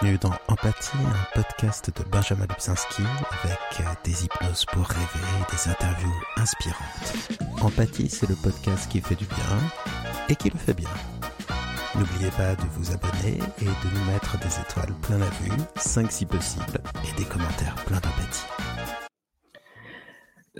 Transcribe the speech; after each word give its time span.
bienvenue 0.00 0.18
dans 0.18 0.34
Empathie, 0.48 0.96
un 0.96 1.42
podcast 1.42 1.90
de 1.96 2.08
Benjamin 2.08 2.46
Lubzinski 2.46 3.02
avec 3.42 3.80
euh, 3.80 3.84
des 4.04 4.24
hypnoses 4.24 4.64
pour 4.66 4.86
rêver 4.86 5.26
et 5.40 5.54
des 5.54 5.70
interviews 5.70 6.14
inspirantes. 6.36 7.38
Empathie, 7.60 8.08
c'est 8.08 8.28
le 8.28 8.34
podcast 8.36 8.90
qui 8.90 9.00
fait 9.00 9.14
du 9.14 9.24
bien 9.26 9.58
et 10.28 10.36
qui 10.36 10.50
le 10.50 10.58
fait 10.58 10.74
bien. 10.74 10.90
N'oubliez 11.96 12.30
pas 12.32 12.54
de 12.54 12.68
vous 12.74 12.92
abonner 12.92 13.38
et 13.60 13.64
de 13.64 13.94
nous 13.94 14.12
mettre 14.12 14.38
des 14.38 14.60
étoiles 14.60 14.94
plein 15.02 15.18
la 15.18 15.30
vue, 15.30 15.62
5 15.76 16.10
si 16.12 16.26
possible, 16.26 16.80
et 17.04 17.18
des 17.18 17.24
commentaires 17.24 17.76
plein 17.86 17.96
d'empathie. 17.96 18.46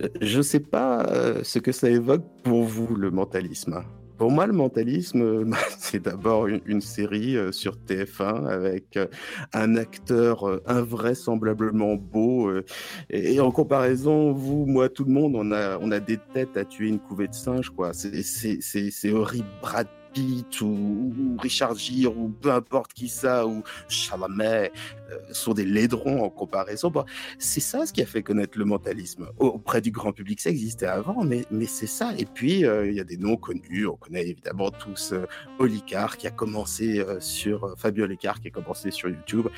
Euh, 0.00 0.09
je 0.20 0.39
ne 0.39 0.43
sais 0.43 0.61
pas 0.61 1.05
euh, 1.05 1.45
ce 1.45 1.59
que 1.59 1.73
ça 1.73 1.89
évoque 1.89 2.25
pour 2.43 2.64
vous, 2.64 2.95
le 2.95 3.11
mentalisme. 3.11 3.84
Pour 4.18 4.32
moi, 4.32 4.48
le 4.48 4.52
mentalisme, 4.52 5.44
bah, 5.44 5.56
c'est 5.78 6.02
d'abord 6.02 6.48
une, 6.48 6.80
série 6.80 7.36
euh, 7.36 7.52
sur 7.52 7.76
TF1 7.76 8.46
avec 8.46 8.96
euh, 8.96 9.06
un 9.52 9.76
acteur 9.76 10.48
euh, 10.48 10.62
invraisemblablement 10.66 11.95
beau. 11.95 12.50
Et, 13.10 13.38
en 13.38 13.52
comparaison, 13.52 14.32
vous, 14.32 14.66
moi, 14.66 14.88
tout 14.88 15.04
le 15.04 15.12
monde, 15.12 15.36
on 15.36 15.52
a, 15.52 15.78
on 15.78 15.92
a 15.92 16.00
des 16.00 16.18
têtes 16.34 16.56
à 16.56 16.64
tuer 16.64 16.88
une 16.88 16.98
couvée 16.98 17.28
de 17.28 17.34
singes, 17.34 17.70
quoi. 17.70 17.92
C'est 17.92 19.12
horrible. 19.12 19.46
Ou, 20.62 21.36
Richard 21.38 21.76
Gere 21.76 22.16
ou 22.16 22.28
peu 22.28 22.52
importe 22.52 22.92
qui 22.92 23.08
ça 23.08 23.46
ou 23.46 23.62
Chalamet 23.88 24.72
euh, 25.10 25.18
sont 25.32 25.54
des 25.54 25.64
laidrons 25.64 26.22
en 26.22 26.30
comparaison. 26.30 26.92
c'est 27.38 27.60
ça 27.60 27.86
ce 27.86 27.92
qui 27.92 28.02
a 28.02 28.06
fait 28.06 28.22
connaître 28.22 28.58
le 28.58 28.64
mentalisme 28.64 29.28
auprès 29.38 29.80
du 29.80 29.90
grand 29.90 30.12
public. 30.12 30.40
Ça 30.40 30.50
existait 30.50 30.86
avant, 30.86 31.24
mais, 31.24 31.44
c'est 31.66 31.86
ça. 31.86 32.12
Et 32.18 32.24
puis 32.24 32.64
euh, 32.64 32.88
il 32.88 32.94
y 32.94 33.00
a 33.00 33.04
des 33.04 33.16
noms 33.16 33.36
connus. 33.36 33.86
On 33.86 33.96
connaît 33.96 34.26
évidemment 34.26 34.70
tous 34.70 35.12
euh, 35.12 35.26
Olicard 35.58 36.16
qui 36.16 36.26
a 36.26 36.30
commencé 36.30 37.04
sur 37.20 37.74
Fabio 37.76 38.04
Olicard 38.04 38.40
qui 38.40 38.48
a 38.48 38.50
commencé 38.50 38.90
sur 38.90 39.09
YouTube 39.09 39.48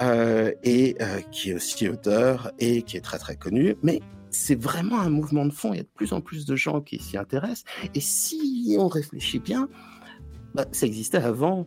et 0.00 0.96
qui 1.30 1.50
est 1.50 1.54
aussi 1.54 1.88
auteur 1.88 2.50
et 2.58 2.82
qui 2.82 2.96
est 2.96 3.00
très 3.00 3.18
très 3.18 3.36
connu. 3.36 3.76
Mais 3.82 4.00
c'est 4.34 4.60
vraiment 4.60 5.00
un 5.00 5.10
mouvement 5.10 5.46
de 5.46 5.52
fond. 5.52 5.72
Il 5.72 5.76
y 5.76 5.80
a 5.80 5.84
de 5.84 5.88
plus 5.94 6.12
en 6.12 6.20
plus 6.20 6.44
de 6.44 6.56
gens 6.56 6.80
qui 6.80 6.98
s'y 6.98 7.16
intéressent. 7.16 7.64
Et 7.94 8.00
si 8.00 8.76
on 8.78 8.88
réfléchit 8.88 9.38
bien, 9.38 9.68
bah, 10.54 10.66
ça 10.72 10.86
existait 10.86 11.18
avant, 11.18 11.66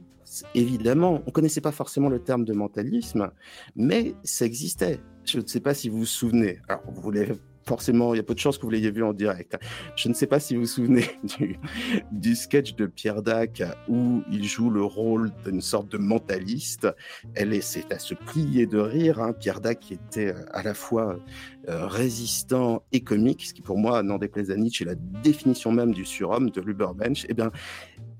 évidemment. 0.53 1.21
On 1.23 1.27
ne 1.27 1.31
connaissait 1.31 1.61
pas 1.61 1.71
forcément 1.71 2.09
le 2.09 2.19
terme 2.19 2.45
de 2.45 2.53
mentalisme, 2.53 3.31
mais 3.75 4.15
ça 4.23 4.45
existait. 4.45 4.99
Je 5.25 5.39
ne 5.39 5.47
sais 5.47 5.59
pas 5.59 5.73
si 5.73 5.89
vous 5.89 5.99
vous 5.99 6.05
souvenez. 6.05 6.59
Alors, 6.67 6.83
vous 6.87 7.01
voulez 7.01 7.33
forcément, 7.67 8.13
il 8.13 8.17
y 8.17 8.19
a 8.19 8.23
peu 8.23 8.33
de 8.33 8.39
chances 8.39 8.57
que 8.57 8.63
vous 8.63 8.71
l'ayez 8.71 8.91
vu 8.91 9.03
en 9.03 9.13
direct. 9.13 9.57
Je 9.95 10.07
ne 10.07 10.13
sais 10.13 10.25
pas 10.25 10.39
si 10.39 10.55
vous 10.55 10.61
vous 10.61 10.67
souvenez 10.67 11.05
du, 12.11 12.35
sketch 12.35 12.75
de 12.75 12.85
Pierre 12.85 13.21
Dac 13.21 13.61
où 13.89 14.23
il 14.31 14.45
joue 14.45 14.69
le 14.69 14.83
rôle 14.83 15.31
d'une 15.45 15.61
sorte 15.61 15.91
de 15.91 15.97
mentaliste. 15.97 16.87
Elle 17.35 17.53
est, 17.53 17.61
c'est 17.61 17.91
à 17.91 17.99
se 17.99 18.13
plier 18.13 18.65
de 18.65 18.77
rire. 18.77 19.19
Hein. 19.19 19.33
Pierre 19.33 19.59
Dac 19.59 19.79
qui 19.79 19.93
était 19.95 20.33
euh, 20.33 20.45
à 20.51 20.63
la 20.63 20.73
fois 20.73 21.19
euh, 21.67 21.85
résistant 21.87 22.83
et 22.93 23.01
comique, 23.01 23.45
ce 23.45 23.53
qui 23.53 23.61
pour 23.61 23.77
moi, 23.77 24.01
n'en 24.01 24.17
déplaise 24.17 24.49
à 24.49 24.55
Nietzsche, 24.55 24.85
est 24.85 24.87
la 24.87 24.95
définition 24.95 25.71
même 25.71 25.93
du 25.93 26.05
surhomme 26.05 26.49
de 26.49 26.61
l'Uberbench. 26.61 27.25
Eh 27.27 27.33
bien, 27.33 27.51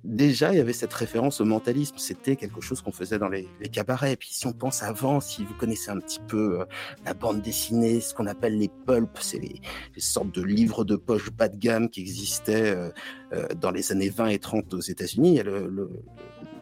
déjà, 0.08 0.53
il 0.53 0.58
y 0.58 0.61
avait 0.61 0.73
cette 0.73 0.94
référence 0.94 1.41
au 1.41 1.45
mentalisme. 1.45 1.95
C'était 1.97 2.38
quelque 2.38 2.61
chose 2.61 2.81
qu'on 2.81 2.91
faisait 2.91 3.19
dans 3.19 3.27
les, 3.27 3.47
cabarets. 3.72 4.14
Et 4.14 4.16
puis, 4.16 4.30
si 4.31 4.47
on 4.47 4.53
pense 4.53 4.81
avant, 4.81 5.19
si 5.19 5.44
vous 5.44 5.53
connaissez 5.53 5.91
un 5.91 5.99
petit 5.99 6.22
peu 6.27 6.61
euh, 6.61 6.66
la 7.05 7.14
bande 7.14 7.41
dessinée, 7.41 7.99
ce 7.99 8.14
qu'on 8.14 8.25
appelle 8.25 8.58
les 8.58 8.69
pulps, 8.86 9.22
c'est 9.22 9.39
les, 9.39 9.61
sortes 9.97 10.33
de 10.33 10.41
livres 10.41 10.86
de 10.86 10.95
poche 10.95 11.30
bas 11.31 11.49
de 11.49 11.58
gamme 11.58 11.89
qui 11.89 11.99
existaient 11.99 12.75
euh, 12.75 12.89
euh, 13.33 13.47
dans 13.59 13.72
les 13.72 13.91
années 13.91 14.09
20 14.09 14.27
et 14.27 14.39
30 14.39 14.73
aux 14.73 14.80
États-Unis. 14.80 15.31
Il 15.31 15.36
y 15.36 15.39
a 15.41 15.44
le, 15.44 15.89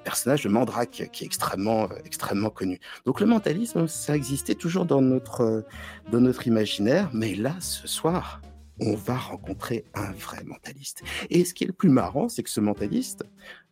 personnage 0.03 0.43
de 0.43 0.49
Mandrake 0.49 1.09
qui 1.11 1.23
est 1.23 1.25
extrêmement, 1.25 1.89
extrêmement 2.05 2.51
connu. 2.51 2.79
Donc, 3.05 3.19
le 3.19 3.25
mentalisme, 3.25 3.87
ça 3.87 4.15
existait 4.15 4.53
toujours 4.53 4.85
dans 4.85 5.01
notre, 5.01 5.65
dans 6.11 6.21
notre 6.21 6.45
imaginaire. 6.45 7.09
Mais 7.13 7.33
là, 7.33 7.55
ce 7.59 7.87
soir, 7.87 8.39
on 8.79 8.95
va 8.95 9.15
rencontrer 9.15 9.85
un 9.93 10.11
vrai 10.11 10.43
mentaliste. 10.43 11.03
Et 11.29 11.45
ce 11.45 11.53
qui 11.53 11.63
est 11.63 11.67
le 11.67 11.73
plus 11.73 11.89
marrant, 11.89 12.29
c'est 12.29 12.43
que 12.43 12.49
ce 12.49 12.59
mentaliste, 12.59 13.23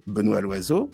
Benoît 0.08 0.41
Loiseau, 0.41 0.90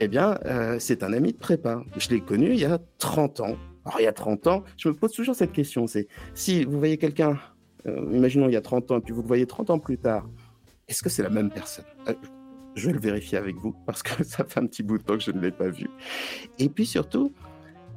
eh 0.00 0.08
bien, 0.08 0.38
euh, 0.44 0.76
c'est 0.78 1.02
un 1.02 1.12
ami 1.12 1.32
de 1.32 1.38
prépa. 1.38 1.82
Je 1.96 2.10
l'ai 2.10 2.20
connu 2.20 2.50
il 2.50 2.58
y 2.58 2.64
a 2.64 2.78
30 2.98 3.40
ans. 3.40 3.56
Alors, 3.84 4.00
il 4.00 4.04
y 4.04 4.08
a 4.08 4.12
30 4.12 4.46
ans, 4.48 4.64
je 4.76 4.88
me 4.88 4.94
pose 4.94 5.12
toujours 5.12 5.36
cette 5.36 5.52
question, 5.52 5.86
c'est 5.86 6.08
si 6.34 6.64
vous 6.64 6.76
voyez 6.78 6.98
quelqu'un, 6.98 7.38
euh, 7.86 8.10
imaginons 8.12 8.48
il 8.48 8.52
y 8.52 8.56
a 8.56 8.60
30 8.60 8.90
ans, 8.90 8.98
et 8.98 9.00
puis 9.00 9.12
vous 9.12 9.22
le 9.22 9.28
voyez 9.28 9.46
30 9.46 9.70
ans 9.70 9.78
plus 9.78 9.96
tard, 9.96 10.28
est-ce 10.88 11.04
que 11.04 11.08
c'est 11.08 11.22
la 11.22 11.30
même 11.30 11.50
personne? 11.50 11.84
Euh, 12.08 12.14
Je 12.74 12.88
vais 12.88 12.94
le 12.94 12.98
vérifier 13.00 13.38
avec 13.38 13.54
vous, 13.56 13.74
parce 13.86 14.02
que 14.02 14.24
ça 14.24 14.44
fait 14.44 14.58
un 14.58 14.66
petit 14.66 14.82
bout 14.82 14.98
de 14.98 15.04
temps 15.04 15.16
que 15.16 15.22
je 15.22 15.30
ne 15.30 15.40
l'ai 15.40 15.52
pas 15.52 15.68
vu. 15.68 15.88
Et 16.58 16.68
puis 16.68 16.84
surtout, 16.84 17.32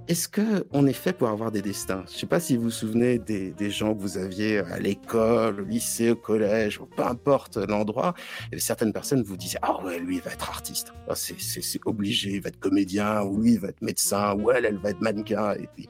est-ce 0.09 0.28
que 0.28 0.66
on 0.72 0.88
est 0.88 0.94
fait 0.94 1.14
pour 1.14 1.30
avoir 1.30 1.52
des 1.52 1.62
destins? 1.62 2.03
Je 2.08 2.16
ne 2.16 2.18
sais 2.18 2.25
pas 2.25 2.40
si 2.40 2.58
vous 2.58 2.64
vous 2.64 2.72
souvenez 2.72 3.20
des, 3.20 3.70
gens 3.70 3.94
que 3.94 4.02
vous 4.02 4.18
aviez 4.18 4.58
à 4.58 4.80
l'école, 4.80 5.62
au 5.62 5.64
lycée, 5.64 6.09
au 6.09 6.16
collège, 6.16 6.81
peu 6.97 7.03
importe 7.03 7.58
l'endroit. 7.58 8.16
Certaines 8.58 8.92
personnes 8.92 9.22
vous 9.22 9.38
disaient 9.38 9.59
ah 9.62 9.80
ouais 9.84 10.00
lui 10.00 10.16
il 10.16 10.22
va 10.22 10.31
être 10.31 10.50
artiste, 10.50 10.94
ah, 11.08 11.14
c'est 11.14 11.80
obligé, 11.86 12.31
il 12.31 12.42
va 12.42 12.50
être 12.50 12.59
comédien, 12.59 13.22
ou 13.22 13.40
lui 13.40 13.53
il 13.53 13.59
va 13.59 13.68
être 13.68 13.84
médecin, 13.84 14.34
ou 14.34 14.50
elle 14.50 14.66
elle 14.66 14.80
va 14.80 14.90
être 14.90 15.02
mannequin. 15.02 15.53
Et 15.53 15.69
puis, 15.75 15.88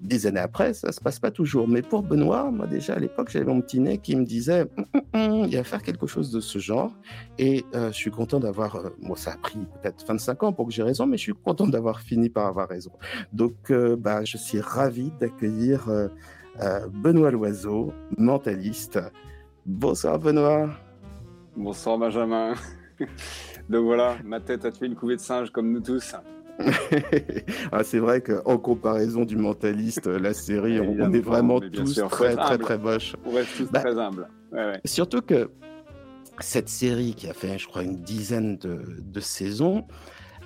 des 0.00 0.26
années 0.26 0.40
après 0.40 0.72
ça 0.72 0.90
se 0.92 1.00
passe 1.02 1.18
pas 1.18 1.30
toujours. 1.30 1.68
Mais 1.68 1.82
pour 1.82 2.02
Benoît, 2.02 2.50
moi 2.50 2.66
déjà 2.66 2.94
à 2.94 2.98
l'époque 2.98 3.28
j'avais 3.30 3.44
mon 3.44 3.60
petit 3.60 3.78
nez 3.78 3.98
qui 3.98 4.16
me 4.16 4.24
disait 4.24 4.62
hum, 4.78 4.86
hum, 4.94 5.20
hum, 5.20 5.46
il 5.50 5.56
va 5.56 5.64
faire 5.64 5.82
quelque 5.82 6.06
chose 6.06 6.30
de 6.30 6.40
ce 6.40 6.58
genre. 6.58 6.92
Et 7.38 7.62
euh, 7.74 7.88
je 7.88 7.96
suis 7.96 8.10
content 8.10 8.40
d'avoir, 8.40 8.76
euh, 8.76 8.88
moi 9.02 9.18
ça 9.18 9.32
a 9.32 9.36
pris 9.36 9.58
peut-être 9.58 10.02
25 10.06 10.42
ans 10.44 10.52
pour 10.54 10.66
que 10.66 10.72
j'ai 10.72 10.82
raison, 10.82 11.06
mais 11.06 11.18
je 11.18 11.24
suis 11.24 11.34
content 11.34 11.66
d'avoir 11.66 12.00
fini 12.00 12.30
par 12.30 12.46
avoir 12.46 12.68
raison. 12.68 12.90
Donc, 13.34 13.72
euh, 13.72 13.96
bah, 13.96 14.24
je 14.24 14.36
suis 14.36 14.60
ravi 14.60 15.10
d'accueillir 15.18 15.88
euh, 15.88 16.06
euh, 16.62 16.86
Benoît 16.88 17.32
Loiseau, 17.32 17.92
mentaliste. 18.16 19.00
Bonsoir 19.66 20.20
Benoît. 20.20 20.70
Bonsoir 21.56 21.98
Benjamin. 21.98 22.54
Donc 23.68 23.84
voilà, 23.86 24.18
ma 24.24 24.38
tête 24.38 24.64
a 24.64 24.70
tué 24.70 24.86
une 24.86 24.94
couvée 24.94 25.16
de 25.16 25.20
singes 25.20 25.50
comme 25.50 25.72
nous 25.72 25.80
tous. 25.80 26.14
ah, 27.72 27.82
c'est 27.82 27.98
vrai 27.98 28.20
qu'en 28.20 28.56
comparaison 28.56 29.24
du 29.24 29.36
mentaliste, 29.36 30.06
la 30.06 30.32
série, 30.32 30.78
on, 30.78 31.12
est 31.12 31.18
vraiment 31.18 31.58
tous 31.58 32.00
très, 32.08 32.36
très, 32.36 32.58
très, 32.58 32.78
moches. 32.78 33.16
On 33.24 33.32
reste 33.32 33.56
tous 33.56 33.68
bah, 33.72 33.80
très 33.80 33.98
humbles. 33.98 34.28
Surtout 34.84 35.22
que 35.22 35.50
cette 36.38 36.68
série 36.68 37.14
qui 37.14 37.28
a 37.28 37.34
fait, 37.34 37.58
je 37.58 37.66
crois, 37.66 37.82
une 37.82 37.96
dizaine 37.96 38.58
de, 38.58 38.80
de 39.00 39.20
saisons, 39.20 39.84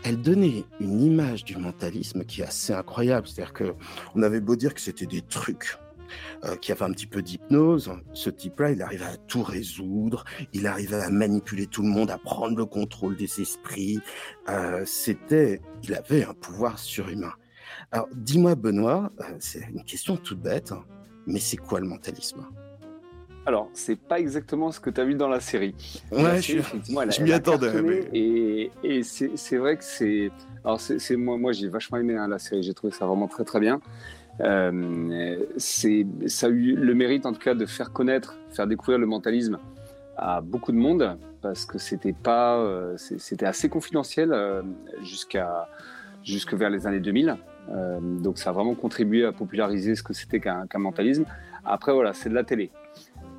elle 0.09 0.23
donnait 0.23 0.65
une 0.81 1.03
image 1.03 1.45
du 1.45 1.57
mentalisme 1.59 2.25
qui 2.25 2.41
est 2.41 2.47
assez 2.47 2.73
incroyable. 2.73 3.29
C'est-à-dire 3.29 3.53
que 3.53 3.75
on 4.15 4.23
avait 4.23 4.41
beau 4.41 4.57
dire 4.57 4.73
que 4.73 4.81
c'était 4.81 5.05
des 5.05 5.21
trucs, 5.21 5.77
euh, 6.45 6.57
qui 6.57 6.73
avaient 6.73 6.85
un 6.85 6.93
petit 6.93 7.07
peu 7.07 7.21
d'hypnose. 7.21 7.93
Ce 8.15 8.31
type-là, 8.31 8.71
il 8.71 8.81
arrivait 8.81 9.05
à 9.05 9.17
tout 9.19 9.43
résoudre, 9.43 10.25
il 10.55 10.67
arrivait 10.67 11.03
à 11.03 11.11
manipuler 11.11 11.67
tout 11.67 11.83
le 11.83 11.89
monde, 11.89 12.11
à 12.11 12.17
prendre 12.17 12.57
le 12.57 12.65
contrôle 12.65 13.17
des 13.17 13.43
esprits. 13.43 14.01
Euh, 14.49 14.83
c'était, 14.87 15.61
il 15.83 15.95
avait 15.95 16.25
un 16.25 16.33
pouvoir 16.33 16.79
surhumain. 16.79 17.35
Alors, 17.93 18.09
dis-moi, 18.15 18.55
Benoît, 18.55 19.13
euh, 19.21 19.25
c'est 19.41 19.69
une 19.69 19.85
question 19.85 20.17
toute 20.17 20.41
bête, 20.41 20.73
hein, 20.73 20.85
mais 21.27 21.39
c'est 21.39 21.59
quoi 21.59 21.81
le 21.81 21.87
mentalisme? 21.87 22.47
Alors, 23.49 23.71
c'est 23.73 23.99
pas 23.99 24.21
exactement 24.21 24.71
ce 24.71 24.79
que 24.79 24.91
tu 24.91 25.01
as 25.01 25.05
vu 25.05 25.15
dans 25.15 25.29
la 25.29 25.41
série. 25.41 25.75
Ouais, 26.13 26.41
je, 26.43 27.23
m'y 27.23 27.33
attendais. 27.33 28.11
Et, 28.13 29.03
c'est 29.03 29.57
vrai 29.57 29.77
que 29.77 29.85
c'est. 29.85 30.31
Alors, 30.65 30.81
c'est 30.81 31.17
moi, 31.17 31.39
moi 31.39 31.53
j'ai 31.53 31.69
vachement 31.69 31.99
aimé 31.99 32.15
hein, 32.15 32.29
la 32.29 32.39
série. 32.39 32.63
J'ai 32.63 32.75
trouvé 32.75 32.93
ça 32.93 33.07
vraiment 33.07 33.27
très 33.27 33.45
très 33.45 33.59
bien. 33.59 33.81
Euh, 34.41 35.39
ça 35.57 36.47
a 36.47 36.51
eu 36.51 36.77
le 36.77 36.95
mérite 36.95 37.27
en 37.27 37.33
tout 37.33 37.41
cas 37.41 37.55
de 37.55 37.67
faire 37.67 37.93
connaître, 37.93 38.39
faire 38.51 38.67
découvrir 38.67 38.99
le 38.99 39.07
mentalisme 39.07 39.59
à 40.17 40.41
beaucoup 40.43 40.71
de 40.71 40.77
monde 40.77 41.17
parce 41.41 41.65
que 41.65 41.79
c'était 41.79 42.13
pas, 42.13 42.59
euh, 42.59 42.97
c'était 42.97 43.47
assez 43.47 43.69
confidentiel 43.69 44.33
euh, 44.33 44.63
jusqu'à 45.03 45.69
jusque 46.23 46.55
vers 46.55 46.71
les 46.71 46.87
années 46.87 47.01
2000. 47.01 47.37
Euh, 47.71 47.99
donc 48.01 48.39
ça 48.39 48.51
a 48.51 48.53
vraiment 48.53 48.75
contribué 48.75 49.25
à 49.25 49.33
populariser 49.33 49.95
ce 49.95 50.03
que 50.03 50.13
c'était 50.13 50.41
qu'un 50.41 50.67
mentalisme. 50.77 51.25
Après 51.65 51.93
voilà, 51.93 52.13
c'est 52.13 52.29
de 52.29 52.35
la 52.35 52.45
télé. 52.45 52.71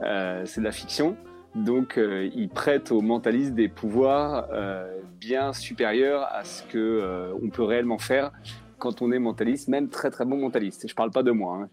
Euh, 0.04 0.44
c'est 0.46 0.62
de 0.62 0.66
la 0.66 0.72
fiction. 0.72 1.18
Donc, 1.56 1.98
euh, 1.98 2.30
il 2.36 2.50
prête 2.50 2.92
aux 2.92 3.02
mentalistes 3.02 3.54
des 3.54 3.68
pouvoirs 3.68 4.48
euh, 4.52 5.02
bien 5.20 5.52
supérieurs 5.54 6.28
à 6.32 6.44
ce 6.44 6.64
que 6.64 7.34
on 7.42 7.50
peut 7.50 7.64
réellement 7.64 7.98
faire 7.98 8.32
quand 8.78 9.02
on 9.02 9.12
est 9.12 9.20
mentaliste, 9.20 9.68
même 9.68 9.90
très 9.90 10.10
très 10.10 10.26
bon 10.26 10.38
mentaliste. 10.38 10.88
Je 10.88 10.96
parle 10.96 11.12
pas 11.12 11.24
de 11.24 11.32
moi. 11.32 11.58
Hein. 11.64 11.70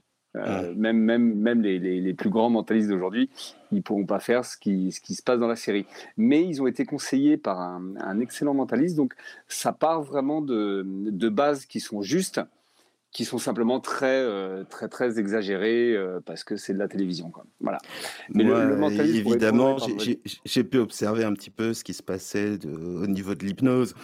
Même, 0.77 0.99
même, 0.99 1.35
même 1.35 1.63
les, 1.63 1.79
les, 1.79 2.13
plus 2.13 2.29
grands 2.29 2.51
mentalistes 2.51 2.91
d'aujourd'hui, 2.91 3.31
ils 3.73 3.83
pourront 3.83 4.05
pas 4.05 4.21
faire 4.21 4.45
ce 4.45 4.59
qui, 4.59 4.93
ce 4.93 5.01
qui 5.01 5.15
se 5.15 5.23
passe 5.23 5.41
dans 5.41 5.47
la 5.47 5.57
série. 5.57 5.87
Mais 6.19 6.45
ils 6.45 6.61
ont 6.61 6.67
été 6.67 6.85
conseillés 6.85 7.39
par 7.39 7.59
un, 7.59 7.95
un 7.99 8.21
excellent 8.21 8.53
mentaliste, 8.53 8.97
donc 8.97 9.15
ça 9.49 9.73
part 9.73 10.03
vraiment 10.03 10.43
de, 10.43 10.85
de 10.85 11.29
bases 11.31 11.65
qui 11.65 11.81
sont 11.81 12.03
justes 12.03 12.43
qui 13.17 13.25
sont 13.25 13.39
simplement 13.39 13.81
très, 13.81 14.21
euh, 14.21 14.63
très, 14.65 14.89
très 14.89 15.19
exagérés 15.19 15.97
euh, 15.97 16.21
parce 16.27 16.45
que 16.45 16.59
c'est 16.59 16.75
de 16.75 16.79
la 16.79 16.87
télévision. 16.87 17.31
Quoi. 17.31 17.47
Voilà. 17.61 17.79
Mais 18.29 18.45
le, 18.45 18.77
mentalisme, 18.77 19.27
évidemment, 19.27 19.79
j'ai 20.45 20.65
pu 20.65 20.77
observer 20.77 21.25
un 21.25 21.33
petit 21.33 21.49
peu 21.49 21.73
ce 21.73 21.83
qui 21.83 21.95
se 21.95 22.03
passait 22.03 22.59
de, 22.59 22.69
au 22.69 23.07
niveau 23.07 23.35
de 23.35 23.47
l'hypnose. 23.47 23.95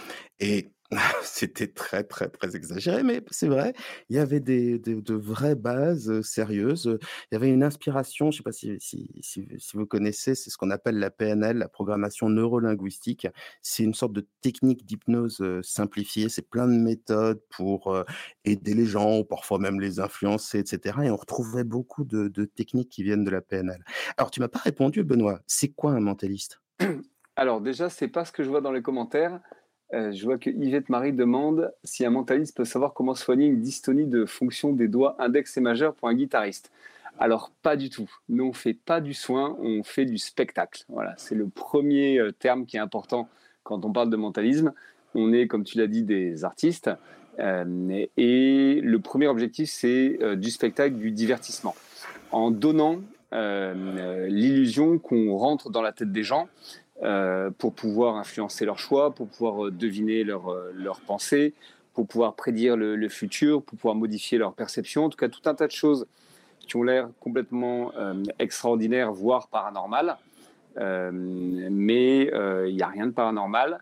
Et 0.40 0.70
C'était 1.22 1.68
très, 1.68 2.04
très, 2.04 2.28
très 2.28 2.54
exagéré, 2.54 3.02
mais 3.02 3.22
c'est 3.30 3.48
vrai. 3.48 3.72
Il 4.10 4.16
y 4.16 4.18
avait 4.18 4.40
des, 4.40 4.78
des- 4.78 5.00
de 5.00 5.14
vraies 5.14 5.54
bases 5.54 6.10
euh, 6.10 6.22
sérieuses. 6.22 6.98
Il 7.30 7.34
y 7.34 7.36
avait 7.36 7.48
une 7.48 7.62
inspiration, 7.62 8.30
je 8.30 8.36
ne 8.36 8.38
sais 8.38 8.42
pas 8.42 8.52
si, 8.52 8.76
si, 8.78 9.10
si, 9.22 9.48
vous 9.74 9.86
connaissez, 9.86 10.34
c'est 10.34 10.50
ce 10.50 10.58
qu'on 10.58 10.70
appelle 10.70 10.98
la 10.98 11.10
PNL, 11.10 11.56
la 11.58 11.68
programmation 11.68 12.28
neurolinguistique. 12.28 13.26
C'est 13.62 13.84
une 13.84 13.94
sorte 13.94 14.12
de 14.12 14.26
technique 14.42 14.84
d'hypnose 14.84 15.40
euh, 15.40 15.62
simplifiée. 15.62 16.28
C'est 16.28 16.48
plein 16.48 16.66
de 16.66 16.74
méthodes 16.74 17.40
pour 17.48 17.94
euh, 17.94 18.04
aider 18.44 18.74
les 18.74 18.86
gens, 18.86 19.18
ou 19.18 19.24
parfois 19.24 19.58
même 19.58 19.80
les 19.80 19.98
influencer, 20.00 20.58
etc. 20.58 20.98
Et 21.04 21.10
on 21.10 21.16
retrouvait 21.16 21.64
beaucoup 21.64 22.04
de, 22.04 22.28
de 22.28 22.44
techniques 22.44 22.90
qui 22.90 23.02
viennent 23.02 23.24
de 23.24 23.30
la 23.30 23.40
PNL. 23.40 23.82
Alors, 24.18 24.30
tu 24.30 24.40
m'as 24.40 24.48
pas 24.48 24.58
répondu, 24.58 25.04
Benoît. 25.04 25.40
C'est 25.46 25.68
quoi 25.68 25.92
un 25.92 26.00
mentaliste? 26.00 26.60
Alors 27.36 27.62
déjà, 27.62 27.88
c'est 27.88 28.08
pas 28.08 28.24
ce 28.26 28.32
que 28.32 28.42
je 28.42 28.50
vois 28.50 28.60
dans 28.60 28.72
les 28.72 28.82
commentaires. 28.82 29.40
Euh, 29.94 30.12
je 30.12 30.24
vois 30.24 30.38
que 30.38 30.48
Yvette 30.48 30.88
Marie 30.88 31.12
demande 31.12 31.72
si 31.84 32.04
un 32.06 32.10
mentaliste 32.10 32.56
peut 32.56 32.64
savoir 32.64 32.94
comment 32.94 33.14
soigner 33.14 33.46
une 33.46 33.60
dystonie 33.60 34.06
de 34.06 34.24
fonction 34.24 34.72
des 34.72 34.88
doigts 34.88 35.16
index 35.18 35.56
et 35.56 35.60
majeur 35.60 35.94
pour 35.94 36.08
un 36.08 36.14
guitariste. 36.14 36.70
Alors 37.18 37.52
pas 37.62 37.76
du 37.76 37.90
tout. 37.90 38.10
Nous 38.30 38.44
on 38.44 38.52
fait 38.54 38.72
pas 38.72 39.00
du 39.02 39.12
soin, 39.12 39.56
on 39.60 39.82
fait 39.82 40.06
du 40.06 40.16
spectacle. 40.16 40.84
Voilà, 40.88 41.14
c'est 41.18 41.34
le 41.34 41.46
premier 41.46 42.18
euh, 42.18 42.32
terme 42.32 42.64
qui 42.64 42.78
est 42.78 42.80
important 42.80 43.28
quand 43.64 43.84
on 43.84 43.92
parle 43.92 44.08
de 44.08 44.16
mentalisme. 44.16 44.72
On 45.14 45.32
est, 45.34 45.46
comme 45.46 45.62
tu 45.62 45.76
l'as 45.76 45.86
dit, 45.86 46.04
des 46.04 46.44
artistes. 46.44 46.90
Euh, 47.38 48.06
et 48.16 48.80
le 48.82 48.98
premier 48.98 49.26
objectif, 49.26 49.68
c'est 49.70 50.18
du 50.36 50.50
spectacle, 50.50 50.96
du 50.96 51.10
divertissement. 51.10 51.74
En 52.30 52.50
donnant 52.50 53.00
l'illusion 53.30 54.98
qu'on 54.98 55.36
rentre 55.36 55.70
dans 55.70 55.80
la 55.80 55.92
tête 55.92 56.12
des 56.12 56.22
gens 56.22 56.48
euh, 57.02 57.50
pour 57.50 57.74
pouvoir 57.74 58.16
influencer 58.16 58.64
leurs 58.64 58.78
choix, 58.78 59.14
pour 59.14 59.28
pouvoir 59.28 59.66
euh, 59.66 59.70
deviner 59.70 60.24
leurs 60.24 60.48
euh, 60.48 60.72
leurs 60.74 61.00
pensées, 61.00 61.54
pour 61.94 62.06
pouvoir 62.06 62.34
prédire 62.34 62.76
le, 62.76 63.08
futur, 63.08 63.62
pour 63.62 63.76
pouvoir 63.76 63.94
modifier 63.94 64.38
leur 64.38 64.54
perception. 64.54 65.04
En 65.04 65.10
tout 65.10 65.18
cas, 65.18 65.28
tout 65.28 65.46
un 65.46 65.54
tas 65.54 65.66
de 65.66 65.72
choses 65.72 66.06
qui 66.60 66.76
ont 66.76 66.82
l'air 66.82 67.10
complètement 67.20 67.92
euh, 67.96 68.14
extraordinaires, 68.38 69.12
voire 69.12 69.48
paranormales. 69.48 70.16
Mais 70.76 72.30
il 72.66 72.74
n'y 72.74 72.82
a 72.82 72.88
rien 72.88 73.06
de 73.06 73.12
paranormal. 73.12 73.80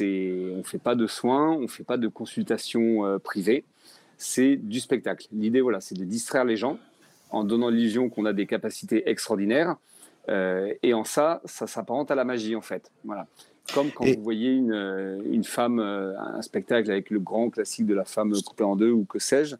On 0.00 0.04
ne 0.04 0.62
fait 0.62 0.78
pas 0.78 0.94
de 0.94 1.06
soins, 1.06 1.50
on 1.50 1.62
ne 1.62 1.66
fait 1.66 1.84
pas 1.84 1.96
de 1.96 2.08
consultations 2.08 3.04
euh, 3.04 3.18
privées. 3.18 3.64
C'est 4.16 4.56
du 4.56 4.78
spectacle. 4.78 5.26
L'idée, 5.32 5.60
voilà, 5.60 5.80
c'est 5.80 5.96
de 5.96 6.04
distraire 6.04 6.44
les 6.44 6.56
gens 6.56 6.78
en 7.30 7.42
donnant 7.42 7.68
l'illusion 7.68 8.08
qu'on 8.08 8.24
a 8.24 8.32
des 8.32 8.46
capacités 8.46 9.08
extraordinaires. 9.08 9.76
Euh, 10.28 10.72
et 10.82 10.94
en 10.94 11.04
ça, 11.04 11.40
ça 11.44 11.66
s'apparente 11.66 12.10
à 12.10 12.14
la 12.14 12.24
magie, 12.24 12.56
en 12.56 12.60
fait. 12.62 12.90
Voilà. 13.04 13.26
Comme 13.74 13.90
quand 13.90 14.04
Et- 14.04 14.16
vous 14.16 14.22
voyez 14.22 14.52
une, 14.52 14.72
euh, 14.72 15.20
une 15.30 15.44
femme, 15.44 15.78
euh, 15.80 16.18
un 16.18 16.42
spectacle 16.42 16.90
avec 16.90 17.10
le 17.10 17.18
grand 17.20 17.50
classique 17.50 17.86
de 17.86 17.94
la 17.94 18.04
femme 18.04 18.32
coupée 18.42 18.64
en 18.64 18.76
deux 18.76 18.90
ou 18.90 19.04
que 19.04 19.18
sais-je, 19.18 19.56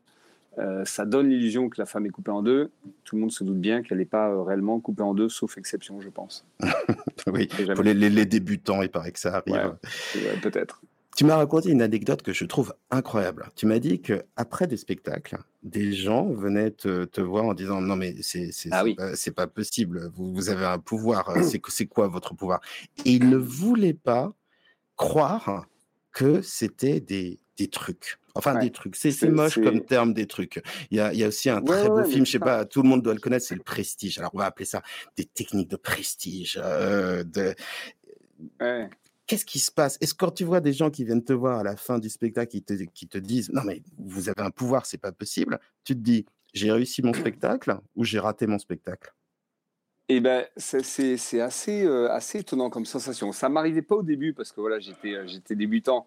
euh, 0.59 0.85
ça 0.85 1.05
donne 1.05 1.29
l'illusion 1.31 1.69
que 1.69 1.81
la 1.81 1.87
femme 1.87 2.07
est 2.07 2.11
coupée 2.11 2.31
en 2.31 2.43
deux. 2.43 2.71
Tout 3.05 3.17
le 3.17 3.23
monde 3.23 3.33
se 3.33 3.43
doute 3.45 3.59
bien 3.59 3.83
qu'elle 3.83 3.99
n'est 3.99 4.05
pas 4.05 4.29
euh, 4.31 4.43
réellement 4.43 4.79
coupée 4.79 5.03
en 5.03 5.13
deux, 5.15 5.29
sauf 5.29 5.57
exception, 5.59 6.01
je 6.01 6.09
pense. 6.11 6.45
Oui, 7.27 7.49
pour 7.75 7.83
les, 7.83 7.95
les- 7.95 8.11
les 8.11 8.27
débutants, 8.27 8.83
il 8.83 8.91
paraît 8.91 9.11
que 9.13 9.19
ça 9.19 9.37
arrive. 9.37 9.55
Ouais. 9.55 9.63
Ouais, 10.21 10.37
Peut-être. 10.43 10.83
Tu 11.17 11.25
m'as 11.25 11.37
raconté 11.37 11.71
une 11.71 11.83
anecdote 11.83 12.23
que 12.23 12.33
je 12.33 12.45
trouve 12.45 12.75
incroyable. 12.91 13.49
Tu 13.55 13.67
m'as 13.67 13.79
dit 13.79 14.01
que 14.03 14.25
après 14.37 14.67
des 14.67 14.77
spectacles, 14.77 15.39
des 15.63 15.93
gens 15.93 16.27
venaient 16.33 16.73
te, 16.73 17.05
te 17.05 17.21
voir 17.21 17.45
en 17.45 17.55
disant 17.55 17.81
non 17.81 17.95
mais 17.95 18.17
c'est 18.21 18.51
c'est 18.53 18.71
Ah 18.73 18.83
oui. 18.83 18.97
pas, 19.37 19.47
possible. 19.47 20.11
Vous, 20.15 20.35
vous 20.35 20.49
avez 20.51 20.65
un 20.67 20.79
pouvoir. 20.81 21.31
C'est 21.45 21.61
c'est 21.69 21.87
quoi 21.87 22.09
votre 22.09 22.35
pouvoir? 22.35 22.61
Et 23.05 23.13
ils 23.13 23.29
ne 23.29 23.37
voulaient 23.37 23.95
pas 23.95 24.35
croire 24.97 25.67
que 26.13 26.43
c'était 26.43 27.01
des 27.01 27.39
des 27.57 27.69
trucs. 27.69 28.19
Enfin, 28.35 28.55
Ouais. 28.57 28.63
des 28.63 28.73
trucs. 28.73 28.97
C'est 28.97 29.29
moche 29.29 29.61
comme 29.63 29.85
terme, 29.85 30.13
des 30.13 30.27
trucs. 30.27 30.61
Il 30.91 30.97
y 30.97 31.01
a, 31.01 31.13
il 31.13 31.21
y 31.21 31.23
a 31.25 31.29
aussi 31.29 31.49
un 31.51 31.61
Ouais, 31.61 31.67
très 31.67 31.89
ouais, 31.89 32.03
beau 32.03 32.05
film, 32.11 32.27
je 32.27 32.33
sais 32.33 32.39
pas, 32.41 32.65
tout 32.65 32.83
le 32.83 32.89
monde 32.89 33.01
doit 33.03 33.15
le 33.15 33.21
connaître, 33.21 33.47
c'est 33.47 33.55
le 33.55 33.63
Prestige. 33.63 34.19
Alors, 34.19 34.33
on 34.35 34.39
va 34.39 34.47
appeler 34.47 34.65
ça 34.65 34.83
des 35.17 35.25
techniques 35.25 35.71
de 35.71 35.77
prestige. 35.77 36.59
euh, 36.61 37.23
de. 37.23 37.55
Qu'est-ce 39.27 39.45
qui 39.47 39.59
se 39.59 39.73
passe? 39.73 39.97
Est-ce 40.01 40.13
que 40.13 40.19
quand 40.19 40.33
tu 40.33 40.45
vois 40.45 40.61
des 40.61 40.73
gens 40.73 40.91
qui 40.91 41.05
viennent 41.05 41.25
te 41.25 41.33
voir 41.33 41.59
à 41.61 41.63
la 41.63 41.77
fin 41.77 41.99
du 41.99 42.11
spectacle, 42.11 42.51
qui 42.51 42.63
te, 42.63 42.75
qui 42.75 43.07
te 43.09 43.17
disent 43.19 43.51
non 43.53 43.63
mais 43.65 43.83
vous 43.99 44.29
avez 44.29 44.43
un 44.43 44.51
pouvoir, 44.51 44.85
c'est 44.85 44.99
pas 44.99 45.13
possible, 45.13 45.59
tu 45.83 45.95
te 45.95 46.01
dis 46.01 46.27
j'ai 46.53 46.71
réussi 46.71 47.03
mon 47.03 47.13
spectacle 47.13 47.79
ou 47.97 48.05
j'ai 48.05 48.19
raté 48.19 48.47
mon 48.47 48.59
spectacle? 48.59 49.13
Et 50.09 50.21
ben, 50.21 50.45
c'est- 50.57 51.41
assez, 51.41 51.85
euh, 51.85 52.11
assez 52.11 52.41
étonnant 52.41 52.69
comme 52.69 52.85
sensation. 52.85 53.33
Ça 53.33 53.49
m'arrivait 53.49 53.83
pas 53.83 53.97
au 53.97 54.03
début 54.03 54.35
parce 54.35 54.53
que 54.53 54.61
voilà, 54.61 54.79
j'étais 54.79 55.15
euh, 55.15 55.27
débutant, 55.51 56.07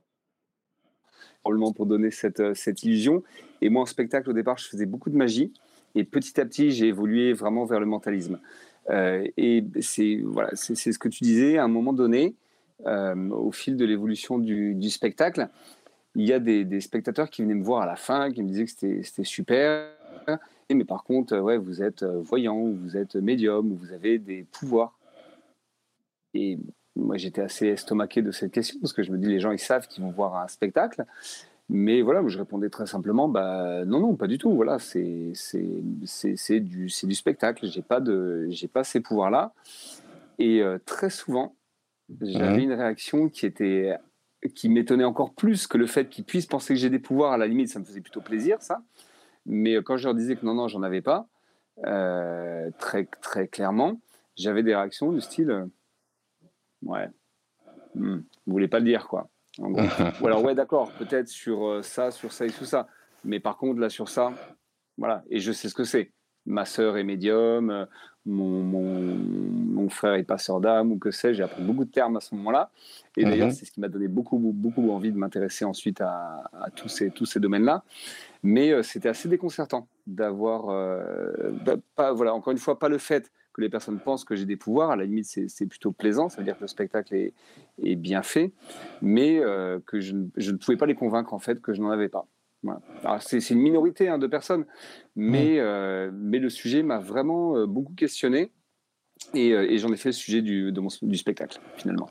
probablement 1.42 1.74
pour 1.74 1.88
donner 1.88 2.12
cette, 2.12 2.40
euh, 2.40 2.54
cette 2.54 2.84
illusion. 2.84 3.24
Et 3.62 3.70
moi, 3.70 3.82
en 3.82 3.86
spectacle, 3.88 4.30
au 4.30 4.34
départ, 4.34 4.60
je 4.60 4.68
faisais 4.68 4.86
beaucoup 4.86 5.10
de 5.10 5.18
magie. 5.18 5.52
Et 5.96 6.04
petit 6.04 6.40
à 6.40 6.46
petit, 6.46 6.70
j'ai 6.70 6.88
évolué 6.88 7.34
vraiment 7.34 7.66
vers 7.66 7.80
le 7.80 7.88
mentalisme. 7.88 8.40
Et 8.90 9.66
c'est 9.82 10.22
voilà, 10.24 10.52
c'est 10.54 10.76
ce 10.76 11.00
que 11.00 11.10
tu 11.10 11.24
disais. 11.24 11.58
À 11.58 11.64
un 11.64 11.68
moment 11.68 11.92
donné, 11.92 12.36
au 12.86 13.52
fil 13.52 13.78
de 13.78 13.86
l'évolution 13.86 14.40
du, 14.40 14.90
spectacle, 14.90 15.50
il 16.16 16.26
y 16.26 16.34
a 16.34 16.40
des, 16.40 16.82
spectateurs 16.82 17.30
qui 17.30 17.42
venaient 17.42 17.56
me 17.56 17.64
voir 17.64 17.84
à 17.84 17.86
la 17.86 17.96
fin, 17.96 18.32
qui 18.32 18.42
me 18.42 18.48
disaient 18.48 18.66
que 18.66 19.04
c'était 19.04 19.24
super. 19.24 19.92
Mais 20.70 20.84
par 20.84 21.04
contre, 21.04 21.34
euh, 21.34 21.40
ouais, 21.40 21.58
vous 21.58 21.82
êtes 21.82 22.04
euh, 22.04 22.20
voyant, 22.20 22.58
ou 22.58 22.76
vous 22.76 22.98
êtes 22.98 23.16
médium, 23.16 23.72
ou 23.72 23.76
vous 23.76 23.94
avez 23.94 24.20
des 24.20 24.44
pouvoirs. 24.52 24.98
Et 26.34 26.60
moi, 26.96 27.18
j'étais 27.18 27.42
assez 27.42 27.68
estomaqué 27.68 28.22
de 28.22 28.32
cette 28.32 28.52
question 28.52 28.78
parce 28.82 28.92
que 28.92 29.04
je 29.04 29.12
me 29.12 29.18
dis, 29.18 29.28
les 29.28 29.40
gens, 29.40 29.52
ils 29.52 29.60
savent 29.60 29.88
qu'ils 29.88 30.04
vont 30.04 30.12
voir 30.12 30.36
un 30.36 30.48
spectacle. 30.48 31.06
Mais 31.70 32.02
voilà, 32.02 32.26
je 32.28 32.38
répondais 32.38 32.70
très 32.70 32.88
simplement, 32.88 33.28
bah 33.28 33.84
non, 33.86 34.00
non, 34.00 34.16
pas 34.16 34.28
du 34.28 34.38
tout. 34.38 34.54
Voilà, 34.56 34.80
c'est 34.80 35.34
du 36.62 36.88
du 36.88 37.16
spectacle. 37.16 37.68
J'ai 37.68 37.82
pas 37.82 38.02
pas 38.74 38.84
ces 38.84 39.02
pouvoirs-là. 39.02 39.54
Et 40.40 40.62
euh, 40.62 40.78
très 40.86 41.10
souvent, 41.10 41.56
j'avais 42.22 42.64
une 42.64 42.74
réaction 42.74 43.30
qui 43.30 43.46
était 43.46 43.98
qui 44.54 44.70
m'étonnait 44.70 45.04
encore 45.04 45.34
plus 45.34 45.68
que 45.68 45.78
le 45.78 45.88
fait 45.88 46.10
qu'ils 46.10 46.26
puissent 46.26 46.46
penser 46.46 46.74
que 46.74 46.80
j'ai 46.80 46.90
des 46.90 47.00
pouvoirs. 47.00 47.34
À 47.34 47.38
la 47.38 47.48
limite, 47.48 47.70
ça 47.70 47.80
me 47.80 47.86
faisait 47.86 48.02
plutôt 48.02 48.22
plaisir, 48.22 48.62
ça. 48.62 48.82
Mais 49.46 49.76
euh, 49.76 49.82
quand 49.82 49.98
je 49.98 50.06
leur 50.06 50.16
disais 50.16 50.36
que 50.36 50.46
non, 50.46 50.54
non, 50.54 50.68
j'en 50.68 50.84
avais 50.84 51.02
pas, 51.02 51.28
euh, 51.86 52.70
très, 52.80 53.06
très 53.22 53.48
clairement, 53.48 54.00
j'avais 54.36 54.64
des 54.64 54.76
réactions 54.76 55.12
du 55.12 55.22
style 55.22 55.52
euh, 55.52 55.66
Ouais, 56.84 57.10
hmm, 57.96 58.18
vous 58.18 58.54
voulez 58.54 58.68
pas 58.68 58.80
le 58.80 58.86
dire, 58.86 59.08
quoi. 59.08 59.30
En 59.60 59.72
gros. 59.72 59.82
Ou 60.22 60.28
alors, 60.28 60.44
ouais, 60.44 60.54
d'accord, 60.54 60.92
peut-être 60.94 61.28
sur 61.28 61.84
ça, 61.84 62.12
sur 62.12 62.32
ça 62.32 62.46
et 62.46 62.50
sur 62.50 62.66
ça. 62.66 62.88
Mais 63.24 63.40
par 63.40 63.58
contre, 63.58 63.80
là, 63.80 63.90
sur 63.90 64.10
ça, 64.10 64.34
voilà. 64.98 65.24
Et 65.30 65.40
je 65.40 65.52
sais 65.52 65.70
ce 65.70 65.74
que 65.74 65.84
c'est. 65.84 66.14
Ma 66.46 66.66
sœur 66.66 66.98
est 66.98 67.04
médium, 67.04 67.88
mon, 68.28 68.62
mon, 68.64 69.16
mon 69.16 69.90
frère 69.90 70.14
est 70.14 70.24
passeur 70.24 70.60
d'âme, 70.62 70.92
ou 70.92 70.98
que 70.98 71.12
sais-je. 71.12 71.38
J'ai 71.38 71.44
appris 71.44 71.64
beaucoup 71.64 71.86
de 71.86 71.92
termes 71.92 72.18
à 72.18 72.20
ce 72.20 72.36
moment-là. 72.36 72.70
Et 73.16 73.24
d'ailleurs, 73.26 73.48
Mhm. 73.48 73.54
c'est 73.54 73.66
ce 73.66 73.72
qui 73.72 73.80
m'a 73.80 73.88
donné 73.88 74.08
beaucoup, 74.08 74.38
beaucoup 74.38 74.92
envie 74.92 75.12
de 75.12 75.18
m'intéresser 75.18 75.66
ensuite 75.66 76.02
à, 76.02 76.50
à 76.62 76.70
tous 76.70 76.90
ces, 76.90 77.10
tous 77.12 77.26
ces 77.26 77.40
domaines-là. 77.40 77.84
Mais 78.44 78.72
euh, 78.72 78.84
c'était 78.84 79.10
assez 79.10 79.28
déconcertant 79.28 79.88
d'avoir, 80.06 80.70
euh, 80.70 81.52
pas, 81.96 82.14
voilà, 82.14 82.34
encore 82.34 82.52
une 82.52 82.60
fois, 82.60 82.78
pas 82.78 82.90
le 82.90 82.98
fait 83.00 83.32
que 83.54 83.62
les 83.62 83.70
personnes 83.70 83.98
pensent 84.00 84.24
que 84.24 84.36
j'ai 84.36 84.46
des 84.46 84.56
pouvoirs. 84.56 84.92
À 84.92 84.96
la 84.96 85.06
limite, 85.06 85.26
c'est 85.26 85.66
plutôt 85.66 85.92
plaisant. 85.92 86.30
Ça 86.30 86.38
veut 86.38 86.44
dire 86.44 86.56
que 86.56 86.62
le 86.64 86.68
spectacle 86.68 87.16
est, 87.16 87.34
est 87.82 87.96
bien 87.96 88.22
fait, 88.22 88.52
mais 89.02 89.40
euh, 89.40 89.80
que 89.86 90.00
je, 90.00 90.14
ne- 90.14 90.28
je 90.38 90.52
ne 90.52 90.58
pouvais 90.58 90.78
pas 90.78 90.86
les 90.86 90.94
convaincre 90.96 91.34
en 91.34 91.40
fait 91.40 91.60
que 91.62 91.74
je 91.74 91.82
n'en 91.82 91.90
avais 91.90 92.10
pas. 92.10 92.28
Voilà. 93.02 93.20
C'est 93.20 93.50
une 93.50 93.60
minorité 93.60 94.08
hein, 94.10 94.18
de 94.18 94.28
personnes, 94.28 94.66
mais, 95.16 95.60
euh, 95.60 96.12
mais 96.14 96.40
le 96.40 96.50
sujet 96.50 96.84
m'a 96.84 97.00
vraiment 97.00 97.56
euh, 97.58 97.66
beaucoup 97.66 97.94
questionné 97.94 98.52
et, 99.34 99.54
euh, 99.54 99.70
et 99.70 99.78
j'en 99.78 99.92
ai 99.92 99.98
fait 99.98 100.10
le 100.10 100.14
sujet 100.14 100.42
du, 100.42 100.72
de 100.72 100.80
mon- 100.80 100.90
du 101.02 101.18
spectacle 101.18 101.60
finalement. 101.78 102.10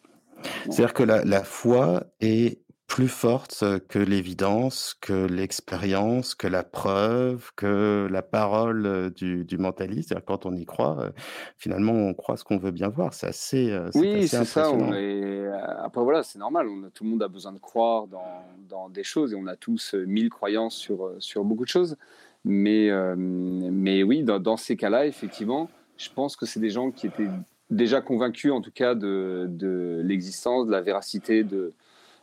C'est-à-dire 0.64 0.92
que 0.94 1.02
la, 1.02 1.24
la 1.24 1.42
foi 1.44 2.04
est 2.20 2.60
plus 2.86 3.08
forte 3.08 3.64
que 3.88 3.98
l'évidence, 3.98 4.94
que 5.00 5.26
l'expérience, 5.26 6.34
que 6.34 6.46
la 6.46 6.62
preuve, 6.62 7.50
que 7.56 8.06
la 8.10 8.22
parole 8.22 9.10
du, 9.14 9.44
du 9.44 9.58
mentaliste. 9.58 10.14
Quand 10.24 10.46
on 10.46 10.54
y 10.54 10.64
croit, 10.64 11.10
finalement, 11.56 11.92
on 11.92 12.14
croit 12.14 12.36
ce 12.36 12.44
qu'on 12.44 12.58
veut 12.58 12.70
bien 12.70 12.88
voir. 12.88 13.12
C'est 13.12 13.26
assez, 13.26 13.76
Oui, 13.94 14.28
c'est 14.28 14.44
ça. 14.44 14.68
impressionnant. 14.68 14.90
on 14.90 14.94
est- 14.94 15.46
Après, 15.82 16.00
voilà, 16.02 16.22
c'est 16.22 16.38
normal. 16.38 16.68
On 16.68 16.84
a, 16.84 16.90
tout 16.90 17.02
le 17.04 17.10
monde 17.10 17.22
a 17.22 17.28
besoin 17.28 17.52
de 17.52 17.58
croire 17.58 18.06
dans, 18.06 18.44
dans 18.68 18.88
des 18.88 19.02
choses 19.04 19.32
et 19.32 19.36
on 19.36 19.46
a 19.48 19.56
tous 19.56 19.94
mille 19.94 20.30
croyances 20.30 20.76
sur, 20.76 21.10
sur 21.18 21.44
beaucoup 21.44 21.64
de 21.64 21.68
choses. 21.70 21.96
Mais, 22.44 22.90
euh, 22.90 23.16
mais 23.16 24.04
oui, 24.04 24.22
dans, 24.22 24.38
dans 24.38 24.56
ces 24.56 24.76
cas-là, 24.76 25.06
effectivement, 25.06 25.68
je 25.96 26.08
pense 26.14 26.36
que 26.36 26.46
c'est 26.46 26.60
des 26.60 26.70
gens 26.70 26.92
qui 26.92 27.08
étaient 27.08 27.28
déjà 27.68 28.00
convaincus, 28.00 28.52
en 28.52 28.60
tout 28.60 28.70
cas, 28.70 28.94
de, 28.94 29.46
de 29.48 30.00
l'existence, 30.04 30.66
de 30.68 30.70
la 30.70 30.82
véracité 30.82 31.42
de, 31.42 31.72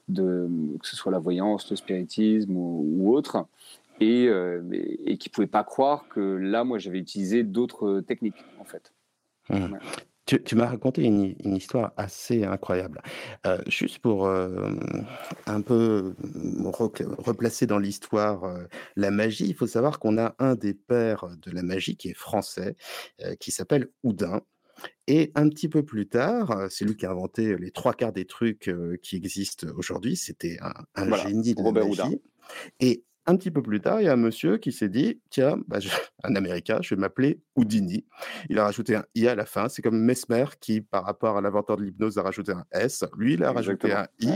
de 0.08 0.50
que 0.80 0.88
ce 0.88 0.96
soit 0.96 1.12
la 1.12 1.20
voyance, 1.20 1.70
le 1.70 1.76
spiritisme 1.76 2.56
ou, 2.56 2.86
ou 2.98 3.16
autre, 3.16 3.48
et, 4.00 4.28
euh, 4.28 4.62
et, 4.72 5.14
et 5.14 5.18
qui 5.18 5.30
ne 5.30 5.34
pouvaient 5.34 5.48
pas 5.48 5.64
croire 5.64 6.08
que 6.10 6.20
là, 6.20 6.64
moi, 6.64 6.78
j'avais 6.78 7.00
utilisé 7.00 7.44
d'autres 7.44 8.02
techniques, 8.02 8.44
en 8.60 8.66
fait. 8.66 8.94
Mmh. 9.50 9.78
Tu, 10.26 10.42
tu 10.42 10.56
m'as 10.56 10.68
raconté 10.68 11.04
une, 11.04 11.36
une 11.44 11.56
histoire 11.58 11.92
assez 11.98 12.46
incroyable. 12.46 13.02
Euh, 13.46 13.58
juste 13.68 14.00
pour 14.00 14.26
euh, 14.26 14.72
un 15.48 15.62
peu 15.62 16.16
replacer 17.18 17.68
dans 17.68 17.78
l'histoire 17.78 18.46
euh, 18.46 18.64
la 18.96 19.12
magie, 19.12 19.48
il 19.48 19.54
faut 19.54 19.68
savoir 19.68 20.00
qu'on 20.00 20.18
a 20.18 20.34
un 20.40 20.56
des 20.56 20.74
pères 20.74 21.26
de 21.42 21.52
la 21.52 21.62
magie 21.62 21.98
qui 21.98 22.10
est 22.10 22.14
français, 22.14 22.78
qui 23.42 23.52
s'appelle 23.52 23.90
Houdin. 24.04 24.42
Et 25.08 25.32
un 25.36 25.50
petit 25.50 25.70
peu 25.70 25.84
plus 25.84 26.08
tard, 26.08 26.68
c'est 26.70 26.86
lui 26.86 26.96
qui 26.96 27.06
a 27.06 27.12
inventé 27.12 27.58
les 27.58 27.72
trois 27.72 27.94
quarts 27.94 28.14
des 28.14 28.26
trucs 28.26 28.74
qui 29.02 29.16
existent 29.16 29.68
aujourd'hui. 29.76 30.16
C'était 30.16 30.58
un, 30.62 30.74
un 30.96 31.16
génie 31.16 31.56
de 31.56 31.64
la 31.64 31.72
magie. 31.72 32.22
Et 32.80 33.04
un 33.26 33.38
petit 33.38 33.52
peu 33.52 33.62
plus 33.62 33.80
tard, 33.80 34.02
il 34.02 34.06
y 34.06 34.08
a 34.10 34.14
un 34.14 34.18
monsieur 34.18 34.58
qui 34.58 34.72
s'est 34.72 34.90
dit 34.90 35.22
tiens, 35.30 35.58
bah, 35.68 35.80
un 36.24 36.36
Américain, 36.36 36.80
je 36.82 36.96
vais 36.96 37.00
m'appeler 37.00 37.42
Houdini. 37.56 38.06
Il 38.50 38.60
a 38.60 38.66
rajouté 38.66 38.96
un 38.96 39.06
i 39.16 39.28
à 39.28 39.36
la 39.36 39.46
fin. 39.46 39.70
C'est 39.70 39.82
comme 39.82 40.00
Mesmer 40.00 40.46
qui, 40.60 40.82
par 40.82 41.06
rapport 41.06 41.38
à 41.38 41.42
l'inventeur 41.42 41.78
de 41.78 41.84
l'hypnose, 41.84 42.18
a 42.18 42.24
rajouté 42.24 42.52
un 42.52 42.66
s. 42.72 43.06
Lui, 43.18 43.34
il 43.36 43.44
a 43.44 43.52
rajouté 43.52 43.94
un 43.94 44.08
i. 44.20 44.32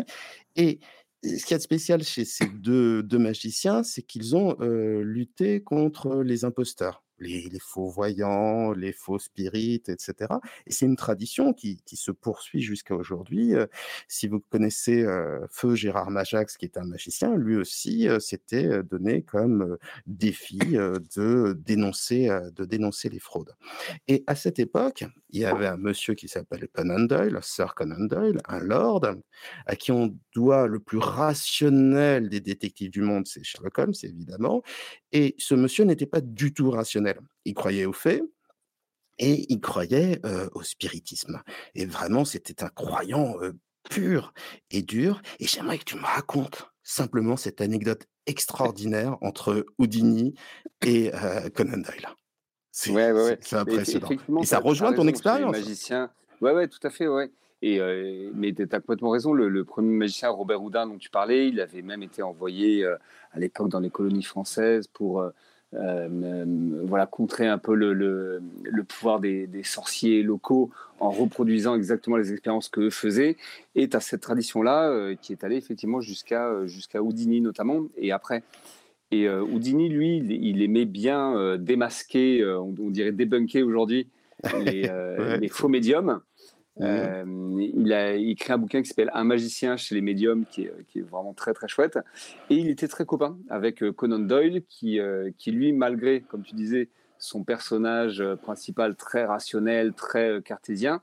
Et 0.55 0.79
ce 1.23 1.45
qui 1.45 1.53
est 1.53 1.59
spécial 1.59 2.03
chez 2.03 2.25
ces 2.25 2.47
deux, 2.47 3.03
deux 3.03 3.19
magiciens, 3.19 3.83
c'est 3.83 4.03
qu'ils 4.03 4.35
ont 4.35 4.55
euh, 4.61 5.01
lutté 5.03 5.61
contre 5.61 6.21
les 6.23 6.45
imposteurs 6.45 7.03
les, 7.19 7.49
faux 7.59 7.89
voyants, 7.89 8.71
les 8.73 8.91
faux 8.91 9.19
spirites, 9.19 9.89
etc. 9.89 10.33
Et 10.65 10.71
c'est 10.71 10.85
une 10.85 10.95
tradition 10.95 11.53
qui, 11.53 11.81
qui 11.85 11.95
se 11.95 12.11
poursuit 12.11 12.61
jusqu'à 12.61 12.95
aujourd'hui. 12.95 13.53
si 14.07 14.27
vous 14.27 14.39
connaissez 14.39 15.05
Feu 15.49 15.75
Gérard 15.75 16.11
Majax, 16.11 16.57
qui 16.57 16.65
est 16.65 16.77
un 16.77 16.85
magicien, 16.85 17.35
lui 17.35 17.55
aussi 17.55 18.07
s'était 18.19 18.83
donné 18.83 19.23
comme 19.23 19.77
défi 20.05 20.57
de 20.57 21.53
dénoncer, 21.53 22.29
de 22.55 22.65
dénoncer 22.65 23.09
les 23.09 23.19
fraudes. 23.19 23.55
Et 24.07 24.23
à 24.27 24.35
cette 24.35 24.59
époque, 24.59 25.05
il 25.29 25.41
y 25.41 25.45
avait 25.45 25.67
un 25.67 25.77
monsieur 25.77 26.13
qui 26.13 26.27
s'appelle 26.27 26.67
Conan 26.73 26.99
Doyle, 26.99 27.39
Sir 27.41 27.75
Conan 27.75 28.05
Doyle, 28.05 28.39
un 28.47 28.59
lord, 28.59 29.05
à 29.65 29.75
qui 29.75 29.91
on 29.91 30.15
doit 30.33 30.67
le 30.67 30.79
plus 30.79 30.97
rationnel 30.97 32.29
des 32.29 32.39
détectives 32.39 32.91
du 32.91 33.01
monde, 33.01 33.27
c'est 33.27 33.43
Sherlock 33.43 33.77
Holmes, 33.77 33.93
évidemment. 34.03 34.63
Et 35.11 35.35
ce 35.37 35.55
monsieur 35.55 35.83
n'était 35.85 36.05
pas 36.05 36.21
du 36.21 36.53
tout 36.53 36.69
rationnel. 36.69 37.06
Il 37.45 37.53
croyait 37.53 37.85
aux 37.85 37.93
faits, 37.93 38.23
et 39.19 39.51
il 39.51 39.59
croyait 39.59 40.21
au 40.53 40.61
spiritisme. 40.61 41.41
Et 41.75 41.85
vraiment, 41.85 42.25
c'était 42.25 42.63
un 42.63 42.69
croyant 42.69 43.35
pur 43.89 44.33
et 44.69 44.81
dur. 44.81 45.21
Et 45.39 45.47
j'aimerais 45.47 45.79
que 45.79 45.85
tu 45.85 45.95
me 45.95 46.03
racontes 46.03 46.69
simplement 46.83 47.35
cette 47.35 47.61
anecdote 47.61 48.05
extraordinaire 48.27 49.17
entre 49.21 49.65
Houdini 49.79 50.35
et 50.85 51.11
Conan 51.55 51.77
Doyle. 51.77 52.09
C'est 52.71 52.91
ouais, 52.91 53.11
ouais, 53.11 53.39
impressionnant. 53.53 54.09
Et, 54.39 54.45
ça 54.45 54.59
rejoint 54.59 54.93
ton 54.93 55.07
expérience. 55.07 55.51
Magicien. 55.51 56.11
Ouais, 56.41 56.53
ouais, 56.53 56.67
tout 56.67 56.79
à 56.83 56.91
fait, 56.91 57.07
ouais. 57.07 57.31
Et, 57.63 57.79
euh, 57.79 58.29
mais 58.35 58.53
tu 58.53 58.61
as 58.61 58.79
complètement 58.79 59.09
raison, 59.09 59.33
le, 59.33 59.65
premier 59.65 59.89
magicien 59.89 60.29
Robert 60.29 60.61
Houdin 60.61 60.85
dont 60.85 60.97
tu 60.97 61.09
parlais, 61.09 61.47
il 61.47 61.59
avait 61.59 61.81
même 61.81 62.03
été 62.03 62.21
envoyé 62.21 62.83
euh, 62.83 62.95
à 63.31 63.39
l'époque 63.39 63.69
dans 63.69 63.79
les 63.79 63.89
colonies 63.89 64.21
françaises 64.21 64.87
pour 64.87 65.21
euh, 65.21 65.31
voilà, 65.73 67.05
contrer 67.05 67.47
un 67.47 67.57
peu 67.57 67.75
le, 67.75 67.93
le, 67.93 68.83
pouvoir 68.83 69.19
des, 69.19 69.47
des, 69.47 69.63
sorciers 69.63 70.23
locaux 70.23 70.71
en 70.99 71.09
reproduisant 71.09 71.75
exactement 71.75 72.17
les 72.17 72.31
expériences 72.31 72.69
qu'eux 72.69 72.89
faisaient. 72.89 73.37
Et 73.75 73.89
tu 73.89 73.97
as 73.97 73.99
cette 73.99 74.21
tradition-là 74.21 75.13
qui 75.21 75.33
est 75.33 75.43
allée 75.43 75.57
effectivement 75.57 76.01
jusqu'à 76.01 76.65
jusqu'à 76.65 77.01
Houdini 77.01 77.41
notamment. 77.41 77.83
Et 77.97 78.11
après, 78.11 78.43
et 79.11 79.27
euh, 79.27 79.41
Houdini, 79.41 79.89
lui, 79.89 80.17
il, 80.17 80.61
aimait 80.61 80.85
bien 80.85 81.35
euh, 81.37 81.57
démasquer, 81.57 82.41
euh, 82.41 82.59
on, 82.59 82.89
dirait 82.89 83.13
débunker 83.13 83.63
aujourd'hui, 83.63 84.07
les, 84.65 84.89
faux 85.49 85.69
médiums. 85.69 86.19
Il 86.79 87.93
a 87.93 88.13
écrit 88.13 88.53
un 88.53 88.57
bouquin 88.57 88.81
qui 88.81 88.87
s'appelle 88.87 89.11
Un 89.13 89.23
magicien 89.23 89.77
chez 89.77 89.95
les 89.95 90.01
médiums, 90.01 90.45
qui 90.45 90.63
est, 90.63 91.01
vraiment 91.01 91.33
très 91.33 91.53
très 91.53 91.67
chouette. 91.67 91.99
Et 92.49 92.55
il 92.55 92.69
était 92.69 92.87
très 92.87 93.05
copain 93.05 93.37
avec 93.49 93.83
Conan 93.91 94.19
Doyle, 94.19 94.63
qui, 94.69 94.99
qui 95.37 95.51
lui, 95.51 95.73
malgré, 95.73 96.21
comme 96.21 96.43
tu 96.43 96.55
disais, 96.55 96.89
son 97.19 97.43
personnage 97.43 98.23
principal 98.43 98.95
très 98.95 99.25
rationnel, 99.25 99.93
très 99.93 100.41
cartésien, 100.43 101.01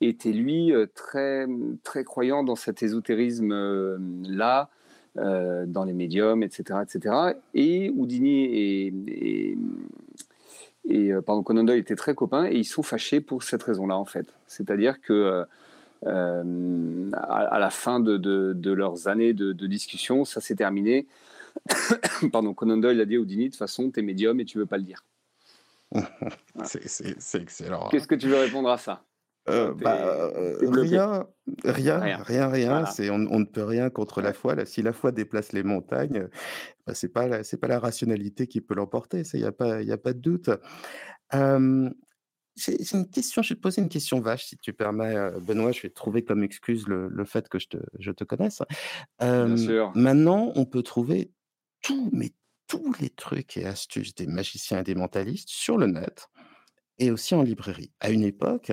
était 0.00 0.32
lui 0.32 0.72
très 0.94 1.46
très 1.82 2.04
croyant 2.04 2.44
dans 2.44 2.56
cet 2.56 2.82
ésotérisme 2.82 3.98
là 4.28 4.70
euh, 5.18 5.64
dans 5.66 5.84
les 5.84 5.94
médiums, 5.94 6.42
etc., 6.42 6.80
etc. 6.82 7.14
Et 7.54 7.90
Houdini 7.96 8.44
et, 8.44 8.86
et, 9.06 9.58
et 10.88 11.12
euh, 11.12 11.20
pardon, 11.20 11.42
Conan 11.42 11.64
Doyle 11.64 11.78
étaient 11.78 11.96
très 11.96 12.14
copains 12.14 12.46
et 12.46 12.56
ils 12.56 12.64
sont 12.64 12.82
fâchés 12.82 13.20
pour 13.20 13.42
cette 13.42 13.62
raison-là, 13.62 13.96
en 13.96 14.04
fait. 14.04 14.26
C'est-à-dire 14.46 15.00
que 15.00 15.46
euh, 16.04 17.10
à, 17.12 17.58
la 17.58 17.70
fin 17.70 18.00
de, 18.00 18.16
de, 18.16 18.72
leurs 18.72 19.08
années 19.08 19.32
de, 19.32 19.52
discussion, 19.66 20.24
ça 20.24 20.40
s'est 20.40 20.54
terminé. 20.54 21.06
pardon, 22.32 22.54
Conan 22.54 22.76
Doyle 22.76 23.00
a 23.00 23.04
dit 23.04 23.16
à 23.16 23.18
Houdini, 23.18 23.46
de 23.46 23.50
toute 23.50 23.58
façon, 23.58 23.90
tu 23.90 24.00
es 24.00 24.02
médium 24.02 24.38
et 24.40 24.44
tu 24.44 24.58
veux 24.58 24.66
pas 24.66 24.76
le 24.76 24.84
dire. 24.84 25.04
C'est 26.64 27.40
excellent. 27.40 27.88
Qu'est-ce 27.90 28.08
que 28.08 28.14
tu 28.14 28.28
veux 28.28 28.38
répondre 28.38 28.68
à 28.70 28.78
ça? 28.78 29.02
Euh, 29.48 29.74
bah, 29.74 29.96
euh, 29.96 30.56
rien, 30.62 31.26
rien, 31.64 32.22
rien, 32.22 32.48
rien, 32.48 32.86
C'est, 32.86 33.10
on, 33.10 33.18
ne 33.18 33.44
peut 33.44 33.64
rien 33.64 33.90
contre 33.90 34.20
la 34.20 34.32
foi. 34.32 34.64
Si 34.66 34.82
la 34.82 34.92
foi 34.92 35.12
déplace 35.12 35.52
les 35.52 35.62
montagnes, 35.62 36.28
bah, 36.86 36.94
c'est 36.94 37.08
pas 37.08 37.26
la, 37.26 37.44
c'est 37.44 37.56
pas 37.56 37.68
la 37.68 37.78
rationalité 37.78 38.46
qui 38.46 38.60
peut 38.60 38.74
l'emporter. 38.74 39.22
Il 39.34 39.40
n'y 39.40 39.46
a 39.46 39.52
pas, 39.52 39.82
il 39.82 39.92
a 39.92 39.98
pas 39.98 40.12
de 40.12 40.18
doute. 40.18 40.50
c'est, 42.56 42.92
une 42.92 43.08
question. 43.08 43.42
Je 43.42 43.50
vais 43.50 43.56
te 43.56 43.60
poser 43.60 43.82
une 43.82 43.88
question 43.88 44.20
vache, 44.20 44.46
si 44.46 44.56
tu 44.56 44.72
permets, 44.72 45.30
Benoît. 45.40 45.72
Je 45.72 45.82
vais 45.82 45.90
trouver 45.90 46.24
comme 46.24 46.42
excuse 46.42 46.88
le, 46.88 47.08
le 47.08 47.24
fait 47.24 47.48
que 47.48 47.58
je 47.58 47.68
te, 47.68 47.78
je 47.98 48.10
te 48.10 48.24
connaisse. 48.24 48.62
Maintenant, 49.20 50.52
on 50.56 50.64
peut 50.64 50.82
trouver 50.82 51.30
tout, 51.82 52.10
mais 52.12 52.32
tous 52.66 52.92
les 53.00 53.10
trucs 53.10 53.56
et 53.56 53.64
astuces 53.64 54.14
des 54.14 54.26
magiciens 54.26 54.80
et 54.80 54.82
des 54.82 54.94
mentalistes 54.94 55.48
sur 55.48 55.78
le 55.78 55.86
net 55.86 56.28
et 56.98 57.10
aussi 57.10 57.34
en 57.34 57.42
librairie. 57.42 57.92
À 58.00 58.10
une 58.10 58.22
époque, 58.22 58.72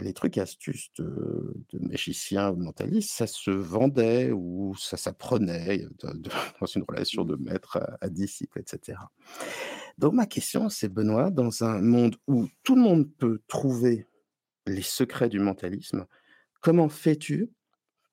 les 0.00 0.12
trucs 0.12 0.36
et 0.36 0.40
astuces 0.40 0.90
de, 0.98 1.54
magiciens 1.80 2.50
ou 2.50 2.56
mentalistes, 2.56 3.10
ça 3.10 3.26
se 3.26 3.50
vendait 3.50 4.30
ou 4.32 4.74
ça 4.76 4.96
s'apprenait 4.96 5.86
dans 6.60 6.66
une 6.66 6.84
relation 6.88 7.24
de 7.24 7.36
maître 7.36 7.78
à, 8.00 8.08
disciple, 8.08 8.60
etc. 8.60 8.98
Donc 9.98 10.14
ma 10.14 10.26
question, 10.26 10.68
c'est 10.68 10.88
Benoît, 10.88 11.30
dans 11.30 11.64
un 11.64 11.80
monde 11.80 12.16
où 12.26 12.48
tout 12.62 12.76
le 12.76 12.82
monde 12.82 13.10
peut 13.18 13.40
trouver 13.48 14.06
les 14.66 14.82
secrets 14.82 15.28
du 15.28 15.40
mentalisme, 15.40 16.06
comment 16.60 16.88
fais-tu 16.88 17.50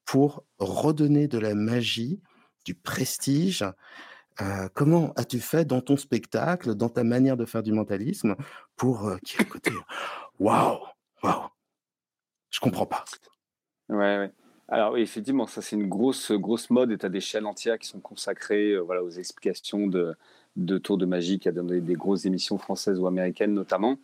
pour 0.06 0.44
redonner 0.60 1.27
de 1.27 1.38
la 1.38 1.56
magie, 1.56 2.22
du 2.65 2.75
prestige 2.75 3.63
comment 4.74 5.13
as-tu 5.18 5.39
fait 5.39 5.65
dans 5.65 5.82
ton 5.82 5.98
spectacle, 5.98 6.74
dans 6.74 6.89
ta 6.89 7.03
manière 7.03 7.38
de 7.38 7.46
faire 7.46 7.62
du 7.62 7.72
mentalisme, 7.72 8.36
pour 8.75 9.12
qu'il 9.24 9.39
y 9.39 9.44
ait 9.44 9.46
côté 9.46 9.72
waouh, 10.39 10.80
waouh, 11.22 11.50
je 12.51 12.60
comprends 12.60 12.86
pas. 12.86 13.03
Ouais, 13.89 14.17
ouais. 14.17 14.31
Alors 14.67 14.93
oui, 14.93 15.01
effectivement, 15.01 15.48
ça 15.48 15.62
c'est 15.62 15.75
une 15.75 15.89
grosse, 15.89 16.31
grosse 16.31 16.70
mode 16.70 16.91
et 16.91 16.98
tu 16.98 17.05
as 17.05 17.10
des 17.10 17.20
chaînes 17.20 17.46
entières 17.46 17.77
qui 17.77 17.88
sont 17.88 18.00
consacrées 18.00 18.77
voilà, 18.77 19.03
aux 19.03 19.10
explications 19.10 19.88
de, 19.88 20.15
de 20.55 20.77
tours 20.77 20.98
de 20.98 21.05
magie 21.05 21.39
qui 21.39 21.50
a 21.50 21.51
donné 21.51 21.81
des 21.81 21.96
grosses 21.96 22.25
émissions 22.25 22.58
françaises 22.58 22.98
ou 22.98 23.05
américaines 23.05 23.53
notamment. 23.53 23.98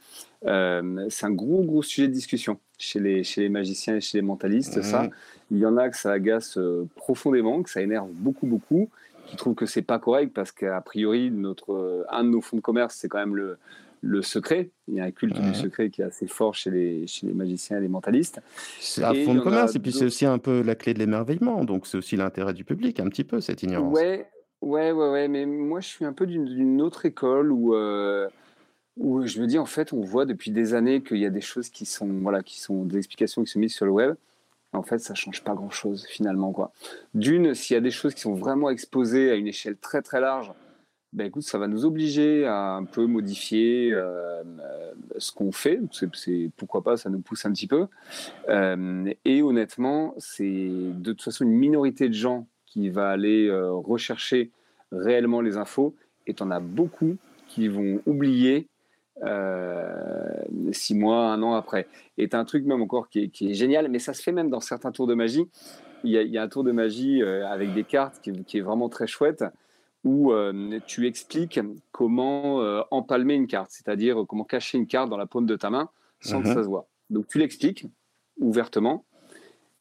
c'est 0.43 1.25
un 1.25 1.31
gros, 1.31 1.63
gros 1.63 1.83
sujet 1.83 2.09
de 2.09 2.13
discussion 2.13 2.59
chez 2.77 2.99
les, 2.99 3.23
chez 3.23 3.41
les 3.41 3.49
magiciens 3.49 3.95
et 3.95 4.01
chez 4.01 4.17
les 4.17 4.21
mentalistes. 4.21 4.81
Ça, 4.81 5.03
mmh. 5.03 5.09
il 5.51 5.57
y 5.59 5.65
en 5.65 5.77
a 5.77 5.89
que 5.89 5.95
ça 5.95 6.11
agace 6.11 6.59
profondément, 6.97 7.63
que 7.63 7.69
ça 7.69 7.81
énerve 7.81 8.09
beaucoup, 8.11 8.45
beaucoup 8.45 8.89
qui 9.27 9.35
trouvent 9.35 9.55
que 9.55 9.65
c'est 9.65 9.81
pas 9.81 9.99
correct 9.99 10.33
parce 10.33 10.51
qu'à 10.51 10.81
priori, 10.81 11.29
notre, 11.29 11.73
euh, 11.73 12.03
un 12.09 12.23
de 12.23 12.29
nos 12.29 12.41
fonds 12.41 12.57
de 12.57 12.61
commerce, 12.61 12.95
c'est 12.95 13.09
quand 13.09 13.19
même 13.19 13.35
le, 13.35 13.57
le 14.01 14.21
secret. 14.21 14.69
Il 14.87 14.95
y 14.95 14.99
a 14.99 15.05
un 15.05 15.11
culte 15.11 15.39
du 15.39 15.53
secret 15.53 15.89
qui 15.89 16.01
est 16.01 16.05
assez 16.05 16.27
fort 16.27 16.55
chez 16.55 16.71
les, 16.71 17.07
chez 17.07 17.27
les 17.27 17.33
magiciens 17.33 17.77
et 17.77 17.81
les 17.81 17.87
mentalistes. 17.87 18.41
C'est 18.79 19.03
un 19.03 19.13
fonds 19.13 19.35
de 19.35 19.39
commerce 19.39 19.75
et 19.75 19.79
puis 19.79 19.91
c'est 19.91 20.05
aussi 20.05 20.25
un 20.25 20.37
peu 20.37 20.61
la 20.61 20.75
clé 20.75 20.93
de 20.93 20.99
l'émerveillement. 20.99 21.63
Donc 21.63 21.87
c'est 21.87 21.97
aussi 21.97 22.15
l'intérêt 22.15 22.53
du 22.53 22.63
public, 22.63 22.99
un 22.99 23.07
petit 23.09 23.23
peu, 23.23 23.41
cette 23.41 23.63
ignorance. 23.63 23.93
Ouais, 23.93 24.27
ouais, 24.61 24.91
ouais, 24.91 25.09
ouais. 25.09 25.27
Mais 25.27 25.45
moi, 25.45 25.79
je 25.79 25.87
suis 25.87 26.05
un 26.05 26.13
peu 26.13 26.25
d'une 26.25 26.81
autre 26.81 27.05
école 27.05 27.51
où, 27.51 27.75
euh, 27.75 28.27
où 28.97 29.25
je 29.25 29.41
me 29.41 29.47
dis, 29.47 29.57
en 29.57 29.65
fait, 29.65 29.93
on 29.93 30.01
voit 30.01 30.25
depuis 30.25 30.51
des 30.51 30.73
années 30.73 31.01
qu'il 31.01 31.17
y 31.17 31.25
a 31.25 31.31
des 31.31 31.41
choses 31.41 31.69
qui 31.69 31.85
sont, 31.85 32.07
voilà, 32.07 32.43
qui 32.43 32.59
sont 32.59 32.85
des 32.85 32.97
explications 32.97 33.43
qui 33.43 33.51
sont 33.51 33.59
mises 33.59 33.73
sur 33.73 33.85
le 33.85 33.91
web 33.91 34.15
en 34.73 34.83
fait, 34.83 34.99
ça 34.99 35.15
change 35.15 35.43
pas 35.43 35.53
grand-chose 35.53 36.05
finalement. 36.07 36.51
quoi. 36.51 36.71
D'une, 37.13 37.53
s'il 37.55 37.73
y 37.73 37.77
a 37.77 37.81
des 37.81 37.91
choses 37.91 38.13
qui 38.13 38.21
sont 38.21 38.35
vraiment 38.35 38.69
exposées 38.69 39.31
à 39.31 39.35
une 39.35 39.47
échelle 39.47 39.77
très 39.77 40.01
très 40.01 40.21
large, 40.21 40.51
ben 41.13 41.25
écoute, 41.27 41.43
ça 41.43 41.57
va 41.57 41.67
nous 41.67 41.85
obliger 41.85 42.45
à 42.45 42.73
un 42.73 42.83
peu 42.83 43.05
modifier 43.05 43.93
euh, 43.93 44.43
euh, 44.43 44.93
ce 45.17 45.31
qu'on 45.31 45.51
fait. 45.51 45.79
C'est, 45.91 46.51
pourquoi 46.57 46.83
pas, 46.83 46.97
ça 46.97 47.09
nous 47.09 47.21
pousse 47.21 47.45
un 47.45 47.53
petit 47.53 47.67
peu. 47.67 47.87
Euh, 48.49 49.11
et 49.23 49.41
honnêtement, 49.41 50.13
c'est 50.17 50.69
de 50.69 51.13
toute 51.13 51.23
façon 51.23 51.45
une 51.45 51.51
minorité 51.51 52.09
de 52.09 52.13
gens 52.13 52.45
qui 52.65 52.89
va 52.89 53.09
aller 53.09 53.49
rechercher 53.51 54.51
réellement 54.91 55.41
les 55.41 55.55
infos, 55.57 55.95
et 56.27 56.35
en 56.41 56.51
as 56.51 56.59
beaucoup 56.59 57.15
qui 57.47 57.69
vont 57.69 58.01
oublier 58.05 58.67
six 60.73 60.93
mois, 60.93 61.31
un 61.31 61.41
an 61.41 61.53
après. 61.53 61.87
Et 62.17 62.27
tu 62.27 62.35
un 62.35 62.43
truc 62.43 62.65
même 62.65 62.81
encore 62.81 63.09
qui 63.09 63.31
est, 63.31 63.53
génial, 63.53 63.87
mais 63.87 63.99
ça 63.99 64.13
se 64.13 64.21
fait 64.21 64.33
même 64.33 64.49
dans 64.49 64.59
certains 64.59 64.91
tours 64.91 65.07
de 65.07 65.15
magie. 65.15 65.47
Il 66.03 66.11
y 66.11 66.37
a, 66.37 66.43
un 66.43 66.49
tour 66.49 66.65
de 66.65 66.73
magie 66.73 67.23
avec 67.23 67.73
des 67.73 67.85
cartes 67.85 68.21
qui, 68.21 68.57
est 68.57 68.61
vraiment 68.61 68.89
très 68.89 69.07
chouette 69.07 69.45
où 70.03 70.33
tu 70.85 71.07
expliques 71.07 71.59
comment 71.91 72.57
empalmer 72.91 73.33
une 73.33 73.47
carte, 73.47 73.71
c'est-à-dire 73.71 74.23
comment 74.27 74.43
cacher 74.43 74.77
une 74.77 74.87
carte 74.87 75.09
dans 75.09 75.17
la 75.17 75.25
paume 75.25 75.45
de 75.45 75.55
ta 75.55 75.69
main 75.69 75.89
sans 76.19 76.41
que 76.41 76.47
mhm. 76.47 76.53
ça 76.53 76.63
se 76.63 76.67
voit. 76.67 76.87
Donc 77.09 77.27
tu 77.27 77.39
l'expliques 77.39 77.85
ouvertement 78.37 79.05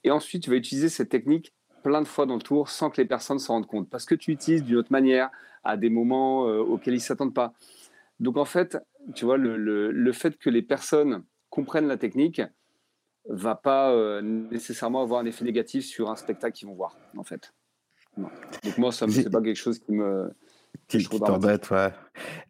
et 0.04 0.10
ensuite 0.10 0.42
tu 0.42 0.50
vas 0.50 0.56
utiliser 0.56 0.88
cette 0.88 1.08
technique 1.08 1.54
plein 1.82 2.02
de 2.02 2.08
fois 2.08 2.26
dans 2.26 2.34
le 2.34 2.42
tour 2.42 2.68
sans 2.68 2.90
que 2.90 3.00
les 3.00 3.06
personnes 3.06 3.38
s'en 3.38 3.54
rendent 3.54 3.66
compte 3.66 3.88
parce 3.88 4.04
que 4.04 4.14
tu 4.14 4.32
utilises 4.32 4.64
d'une 4.64 4.76
autre 4.76 4.92
manière 4.92 5.30
à 5.64 5.76
des 5.76 5.90
moments 5.90 6.42
auxquels 6.42 6.94
ils 6.94 6.98
ne 6.98 7.02
s'attendent 7.02 7.34
pas. 7.34 7.52
Donc 8.20 8.36
en 8.36 8.44
fait, 8.44 8.78
tu 9.14 9.24
vois, 9.24 9.36
le, 9.36 9.56
le, 9.56 10.12
fait 10.12 10.38
que 10.38 10.48
les 10.48 10.62
personnes 10.62 11.24
comprennent 11.50 11.86
la 11.86 11.96
technique 11.96 12.42
va 13.28 13.54
pas 13.54 14.22
nécessairement 14.22 15.02
avoir 15.02 15.20
un 15.20 15.26
effet 15.26 15.44
négatif 15.44 15.84
sur 15.84 16.10
un 16.10 16.16
spectacle 16.16 16.56
qu'ils 16.56 16.68
vont 16.68 16.74
voir, 16.74 16.96
en 17.16 17.24
fait. 17.24 17.52
Donc 18.16 18.78
moi, 18.78 18.92
ça 18.92 19.06
c'est 19.08 19.30
pas 19.30 19.42
quelque 19.42 19.56
chose 19.56 19.78
qui 19.78 19.92
me 19.92 20.30
qui, 20.88 21.08
t'embête, 21.08 21.70
ouais. 21.70 21.92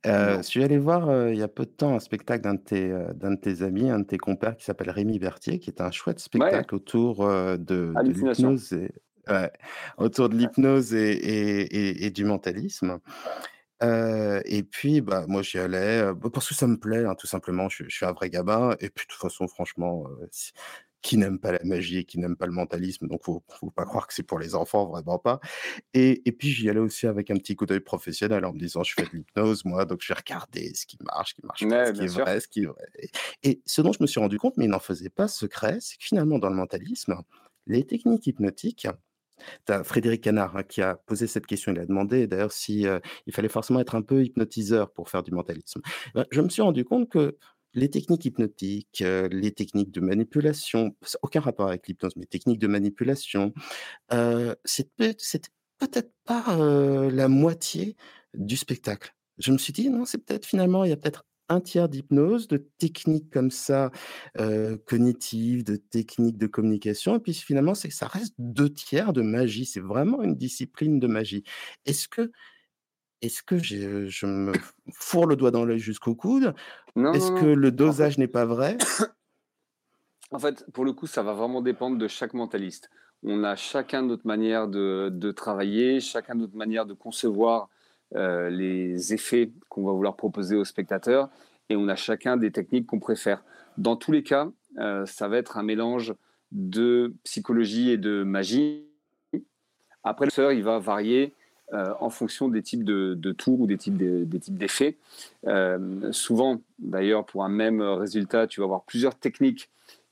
Euh, 0.06 0.36
je 0.38 0.42
suis 0.42 0.62
allé 0.62 0.78
voir 0.78 1.08
euh, 1.08 1.32
il 1.32 1.38
y 1.38 1.42
a 1.42 1.48
peu 1.48 1.64
de 1.64 1.70
temps 1.70 1.94
un 1.94 2.00
spectacle 2.00 2.42
d'un 2.42 2.54
de, 2.54 2.60
tes, 2.60 2.90
euh, 2.90 3.12
d'un 3.14 3.32
de 3.32 3.40
tes 3.40 3.62
amis, 3.62 3.90
un 3.90 4.00
de 4.00 4.04
tes 4.04 4.18
compères 4.18 4.56
qui 4.56 4.64
s'appelle 4.64 4.90
Rémi 4.90 5.18
Berthier, 5.18 5.58
qui 5.58 5.70
est 5.70 5.80
un 5.80 5.90
chouette 5.90 6.20
spectacle 6.20 6.74
autour 6.74 7.26
de, 7.26 7.56
de 7.56 7.94
l'hypnose 8.02 8.72
et, 8.72 8.90
ouais, 9.28 9.50
autour 9.96 10.28
de 10.28 10.36
l'hypnose 10.36 10.94
et, 10.94 11.12
et, 11.12 12.06
et, 12.06 12.10
du 12.10 12.24
mentalisme. 12.24 12.98
et 13.82 14.62
puis, 14.70 15.00
bah, 15.00 15.24
moi, 15.26 15.42
j'y 15.42 15.58
allais 15.58 16.12
bah, 16.14 16.28
parce 16.32 16.48
que 16.48 16.54
ça 16.54 16.66
me 16.66 16.76
plaît, 16.76 17.04
hein, 17.04 17.14
tout 17.14 17.26
simplement. 17.26 17.68
Je, 17.68 17.84
je, 17.84 17.94
suis 17.94 18.06
un 18.06 18.12
vrai 18.12 18.28
gamin. 18.28 18.76
Et 18.80 18.90
puis, 18.90 19.06
de 19.06 19.12
toute 19.12 19.20
façon, 19.20 19.48
franchement, 19.48 20.04
qui 21.06 21.18
n'aime 21.18 21.38
pas 21.38 21.52
la 21.52 21.62
magie 21.62 21.98
et 21.98 22.04
qui 22.04 22.18
n'aime 22.18 22.34
pas 22.34 22.46
le 22.46 22.52
mentalisme. 22.52 23.06
Donc, 23.06 23.22
faut, 23.22 23.40
faut 23.48 23.70
pas 23.70 23.84
croire 23.84 24.08
que 24.08 24.14
c'est 24.14 24.24
pour 24.24 24.40
les 24.40 24.56
enfants, 24.56 24.86
vraiment 24.86 25.20
pas. 25.20 25.38
Et, 25.94 26.28
et 26.28 26.32
puis, 26.32 26.48
j'y 26.48 26.68
allais 26.68 26.80
aussi 26.80 27.06
avec 27.06 27.30
un 27.30 27.36
petit 27.36 27.54
coup 27.54 27.64
d'œil 27.64 27.78
professionnel 27.78 28.44
en 28.44 28.52
me 28.52 28.58
disant, 28.58 28.82
je 28.82 28.92
fais 28.92 29.04
de 29.04 29.10
l'hypnose, 29.12 29.64
moi, 29.64 29.84
donc 29.84 30.00
je 30.02 30.12
vais 30.12 30.18
regarder 30.18 30.74
ce 30.74 30.84
qui 30.84 30.98
marche, 31.00 31.30
ce 31.30 31.34
qui 31.36 31.46
marche 31.46 31.68
pas, 31.68 31.86
ce 31.86 31.92
qui 31.92 32.04
est 32.04 32.08
vrai, 32.08 32.40
ce 32.40 32.48
qui 32.48 32.62
est 32.64 32.66
vrai. 32.66 32.86
Et 33.44 33.62
ce 33.66 33.82
dont 33.82 33.92
je 33.92 33.98
me 34.00 34.08
suis 34.08 34.18
rendu 34.18 34.36
compte, 34.40 34.56
mais 34.56 34.64
il 34.64 34.70
n'en 34.70 34.80
faisait 34.80 35.08
pas 35.08 35.28
secret, 35.28 35.78
c'est 35.80 35.96
que 35.96 36.04
finalement, 36.04 36.40
dans 36.40 36.50
le 36.50 36.56
mentalisme, 36.56 37.14
les 37.68 37.84
techniques 37.84 38.26
hypnotiques, 38.26 38.88
tu 39.66 39.72
as 39.72 39.84
Frédéric 39.84 40.22
Canard 40.22 40.56
hein, 40.56 40.62
qui 40.64 40.82
a 40.82 40.96
posé 40.96 41.28
cette 41.28 41.46
question. 41.46 41.70
Il 41.70 41.78
a 41.78 41.86
demandé 41.86 42.26
d'ailleurs 42.26 42.52
si 42.52 42.86
il 43.26 43.32
fallait 43.32 43.48
forcément 43.48 43.78
être 43.78 43.94
un 43.94 44.02
peu 44.02 44.24
hypnotiseur 44.24 44.90
pour 44.92 45.08
faire 45.08 45.22
du 45.22 45.30
mentalisme. 45.30 45.82
Ben, 46.14 46.24
je 46.32 46.40
me 46.40 46.48
suis 46.48 46.62
rendu 46.62 46.84
compte 46.84 47.08
que 47.08 47.36
les 47.76 47.88
techniques 47.88 48.24
hypnotiques, 48.24 49.04
les 49.30 49.52
techniques 49.52 49.92
de 49.92 50.00
manipulation, 50.00 50.96
aucun 51.22 51.40
rapport 51.40 51.68
avec 51.68 51.86
l'hypnose, 51.86 52.16
mais 52.16 52.26
techniques 52.26 52.58
de 52.58 52.66
manipulation, 52.66 53.54
c'est 54.64 54.90
peut-être 54.96 56.10
pas 56.24 56.56
la 57.12 57.28
moitié 57.28 57.96
du 58.34 58.56
spectacle. 58.56 59.14
Je 59.38 59.52
me 59.52 59.58
suis 59.58 59.72
dit, 59.72 59.90
non, 59.90 60.04
c'est 60.04 60.18
peut-être 60.18 60.46
finalement, 60.46 60.82
il 60.84 60.90
y 60.90 60.92
a 60.92 60.96
peut-être 60.96 61.24
un 61.48 61.60
tiers 61.60 61.88
d'hypnose, 61.88 62.48
de 62.48 62.66
techniques 62.78 63.30
comme 63.30 63.50
ça, 63.50 63.92
cognitives, 64.86 65.62
de 65.62 65.76
techniques 65.76 66.38
de 66.38 66.46
communication, 66.46 67.14
et 67.16 67.20
puis 67.20 67.34
finalement, 67.34 67.74
ça 67.74 68.08
reste 68.08 68.34
deux 68.38 68.72
tiers 68.72 69.12
de 69.12 69.22
magie. 69.22 69.66
C'est 69.66 69.80
vraiment 69.80 70.22
une 70.22 70.34
discipline 70.34 70.98
de 70.98 71.06
magie. 71.06 71.44
Est-ce 71.84 72.08
que 72.08 72.32
est-ce 73.22 73.42
que 73.42 73.58
je 73.58 74.26
me 74.26 74.52
fourre 74.92 75.26
le 75.26 75.36
doigt 75.36 75.50
dans 75.50 75.64
l'œil 75.64 75.78
jusqu'au 75.78 76.14
coude? 76.14 76.54
Est-ce 76.96 77.32
que 77.40 77.46
le 77.46 77.70
dosage 77.70 78.18
n'est 78.18 78.28
pas 78.28 78.44
vrai? 78.44 78.78
En 80.32 80.38
fait, 80.38 80.66
pour 80.72 80.84
le 80.84 80.92
coup, 80.92 81.06
ça 81.06 81.22
va 81.22 81.34
vraiment 81.34 81.62
dépendre 81.62 81.98
de 81.98 82.08
chaque 82.08 82.34
mentaliste. 82.34 82.90
On 83.22 83.44
a 83.44 83.54
chacun 83.54 84.02
notre 84.02 84.26
manière 84.26 84.68
de, 84.68 85.32
travailler, 85.32 86.00
chacun 86.00 86.34
notre 86.34 86.56
manière 86.56 86.84
de 86.84 86.94
concevoir 86.94 87.68
euh, 88.14 88.50
les 88.50 89.14
effets 89.14 89.52
qu'on 89.68 89.84
va 89.84 89.92
vouloir 89.92 90.16
proposer 90.16 90.56
aux 90.56 90.64
spectateurs, 90.64 91.28
et 91.68 91.76
on 91.76 91.88
a 91.88 91.96
chacun 91.96 92.36
des 92.36 92.50
techniques 92.50 92.86
qu'on 92.86 93.00
préfère. 93.00 93.44
Dans 93.78 93.96
tous 93.96 94.12
les 94.12 94.22
cas, 94.22 94.48
euh, 94.78 95.06
ça 95.06 95.28
va 95.28 95.38
être 95.38 95.58
un 95.58 95.62
mélange 95.62 96.14
de 96.52 97.14
psychologie 97.24 97.90
et 97.90 97.96
de 97.96 98.22
magie. 98.22 98.86
Après, 100.04 100.26
le 100.26 100.30
sœur, 100.30 100.52
il 100.52 100.62
va 100.62 100.78
varier 100.78 101.34
euh, 101.72 101.92
en 101.98 102.10
fonction 102.10 102.48
des 102.48 102.62
types 102.62 102.84
de, 102.84 103.32
tours 103.32 103.62
ou 103.62 103.66
des 103.66 103.76
types 103.76 103.96
d'effets. 103.96 104.96
Euh, 105.48 106.12
souvent, 106.12 106.60
d'ailleurs, 106.78 107.26
pour 107.26 107.42
un 107.42 107.48
même 107.48 107.82
résultat, 107.82 108.46
tu 108.46 108.60
vas 108.60 108.64
avoir 108.64 108.84
plusieurs 108.84 109.16
techniques 109.16 109.68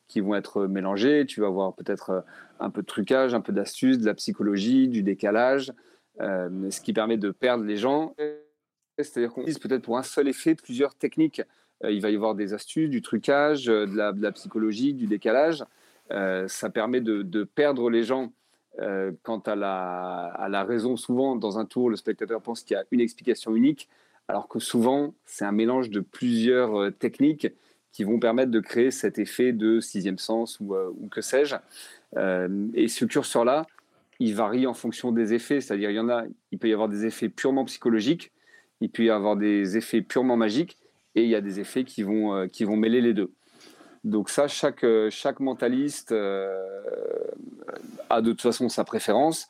qui 0.09 0.21
vont 0.21 0.35
être 0.35 0.67
mélangées. 0.67 1.27
Tu 1.27 1.41
vas 1.41 1.47
avoir 1.47 1.73
peut-être 1.75 2.11
euh, 2.11 2.21
un 2.59 2.71
peu 2.71 2.83
de 2.83 2.87
trucage, 2.87 3.35
un 3.35 3.41
peu 3.41 3.53
d'astuce, 3.53 3.99
de 3.99 4.07
la 4.07 4.15
psychologie, 4.15 4.89
du 4.89 5.05
décalage, 5.05 5.73
ce 6.19 6.81
qui 6.81 6.93
permet 6.93 7.19
de 7.19 7.31
perdre 7.31 7.63
les 7.63 7.77
gens. 7.77 8.17
C'est-à-dire 8.99 9.33
qu'on 9.33 9.43
utilise 9.43 9.61
peut-être 9.61 9.83
pour 9.83 9.97
un 9.97 10.03
seul 10.03 10.27
effet 10.27 10.57
plusieurs 10.57 10.97
techniques. 10.97 11.43
il 11.89 12.01
va 12.01 12.11
y 12.11 12.17
avoir 12.17 12.35
des 12.35 12.53
astuces, 12.53 12.91
du 12.91 13.01
trucage, 13.01 13.67
de 13.67 13.97
la, 13.97 14.33
psychologie, 14.33 14.93
du 14.93 15.07
décalage. 15.07 15.65
ça 16.11 16.71
permet 16.71 17.01
de 17.01 17.45
perdre 17.45 17.91
les 17.91 18.05
gens 18.05 18.33
euh, 18.81 19.13
quant 19.23 19.39
à 19.39 19.55
la, 19.55 20.65
raison, 20.65 20.97
souvent 20.97 21.37
dans 21.37 21.59
un 21.59 21.65
tour, 21.65 21.91
le 21.91 21.97
spectateur 21.97 22.41
pense 22.41 22.63
qu'il 22.63 22.75
y 22.75 22.79
a 22.79 22.85
une 22.91 23.01
explication 23.01 23.55
unique, 23.55 23.89
alors 24.27 24.49
que 24.49 24.59
souvent 24.59 25.15
c'est 25.27 25.45
un 25.45 25.53
mélange 25.53 25.91
de 25.91 26.01
plusieurs 26.01 26.81
euh, 26.81 26.91
techniques 26.91 27.49
qui 27.93 28.03
vont 28.03 28.19
permettre 28.19 28.51
de 28.51 28.59
créer 28.59 28.91
cet 28.91 29.19
effet 29.19 29.53
de 29.53 29.79
sixième 29.79 30.19
sens 30.19 30.59
ou, 30.59 30.75
euh, 30.75 30.91
que 31.13 31.21
sais-je. 31.21 31.55
et 32.75 32.89
ce 32.89 33.05
curseur-là, 33.05 33.67
il 34.19 34.35
varie 34.35 34.67
en 34.67 34.75
fonction 34.75 35.13
des 35.13 35.35
effets, 35.35 35.61
c'est-à-dire 35.61 35.91
il 35.91 35.97
y 35.97 36.01
en 36.01 36.09
a, 36.09 36.25
il 36.51 36.59
peut 36.59 36.69
y 36.69 36.73
avoir 36.73 36.89
des 36.89 37.07
effets 37.07 37.29
purement 37.29 37.65
psychologiques, 37.65 38.33
il 38.81 38.91
peut 38.91 39.05
y 39.05 39.11
avoir 39.11 39.37
des 39.37 39.77
effets 39.77 40.03
purement 40.03 40.37
magiques, 40.37 40.79
et 41.15 41.23
il 41.23 41.29
y 41.29 41.37
a 41.37 41.41
des 41.41 41.61
effets 41.61 41.85
qui 41.85 42.03
vont, 42.03 42.49
qui 42.49 42.65
vont 42.65 42.77
mêler 42.77 43.01
les 43.01 43.15
deux. 43.15 43.31
Donc 44.05 44.29
ça, 44.29 44.49
chaque, 44.49 44.85
chaque 45.11 45.41
mentaliste 45.41 46.13
a 46.13 46.53
de 48.21 48.31
toute 48.31 48.43
façon 48.43 48.69
sa 48.69 48.85
préférence 48.85 49.49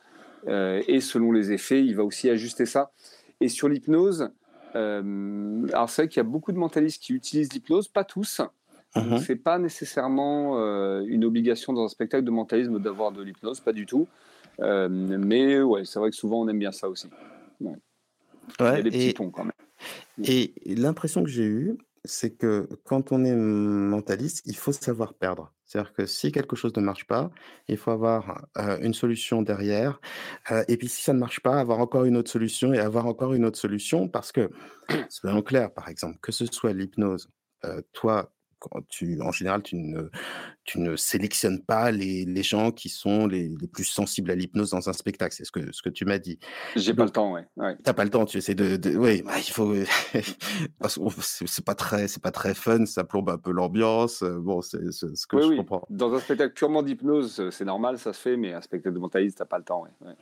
euh, 0.49 0.83
et 0.87 1.01
selon 1.01 1.33
les 1.33 1.53
effets, 1.53 1.85
il 1.85 1.97
va 1.97 2.05
aussi 2.05 2.29
ajuster 2.31 2.67
ça. 2.67 2.93
Et 3.41 3.49
sur 3.49 3.69
l'hypnose, 3.69 4.31
euh, 4.75 5.67
alors 5.73 5.91
c'est 5.91 6.03
vrai 6.03 6.09
qu'il 6.09 6.19
y 6.19 6.21
a 6.21 6.29
beaucoup 6.29 6.53
de 6.53 6.59
mentalistes 6.59 7.03
qui 7.03 7.13
utilisent 7.13 7.53
l'hypnose, 7.53 7.89
pas 7.89 8.05
tous. 8.05 8.41
Mhm. 8.97 9.19
C'est 9.19 9.37
pas 9.37 9.59
nécessairement 9.59 10.59
euh, 10.59 11.03
une 11.07 11.25
obligation 11.25 11.73
dans 11.73 11.85
un 11.85 11.89
spectacle 11.89 12.25
de 12.25 12.31
mentalisme 12.31 12.81
d'avoir 12.81 13.13
de 13.13 13.23
l'hypnose, 13.23 13.61
pas 13.61 13.73
du 13.73 13.87
tout. 13.87 14.07
mais 14.59 15.61
ouais, 15.61 15.85
c'est 15.85 15.99
vrai 15.99 16.11
que 16.11 16.17
souvent 16.17 16.43
on 16.43 16.49
aime 16.49 16.59
bien 16.59 16.73
ça 16.73 16.89
aussi. 16.89 17.09
il 17.61 17.69
y 18.61 18.61
a 18.61 18.83
des 18.83 18.91
petits 18.91 19.13
ponts 19.13 19.31
quand 19.31 19.45
même. 19.45 19.53
Et 20.23 20.55
l'impression 20.67 21.25
que 21.25 21.31
j'ai 21.31 21.45
eue, 21.45 21.77
c'est 22.05 22.37
que 22.37 22.69
quand 22.85 23.13
on 23.13 23.25
est 23.25 23.35
mentaliste, 23.35 24.43
il 24.47 24.57
faut 24.57 24.73
savoir 24.73 25.15
perdre. 25.15 25.53
C'est-à-dire 25.65 25.93
que 25.93 26.07
si 26.07 26.31
quelque 26.31 26.57
chose 26.57 26.73
ne 26.77 26.83
marche 26.83 27.07
pas, 27.07 27.31
il 27.69 27.77
faut 27.77 27.91
avoir 27.91 28.47
une 28.81 28.95
solution 28.95 29.43
derrière. 29.43 30.01
et 30.69 30.77
puis 30.77 30.89
si 30.89 31.03
ça 31.03 31.13
ne 31.13 31.19
marche 31.19 31.41
pas, 31.41 31.59
avoir 31.59 31.81
encore 31.81 32.05
une 32.05 32.17
autre 32.17 32.31
solution 32.31 32.75
et 32.75 32.79
avoir 32.79 33.07
encore 33.07 33.33
une 33.33 33.45
autre 33.45 33.59
solution 33.59 34.09
parce 34.09 34.31
que, 34.31 34.51
soyons 35.09 35.43
clair, 35.43 35.73
par 35.73 35.89
exemple, 35.89 36.19
que 36.21 36.33
ce 36.33 36.47
soit 36.47 36.73
l'hypnose, 36.75 37.31
toi, 37.93 38.34
tu, 38.89 39.21
en 39.21 39.33
général, 39.33 39.63
tu 39.63 39.77
ne, 39.77 40.11
tu 40.65 40.81
ne 40.81 40.97
sélectionnes 40.97 41.63
pas 41.63 41.91
les, 41.91 42.25
les 42.25 42.43
gens 42.43 42.71
qui 42.71 42.89
sont 42.89 43.27
les, 43.27 43.49
les, 43.61 43.69
plus 43.69 43.85
sensibles 43.85 44.31
à 44.31 44.35
l'hypnose 44.35 44.71
dans 44.71 44.89
un 44.89 44.93
spectacle. 44.93 45.35
C'est 45.35 45.45
ce 45.45 45.53
que, 45.53 45.73
ce 45.73 45.83
que 45.83 45.89
tu 45.89 46.05
m'as 46.05 46.19
dit. 46.19 46.39
J'ai 46.77 46.95
pas 46.95 47.05
le 47.05 47.11
temps, 47.11 47.33
ouais. 47.33 47.47
ouais. 47.57 47.77
T'as 47.83 47.93
pas 47.93 48.05
le 48.05 48.11
temps, 48.11 48.25
tu 48.25 48.39
essaies 48.39 48.55
de, 48.55 48.77
de 48.77 48.97
oui, 48.97 49.23
bah, 49.23 49.33
il 49.39 49.51
faut, 49.51 49.75
c'est 51.21 51.65
pas 51.65 51.75
très, 51.75 52.09
c'est 52.09 52.23
pas 52.23 52.33
très 52.33 52.55
fun, 52.55 52.87
ça 52.87 53.05
plombe 53.05 53.31
un 53.31 53.39
peu 53.39 53.53
l'ambiance. 53.53 54.23
Bon, 54.23 54.61
c'est 54.63 54.93
ce 54.93 55.27
que 55.27 55.41
je 55.41 55.49
oui. 55.49 55.57
comprends. 55.57 55.87
Dans 55.91 56.13
un 56.15 56.21
spectacle 56.21 56.55
purement 56.55 56.83
d'hypnose, 56.83 57.51
c'est 57.51 57.65
normal, 57.65 57.99
ça 57.99 58.13
se 58.13 58.21
fait, 58.21 58.37
mais 58.37 58.53
un 58.53 58.61
spectacle 58.61 58.95
de 58.95 59.01
mentaliste, 59.01 59.39
t'as 59.39 59.45
pas 59.45 59.59
le 59.59 59.65
temps, 59.65 59.83
ouais. 59.83 60.09
ouais. 60.09 60.15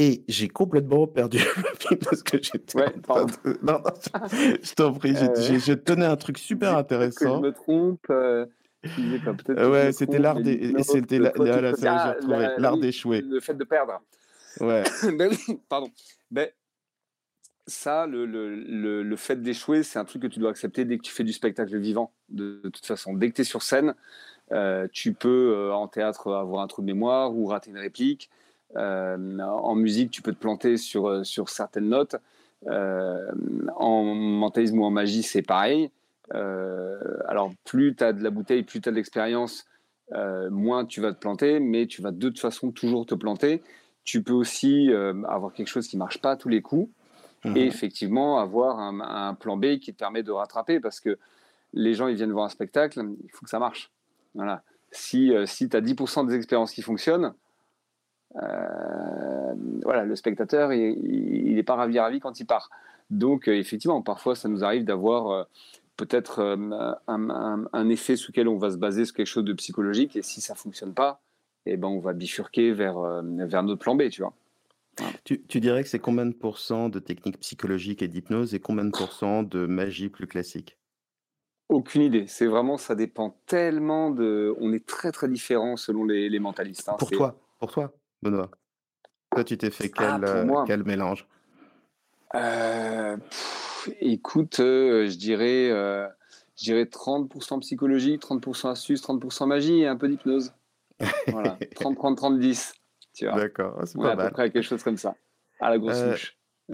Et 0.00 0.24
j'ai 0.28 0.48
complètement 0.48 1.06
perdu 1.06 1.38
le 1.90 1.96
parce 1.96 2.22
que 2.22 2.38
j'étais. 2.42 2.78
Ouais. 2.78 2.86
Non, 3.62 3.82
non, 3.82 3.82
je 4.32 4.74
t'en 4.74 4.94
prie, 4.94 5.14
euh... 5.14 5.34
je 5.36 5.74
tenais 5.74 6.06
un 6.06 6.16
truc 6.16 6.38
super 6.38 6.74
intéressant. 6.74 7.42
Que 7.42 7.46
je 7.46 7.50
me 7.50 7.52
trompe. 7.52 8.06
Euh... 8.08 8.46
ouais, 9.68 9.92
c'était 9.92 10.18
l'art 10.18 10.40
des. 10.40 10.72
C'était 10.84 11.20
ah, 11.22 12.14
l'art 12.56 12.78
d'échouer. 12.78 13.20
Le 13.20 13.40
fait 13.40 13.52
de 13.52 13.64
perdre. 13.64 14.00
Ouais. 14.58 14.84
ben 15.18 15.30
pardon. 15.68 15.90
Ben, 16.30 16.48
ça, 17.66 18.06
le, 18.06 18.24
le, 18.24 19.02
le 19.02 19.16
fait 19.16 19.42
d'échouer, 19.42 19.82
c'est 19.82 19.98
un 19.98 20.06
truc 20.06 20.22
que 20.22 20.28
tu 20.28 20.40
dois 20.40 20.48
accepter 20.48 20.86
dès 20.86 20.96
que 20.96 21.02
tu 21.02 21.12
fais 21.12 21.24
du 21.24 21.34
spectacle 21.34 21.76
vivant. 21.76 22.10
De, 22.30 22.62
de 22.64 22.70
toute 22.70 22.86
façon, 22.86 23.12
dès 23.12 23.28
que 23.28 23.34
tu 23.34 23.42
es 23.42 23.44
sur 23.44 23.62
scène, 23.62 23.94
euh, 24.52 24.88
tu 24.90 25.12
peux 25.12 25.54
euh, 25.54 25.74
en 25.74 25.88
théâtre 25.88 26.32
avoir 26.32 26.62
un 26.62 26.66
trou 26.68 26.80
de 26.80 26.86
mémoire 26.86 27.36
ou 27.36 27.44
rater 27.44 27.70
une 27.70 27.78
réplique. 27.78 28.30
En 28.76 29.74
musique, 29.74 30.10
tu 30.10 30.22
peux 30.22 30.32
te 30.32 30.38
planter 30.38 30.76
sur, 30.76 31.24
sur 31.24 31.48
certaines 31.48 31.88
notes. 31.88 32.16
en 32.66 34.14
mentalisme 34.14 34.78
ou 34.80 34.84
en 34.84 34.90
magie, 34.90 35.22
c'est 35.22 35.42
pareil. 35.42 35.90
alors, 36.30 37.52
plus 37.64 37.94
tu 37.96 38.04
as 38.04 38.12
de 38.12 38.22
la 38.22 38.30
bouteille, 38.30 38.62
plus 38.62 38.80
tu 38.80 38.88
as 38.88 38.92
de 38.92 38.96
l'expérience, 38.96 39.66
moins 40.50 40.84
tu 40.84 41.00
vas 41.00 41.12
te 41.12 41.18
planter, 41.18 41.60
mais 41.60 41.86
tu 41.86 42.02
vas 42.02 42.12
de 42.12 42.28
toute 42.28 42.40
façon 42.40 42.70
toujours 42.70 43.06
te 43.06 43.14
planter. 43.14 43.62
Tu 44.04 44.22
peux 44.22 44.32
aussi 44.32 44.90
avoir 45.28 45.52
quelque 45.52 45.68
chose 45.68 45.88
qui 45.88 45.96
marche 45.96 46.20
pas 46.20 46.32
à 46.32 46.36
tous 46.36 46.48
les 46.48 46.62
coups. 46.62 46.88
Mhm. 47.44 47.56
et 47.56 47.66
effectivement 47.66 48.38
avoir 48.38 48.78
un, 48.78 49.34
plan 49.34 49.56
B 49.56 49.78
qui 49.78 49.92
te 49.92 49.98
permet 49.98 50.22
de 50.22 50.30
rattraper 50.30 50.80
parce 50.80 51.00
que 51.00 51.18
les 51.72 51.94
gens 51.94 52.08
ils 52.08 52.16
viennent 52.16 52.32
voir 52.32 52.44
un 52.44 52.50
spectacle, 52.50 53.02
il 53.24 53.30
faut 53.30 53.44
que 53.44 53.50
ça 53.50 53.58
marche. 53.58 53.90
Voilà. 54.34 54.62
Si, 54.90 55.32
euh, 55.32 55.46
si 55.46 55.68
tu 55.68 55.76
as 55.76 55.80
10% 55.80 56.26
des 56.26 56.34
expériences 56.34 56.72
qui 56.72 56.82
fonctionnent, 56.82 57.32
euh, 58.36 59.54
voilà, 59.82 60.04
le 60.04 60.16
spectateur 60.16 60.72
il 60.72 61.54
n'est 61.54 61.62
pas 61.62 61.74
ravi 61.74 61.98
ravi 61.98 62.20
quand 62.20 62.40
il 62.40 62.46
part. 62.46 62.70
Donc 63.10 63.48
euh, 63.48 63.56
effectivement, 63.56 64.02
parfois 64.02 64.36
ça 64.36 64.48
nous 64.48 64.64
arrive 64.64 64.84
d'avoir 64.84 65.48
peut-être 65.96 66.40
un, 67.08 67.66
un, 67.72 67.88
effet 67.88 68.16
sur 68.16 68.30
lequel 68.30 68.48
on 68.48 68.56
va 68.56 68.70
se 68.70 68.76
baser 68.76 69.04
sur 69.04 69.14
quelque 69.14 69.26
chose 69.26 69.44
de 69.44 69.52
psychologique 69.52 70.16
et 70.16 70.22
si 70.22 70.40
ça 70.40 70.54
fonctionne 70.54 70.94
pas, 70.94 71.20
eh 71.66 71.76
ben 71.76 71.88
on 71.88 71.98
va 71.98 72.14
bifurquer 72.14 72.72
vers, 72.72 72.98
vers 73.22 73.62
notre 73.62 73.80
plan 73.80 73.94
B, 73.94 74.08
tu 74.08 74.22
vois. 74.22 74.32
Tu, 75.24 75.60
dirais 75.60 75.82
que 75.82 75.88
c'est 75.88 75.98
combien 75.98 76.26
de 76.26 76.34
pourcents 76.34 76.88
de 76.88 76.98
techniques 76.98 77.40
psychologiques 77.40 78.02
et 78.02 78.08
d'hypnose 78.08 78.54
et 78.54 78.60
combien 78.60 78.84
de 78.84 78.90
pourcents 78.90 79.42
de 79.42 79.66
magie 79.66 80.08
plus 80.08 80.26
classique? 80.26 80.76
Aucune 81.68 82.02
idée. 82.02 82.26
C'est 82.26 82.46
vraiment, 82.46 82.76
ça 82.76 82.94
dépend 82.94 83.36
tellement 83.46 84.10
de. 84.10 84.54
On 84.58 84.72
est 84.72 84.84
très 84.84 85.12
très 85.12 85.28
différents 85.28 85.76
selon 85.76 86.04
les, 86.04 86.38
mentalistes. 86.38 86.88
Hein. 86.88 86.96
Pour 86.98 87.10
toi, 87.10 87.36
pour 87.58 87.70
toi, 87.70 87.92
Benoît. 88.22 88.50
Toi, 89.30 89.44
tu 89.44 89.56
t'es 89.56 89.70
fait 89.70 89.90
ah, 89.96 90.18
quel, 90.20 90.24
euh, 90.24 90.64
quel 90.66 90.84
mélange? 90.84 91.26
Euh, 92.34 93.16
Écoute, 94.00 94.60
euh, 94.60 95.08
je 95.08 95.16
dirais, 95.16 95.68
je 96.56 96.64
dirais 96.64 96.84
30% 96.84 97.60
psychologique, 97.60 98.20
30% 98.22 98.70
astuce, 98.70 99.02
30% 99.02 99.46
magie 99.46 99.80
et 99.80 99.86
un 99.86 99.96
peu 99.96 100.08
d'hypnose. 100.08 100.52
Voilà, 101.28 101.58
30, 101.74 101.96
30, 101.96 102.16
30, 102.16 102.38
10. 102.38 102.74
D'accord, 103.22 103.80
c'est 103.84 103.98
pas 103.98 104.14
mal. 104.14 104.20
À 104.20 104.24
peu 104.28 104.32
près 104.32 104.50
quelque 104.50 104.64
chose 104.64 104.82
comme 104.82 104.96
ça, 104.96 105.14
à 105.60 105.70
la 105.70 105.78
grosse 105.78 105.94
euh, 105.94 106.16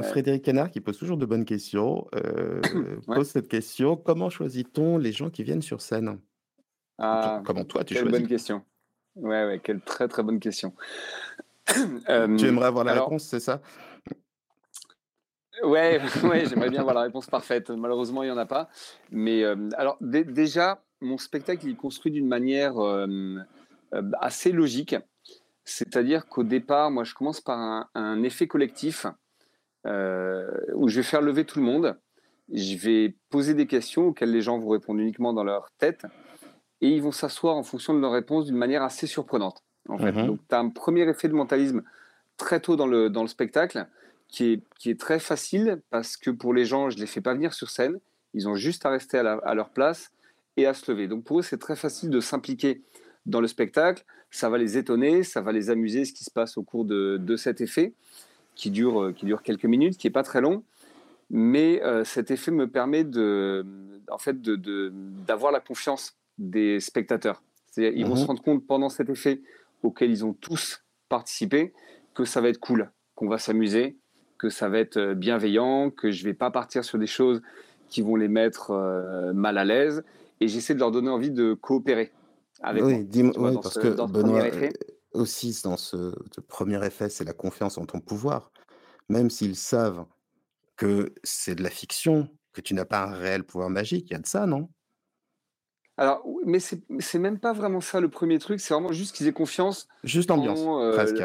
Frédéric 0.03 0.45
Canard, 0.45 0.71
qui 0.71 0.81
pose 0.81 0.99
toujours 0.99 1.17
de 1.17 1.27
bonnes 1.27 1.45
questions, 1.45 2.07
euh, 2.15 2.61
pose 3.07 3.29
cette 3.29 3.49
question 3.49 3.97
comment 3.97 4.31
choisit-on 4.31 4.99
les 4.99 5.13
gens 5.13 5.31
qui 5.31 5.43
viennent 5.43 5.63
sur 5.63 5.81
scène? 5.81 6.21
Ah, 6.99 7.43
Comment 7.45 7.65
toi 7.65 7.85
tu 7.85 7.95
quelle 7.95 8.05
choisis? 8.05 8.21
bonne 8.21 8.29
question. 8.29 8.63
Ouais, 9.17 9.47
ouais, 9.47 9.61
quelle 9.63 9.81
très 9.81 10.09
très 10.09 10.23
bonne 10.23 10.41
question. 10.41 10.75
Euh, 12.09 12.37
tu 12.39 12.47
aimerais 12.47 12.67
avoir 12.67 12.85
la 12.85 12.95
réponse, 12.95 13.25
c'est 13.25 13.41
ça? 13.41 13.61
Ouais, 15.63 16.01
ouais 16.25 16.47
j'aimerais 16.47 16.71
bien 16.71 16.81
avoir 16.81 16.95
la 16.95 17.03
réponse 17.03 17.27
parfaite. 17.27 17.71
Malheureusement, 17.71 18.23
il 18.23 18.27
n'y 18.27 18.33
en 18.33 18.39
a 18.39 18.47
pas. 18.47 18.69
Mais 19.11 19.45
alors, 19.77 19.97
déjà, 20.01 20.83
mon 21.01 21.19
spectacle, 21.19 21.67
il 21.67 21.73
est 21.73 21.77
construit 21.77 22.13
d'une 22.13 22.29
manière 22.29 22.75
assez 24.21 24.53
logique. 24.53 24.97
C'est-à-dire 25.67 26.27
qu'au 26.29 26.45
départ, 26.45 26.93
moi, 26.93 27.03
je 27.03 27.13
commence 27.13 27.41
par 27.41 27.91
un, 27.93 28.23
effet 28.23 28.47
collectif 28.47 29.07
euh, 29.85 30.49
où 30.75 30.89
je 30.89 30.97
vais 30.97 31.03
faire 31.03 31.21
lever 31.21 31.45
tout 31.45 31.59
le 31.59 31.65
monde. 31.65 31.99
Je 32.53 32.77
vais 32.77 33.17
poser 33.31 33.53
des 33.53 33.67
questions 33.67 34.07
auxquelles 34.07 34.31
les 34.31 34.43
gens 34.43 34.61
vont 34.61 34.69
répondre 34.69 35.01
uniquement 35.01 35.33
dans 35.33 35.43
leur 35.43 35.73
tête 35.79 36.07
et 36.81 36.89
ils 36.91 37.03
vont 37.03 37.11
s'asseoir 37.11 37.57
en 37.57 37.65
fonction 37.65 37.95
de 37.95 37.99
leurs 37.99 38.13
réponses 38.13 38.47
d'une 38.47 38.57
manière 38.57 38.85
assez 38.85 39.09
surprenante. 39.09 39.65
En 39.89 39.99
fait. 39.99 40.13
Mhm. 40.13 40.27
Donc, 40.27 40.41
tu 40.49 40.55
as 40.55 40.59
un 40.59 40.69
premier 40.69 41.09
effet 41.09 41.29
de 41.29 41.35
mentalisme 41.35 41.83
très 42.37 42.61
tôt 42.61 42.77
dans 42.77 42.87
le, 42.87 43.11
dans 43.11 43.23
le 43.23 43.29
spectacle 43.29 43.87
qui 44.29 44.53
est, 44.53 44.63
qui 44.79 44.91
est 44.91 45.01
très 45.01 45.19
facile 45.19 45.81
parce 45.91 46.17
que 46.17 46.31
pour 46.31 46.53
les 46.53 46.65
gens, 46.65 46.91
je 46.91 46.97
ne 46.97 47.01
les 47.01 47.07
fais 47.07 47.21
pas 47.21 47.35
venir 47.35 47.55
sur 47.55 47.71
scène. 47.71 47.99
Ils 48.35 48.49
ont 48.49 48.57
juste 48.57 48.85
à 48.85 48.91
rester 48.91 49.19
à, 49.19 49.33
à 49.33 49.55
leur 49.55 49.71
place 49.71 50.11
et 50.57 50.67
à 50.67 50.75
se 50.75 50.91
lever. 50.91 51.09
Donc, 51.09 51.25
pour 51.25 51.41
eux, 51.41 51.43
c'est 51.43 51.59
très 51.59 51.77
facile 51.77 52.11
de 52.11 52.21
s'impliquer 52.21 52.83
dans 53.25 53.41
le 53.41 53.47
spectacle. 53.47 54.05
Ça 54.31 54.49
va 54.49 54.59
les 54.59 54.77
étonner, 54.77 55.23
ça 55.23 55.41
va 55.41 55.53
les 55.53 55.71
amuser 55.71 56.05
ce 56.05 56.13
qui 56.13 56.25
se 56.25 56.31
passe 56.31 56.57
au 56.57 56.63
cours 56.63 56.85
de, 56.85 57.37
cet 57.37 57.61
effet 57.61 57.93
qui 58.55 58.71
dure, 58.71 59.13
qui 59.15 59.27
dure 59.27 59.43
quelques 59.43 59.67
minutes, 59.67 59.97
qui 59.97 60.07
n'est 60.07 60.13
pas 60.13 60.23
très 60.23 60.41
long. 60.41 60.63
Mais 61.31 61.83
euh, 61.83 62.05
cet 62.05 62.31
effet 62.31 62.51
me 62.51 62.69
permet 62.69 63.05
de, 63.05 63.65
en 64.11 64.19
fait, 64.19 64.41
d'avoir 64.41 65.53
de, 65.53 65.57
la 65.57 65.61
confiance 65.61 66.17
des 66.39 66.81
spectateurs. 66.81 67.43
Ils 67.77 68.07
vont 68.07 68.15
mhm. 68.15 68.21
se 68.21 68.27
rendre 68.27 68.43
compte 68.43 68.67
pendant 68.67 68.89
cet 68.89 69.11
effet 69.11 69.41
auquel 69.87 70.11
ils 70.11 70.25
ont 70.25 70.35
tous 70.35 70.85
participé 71.09 71.73
que 72.15 72.25
ça 72.25 72.41
va 72.41 72.49
être 72.49 72.61
cool, 72.61 72.91
qu'on 73.15 73.29
va 73.29 73.39
s'amuser, 73.39 73.99
que 74.39 74.49
ça 74.49 74.69
va 74.69 74.79
être 74.79 74.99
euh, 74.99 75.15
bienveillant, 75.15 75.91
que 75.91 76.11
je 76.11 76.25
vais 76.25 76.35
pas 76.35 76.51
partir 76.51 76.85
sur 76.85 76.99
des 76.99 77.07
choses 77.07 77.43
qui 77.89 78.03
vont 78.03 78.17
les 78.17 78.29
mettre 78.29 78.73
mal 79.33 79.59
à 79.59 79.65
l'aise. 79.65 80.03
Et 80.41 80.49
j'essaie 80.49 80.75
de 80.75 80.81
leur 80.81 80.91
donner 80.91 81.09
envie 81.09 81.31
de 81.31 81.55
coopérer 81.55 82.13
oui, 82.65 83.05
dis-moi, 83.05 83.61
parce 83.61 83.79
que 83.79 83.89
Benoît, 84.07 84.43
euh, 84.45 84.71
aussi 85.13 85.59
dans 85.65 85.77
ce, 85.77 86.15
premier 86.49 86.85
effet, 86.85 87.09
c'est 87.09 87.25
la 87.25 87.33
confiance 87.33 87.79
en 87.79 87.87
ton 87.87 88.01
pouvoir. 88.01 88.51
Même 89.09 89.31
s'ils 89.31 89.57
savent 89.57 90.07
que 90.77 91.15
c'est 91.23 91.55
de 91.55 91.63
la 91.63 91.71
fiction, 91.71 92.29
que 92.53 92.61
tu 92.61 92.75
n'as 92.75 92.85
pas 92.85 93.05
un 93.05 93.15
réel 93.15 93.45
pouvoir 93.45 93.71
magique, 93.71 94.07
il 94.11 94.13
y 94.13 94.17
a 94.17 94.19
de 94.19 94.27
ça, 94.27 94.47
non? 94.47 94.69
Alors, 95.99 96.27
mais 96.45 96.59
c'est 96.59 97.19
même 97.19 97.39
pas 97.39 97.53
vraiment 97.53 97.81
ça 97.81 98.01
le 98.01 98.09
premier 98.09 98.39
truc, 98.39 98.61
c'est 98.61 98.75
vraiment 98.75 98.93
juste 98.93 99.15
qu'ils 99.17 99.27
aient 99.29 99.33
confiance. 99.33 99.89
Juste 100.05 100.29
l'ambiance, 100.29 100.61
euh, 100.67 100.93
presque. 100.93 101.23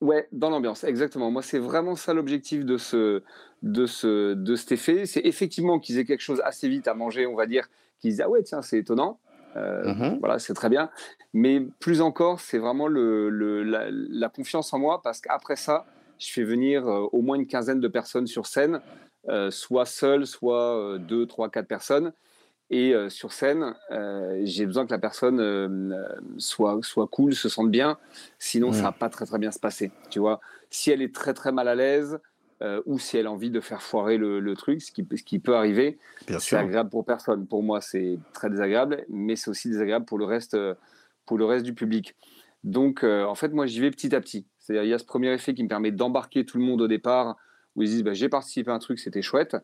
Ouais, 0.00 0.28
dans 0.32 0.50
l'ambiance, 0.50 0.84
exactement. 0.84 1.30
Moi, 1.30 1.42
c'est 1.42 1.58
vraiment 1.58 1.94
ça 1.94 2.14
l'objectif 2.14 2.64
de 2.64 2.76
ce, 2.78 3.22
de 3.62 3.86
ce, 3.86 4.34
de 4.34 4.56
cet 4.56 4.72
effet. 4.72 5.06
C'est 5.06 5.20
effectivement 5.24 5.78
qu'ils 5.78 5.98
aient 5.98 6.04
quelque 6.04 6.20
chose 6.20 6.40
assez 6.44 6.68
vite 6.68 6.88
à 6.88 6.94
manger, 6.94 7.26
on 7.26 7.34
va 7.34 7.46
dire, 7.46 7.68
qu'ils 8.00 8.10
disent 8.10 8.20
ah 8.20 8.28
ouais 8.28 8.42
tiens 8.42 8.62
c'est 8.62 8.78
étonnant. 8.78 9.18
Euh, 9.56 9.84
mhm. 9.84 10.18
Voilà, 10.20 10.38
c'est 10.38 10.54
très 10.54 10.68
bien. 10.68 10.90
Mais 11.32 11.60
plus 11.80 12.00
encore, 12.00 12.40
c'est 12.40 12.58
vraiment 12.58 12.88
le, 12.88 13.30
la, 13.62 14.28
confiance 14.28 14.72
en 14.72 14.78
moi 14.78 15.00
parce 15.02 15.20
qu'après 15.20 15.56
ça, 15.56 15.86
je 16.18 16.30
fais 16.32 16.42
venir 16.42 16.86
euh, 16.86 17.06
au 17.12 17.22
moins 17.22 17.36
une 17.36 17.46
quinzaine 17.46 17.80
de 17.80 17.88
personnes 17.88 18.26
sur 18.26 18.46
scène, 18.46 18.80
euh, 19.28 19.50
soit 19.50 19.86
seul, 19.86 20.26
soit 20.26 20.98
deux, 20.98 21.26
trois, 21.26 21.50
quatre 21.50 21.68
personnes. 21.68 22.12
Et 22.76 22.92
sur 23.08 23.32
scène, 23.32 23.76
j'ai 24.42 24.66
besoin 24.66 24.84
que 24.84 24.90
la 24.90 24.98
personne 24.98 25.96
soit, 26.38 26.80
soit 26.82 27.06
cool, 27.06 27.32
se 27.32 27.48
sente 27.48 27.70
bien. 27.70 27.98
Sinon, 28.40 28.72
ça 28.72 28.82
va 28.82 28.92
pas 28.92 29.08
très 29.08 29.26
très 29.26 29.38
bien 29.38 29.52
se 29.52 29.60
passer. 29.60 29.92
Tu 30.10 30.18
vois, 30.18 30.40
si 30.70 30.90
elle 30.90 31.00
est 31.00 31.14
très 31.14 31.34
très 31.34 31.52
mal 31.52 31.68
à 31.68 31.76
l'aise, 31.76 32.18
euh, 32.62 32.80
ou 32.86 32.98
si 32.98 33.18
elle 33.18 33.26
a 33.26 33.32
envie 33.32 33.50
de 33.50 33.60
faire 33.60 33.82
foirer 33.82 34.16
le, 34.16 34.54
truc, 34.54 34.80
ce 34.80 34.92
qui, 34.92 35.06
ce 35.16 35.22
qui, 35.22 35.38
peut 35.38 35.56
arriver. 35.56 35.98
C'est 36.38 36.56
agréable 36.56 36.88
pour 36.88 37.04
personne. 37.04 37.46
Pour 37.46 37.62
moi, 37.62 37.80
c'est 37.80 38.18
très 38.32 38.48
désagréable, 38.48 39.04
mais 39.08 39.36
c'est 39.36 39.50
aussi 39.50 39.68
désagréable 39.68 40.04
pour 40.04 40.18
le 40.18 40.24
reste, 40.24 40.54
euh, 40.54 40.74
pour 41.26 41.36
le 41.36 41.44
reste 41.44 41.64
du 41.64 41.74
public. 41.74 42.14
Donc, 42.62 43.02
euh, 43.02 43.24
en 43.24 43.34
fait, 43.34 43.48
moi, 43.48 43.66
j'y 43.66 43.80
vais 43.80 43.90
petit 43.90 44.14
à 44.14 44.20
petit. 44.20 44.46
C'est-à-dire, 44.58 44.84
il 44.84 44.88
y 44.88 44.94
a 44.94 44.98
ce 44.98 45.04
premier 45.04 45.32
effet 45.34 45.52
qui 45.52 45.62
me 45.62 45.68
permet 45.68 45.90
d'embarquer 45.90 46.46
tout 46.46 46.56
le 46.56 46.64
monde 46.64 46.80
au 46.80 46.88
départ, 46.88 47.36
où 47.76 47.82
ils 47.82 47.88
disent 47.88 48.04
bah, 48.04 48.14
j'ai 48.14 48.28
participé 48.28 48.70
à 48.70 48.74
un 48.74 48.78
truc, 48.78 48.98
c'était 48.98 49.22
chouette. 49.22 49.56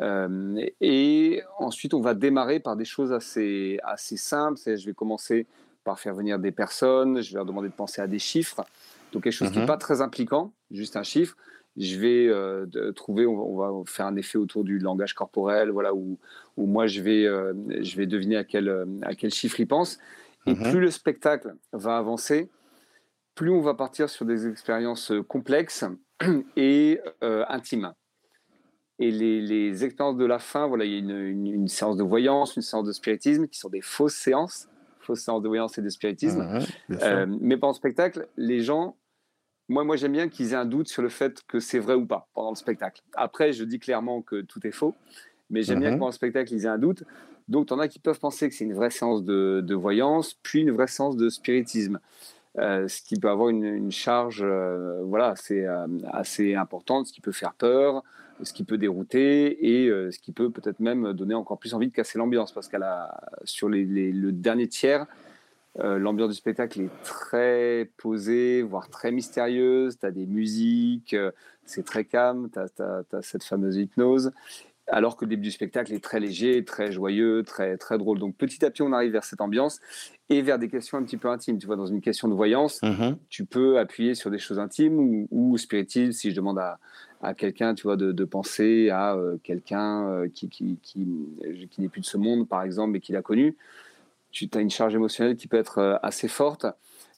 Et 0.00 1.42
ensuite, 1.58 1.94
on 1.94 2.00
va 2.00 2.14
démarrer 2.14 2.60
par 2.60 2.76
des 2.76 2.84
choses 2.84 3.12
assez, 3.12 3.78
assez 3.82 4.16
simples. 4.16 4.58
Je 4.64 4.84
vais 4.86 4.94
commencer 4.94 5.46
par 5.84 5.98
faire 6.00 6.14
venir 6.14 6.38
des 6.38 6.52
personnes, 6.52 7.22
je 7.22 7.30
vais 7.30 7.36
leur 7.36 7.46
demander 7.46 7.68
de 7.68 7.74
penser 7.74 8.02
à 8.02 8.06
des 8.06 8.18
chiffres. 8.18 8.64
Donc, 9.12 9.24
quelque 9.24 9.32
chose 9.32 9.50
qui 9.50 9.56
n'est 9.56 9.62
mhm. 9.62 9.68
pas 9.68 9.76
très 9.76 10.00
impliquant, 10.00 10.52
juste 10.70 10.96
un 10.96 11.02
chiffre 11.02 11.36
je 11.76 11.98
vais 11.98 12.26
euh, 12.28 12.92
trouver, 12.92 13.26
on 13.26 13.56
va, 13.56 13.70
faire 13.86 14.06
un 14.06 14.16
effet 14.16 14.38
autour 14.38 14.64
du 14.64 14.78
langage 14.78 15.14
corporel, 15.14 15.70
voilà, 15.70 15.94
où, 15.94 16.18
où 16.56 16.66
moi 16.66 16.86
je 16.86 17.02
vais, 17.02 17.26
euh, 17.26 17.52
je 17.82 17.96
vais 17.96 18.06
deviner 18.06 18.36
à 18.36 18.44
quel, 18.44 18.86
à 19.02 19.14
quel 19.14 19.30
chiffre 19.30 19.60
il 19.60 19.68
pense. 19.68 19.98
Et 20.46 20.54
mhm. 20.54 20.70
plus 20.70 20.80
le 20.80 20.90
spectacle 20.90 21.54
va 21.72 21.98
avancer, 21.98 22.50
plus 23.34 23.50
on 23.50 23.60
va 23.60 23.74
partir 23.74 24.08
sur 24.08 24.24
des 24.24 24.48
expériences 24.48 25.12
complexes 25.28 25.84
et 26.56 27.00
euh, 27.22 27.44
intimes. 27.48 27.92
Et 28.98 29.10
les, 29.10 29.42
les, 29.42 29.84
expériences 29.84 30.16
de 30.16 30.24
la 30.24 30.38
fin, 30.38 30.66
voilà, 30.66 30.84
il 30.84 30.92
y 30.92 30.94
a 30.94 30.98
une, 30.98 31.46
une, 31.46 31.68
séance 31.68 31.96
de 31.96 32.02
voyance, 32.02 32.56
une 32.56 32.62
séance 32.62 32.86
de 32.86 32.92
spiritisme, 32.92 33.46
qui 33.46 33.58
sont 33.58 33.68
des 33.68 33.82
fausses 33.82 34.14
séances, 34.14 34.68
fausses 35.00 35.20
séances 35.20 35.42
de 35.42 35.48
voyance 35.48 35.76
et 35.76 35.82
de 35.82 35.88
spiritisme. 35.90 36.62
Mhm, 36.88 37.38
mais 37.40 37.58
pendant 37.58 37.72
le 37.72 37.76
spectacle, 37.76 38.26
les 38.36 38.60
gens 38.60 38.96
moi, 39.68 39.84
moi 39.84 39.96
j'aime 39.96 40.12
bien 40.12 40.28
qu'ils 40.28 40.52
aient 40.52 40.56
un 40.56 40.64
doute 40.64 40.88
sur 40.88 41.02
le 41.02 41.08
fait 41.08 41.42
que 41.48 41.58
c'est 41.58 41.78
vrai 41.78 41.94
ou 41.94 42.06
pas 42.06 42.28
pendant 42.34 42.50
le 42.50 42.56
spectacle. 42.56 43.02
Après, 43.14 43.52
je 43.52 43.64
dis 43.64 43.78
clairement 43.78 44.22
que 44.22 44.40
tout 44.42 44.64
est 44.66 44.72
faux, 44.72 44.94
mais 45.50 45.62
j'aime 45.62 45.80
bien 45.80 45.90
que 45.90 45.94
mhm. 45.94 46.00
pendant 46.00 46.10
le 46.10 46.14
spectacle, 46.14 46.52
ils 46.52 46.64
aient 46.64 46.68
un 46.68 46.78
doute. 46.78 47.02
Donc, 47.48 47.68
tu 47.68 47.74
en 47.74 47.78
as 47.78 47.88
qui 47.88 47.98
peuvent 47.98 48.18
penser 48.18 48.48
que 48.48 48.54
c'est 48.54 48.64
une 48.64 48.74
vraie 48.74 48.90
séance 48.90 49.24
de, 49.24 49.74
voyance, 49.74 50.34
puis 50.42 50.60
une 50.60 50.72
vraie 50.72 50.86
séance 50.86 51.16
de 51.16 51.28
spiritisme. 51.28 52.00
Euh, 52.58 52.88
ce 52.88 53.02
qui 53.02 53.20
peut 53.20 53.28
avoir 53.28 53.50
une, 53.50 53.90
charge 53.92 54.42
euh, 54.42 55.02
voilà, 55.04 55.28
assez, 55.28 55.64
euh, 55.64 55.86
assez 56.10 56.54
importante, 56.54 57.06
ce 57.06 57.12
qui 57.12 57.20
peut 57.20 57.32
faire 57.32 57.52
peur, 57.52 58.02
ce 58.42 58.52
qui 58.52 58.64
peut 58.64 58.78
dérouter 58.78 59.84
et 59.84 59.88
ce 59.88 60.18
qui 60.18 60.32
peut 60.32 60.50
peut-être 60.50 60.80
même 60.80 61.12
donner 61.12 61.34
encore 61.34 61.58
plus 61.58 61.74
envie 61.74 61.88
de 61.88 61.92
casser 61.92 62.18
l'ambiance 62.18 62.52
parce 62.52 62.68
qu'à 62.68 63.20
sur 63.44 63.68
les, 63.68 63.84
le 63.84 64.32
dernier 64.32 64.68
tiers, 64.68 65.06
L'ambiance 65.78 66.30
du 66.30 66.36
spectacle 66.36 66.80
est 66.80 67.02
très 67.02 67.90
posée, 67.98 68.62
voire 68.62 68.88
très 68.88 69.12
mystérieuse. 69.12 69.98
Tu 69.98 70.06
as 70.06 70.10
des 70.10 70.24
musiques, 70.24 71.14
c'est 71.66 71.84
très 71.84 72.06
calme, 72.06 72.48
tu 72.50 72.58
as, 72.58 73.04
cette 73.20 73.44
fameuse 73.44 73.76
hypnose 73.76 74.32
alors 74.88 75.16
que 75.16 75.24
le 75.24 75.30
début 75.30 75.42
du 75.42 75.50
spectacle 75.50 75.92
est 75.92 76.02
très 76.02 76.20
léger, 76.20 76.64
très 76.64 76.92
joyeux, 76.92 77.42
très, 77.42 77.76
très 77.76 77.98
drôle. 77.98 78.18
Donc 78.18 78.36
petit 78.36 78.64
à 78.64 78.70
petit, 78.70 78.82
on 78.82 78.92
arrive 78.92 79.12
vers 79.12 79.24
cette 79.24 79.40
ambiance 79.40 79.80
et 80.28 80.42
vers 80.42 80.58
des 80.58 80.68
questions 80.68 80.98
un 80.98 81.02
petit 81.02 81.16
peu 81.16 81.28
intimes. 81.28 81.58
Tu 81.58 81.66
vois, 81.66 81.76
dans 81.76 81.86
une 81.86 82.00
question 82.00 82.28
de 82.28 82.34
voyance, 82.34 82.80
mm-hmm. 82.82 83.16
tu 83.28 83.44
peux 83.44 83.78
appuyer 83.78 84.14
sur 84.14 84.30
des 84.30 84.38
choses 84.38 84.58
intimes 84.58 84.98
ou, 84.98 85.28
ou. 85.30 85.56
Si 85.58 86.30
je 86.30 86.36
demande 86.36 86.58
à, 86.58 86.78
à 87.22 87.34
quelqu'un, 87.34 87.74
tu 87.74 87.84
vois, 87.84 87.96
de, 87.96 88.24
penser 88.24 88.90
à 88.90 89.14
euh, 89.14 89.36
quelqu'un 89.42 90.08
euh, 90.08 90.28
qui, 90.28 90.48
qui, 90.48 90.78
qui, 90.82 91.08
qui 91.70 91.80
n'est 91.80 91.88
plus 91.88 92.00
de 92.00 92.06
ce 92.06 92.16
monde, 92.16 92.48
par 92.48 92.62
exemple, 92.62 92.92
mais 92.92 93.00
qui 93.00 93.12
l'a 93.12 93.22
connu, 93.22 93.56
tu 94.30 94.58
as 94.58 94.60
une 94.60 94.70
charge 94.70 94.94
émotionnelle 94.94 95.36
qui 95.36 95.48
peut 95.48 95.56
être 95.56 95.78
euh, 95.78 95.96
assez 96.02 96.28
forte. 96.28 96.66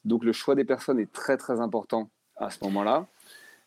Donc 0.05 0.23
le 0.23 0.31
choix 0.31 0.55
des 0.55 0.63
personnes 0.63 0.99
est 0.99 1.11
très, 1.11 1.37
très 1.37 1.59
important 1.59 2.09
à 2.37 2.49
ce 2.49 2.63
moment-là. 2.63 3.07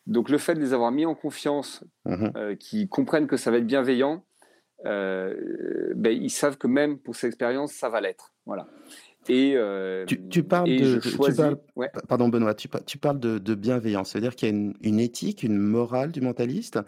Donc 0.06 0.30
le 0.30 0.38
fait 0.38 0.54
de 0.54 0.60
les 0.60 0.72
avoir 0.72 0.90
mis 0.90 1.04
en 1.04 1.14
confiance, 1.14 1.84
euh, 2.06 2.56
qui 2.56 2.88
comprennent 2.88 3.26
que 3.26 3.36
ça 3.36 3.50
va 3.50 3.58
être 3.58 3.66
bienveillant, 3.66 4.24
euh, 4.84 5.92
ben, 5.94 6.10
ils 6.10 6.30
savent 6.30 6.56
que 6.56 6.66
même 6.66 6.98
pour 6.98 7.14
cette 7.14 7.28
expérience, 7.28 7.72
ça 7.72 7.88
va 7.88 8.00
l'être. 8.00 8.32
Voilà. 8.46 8.66
Et, 9.28 9.54
euh, 9.56 10.04
tu, 10.06 10.42
parles 10.42 10.68
de. 10.68 11.00
Pardon, 12.08 12.28
Benoît, 12.28 12.54
tu, 12.54 12.68
parles 12.98 13.20
de, 13.20 13.54
bienveillance. 13.54 14.10
C'est-à-dire 14.10 14.34
qu'il 14.34 14.48
y 14.48 14.50
a 14.50 14.54
une, 14.54 14.74
une, 14.82 15.00
éthique, 15.00 15.42
une 15.42 15.58
morale 15.58 16.10
du 16.10 16.20
mentaliste 16.20 16.80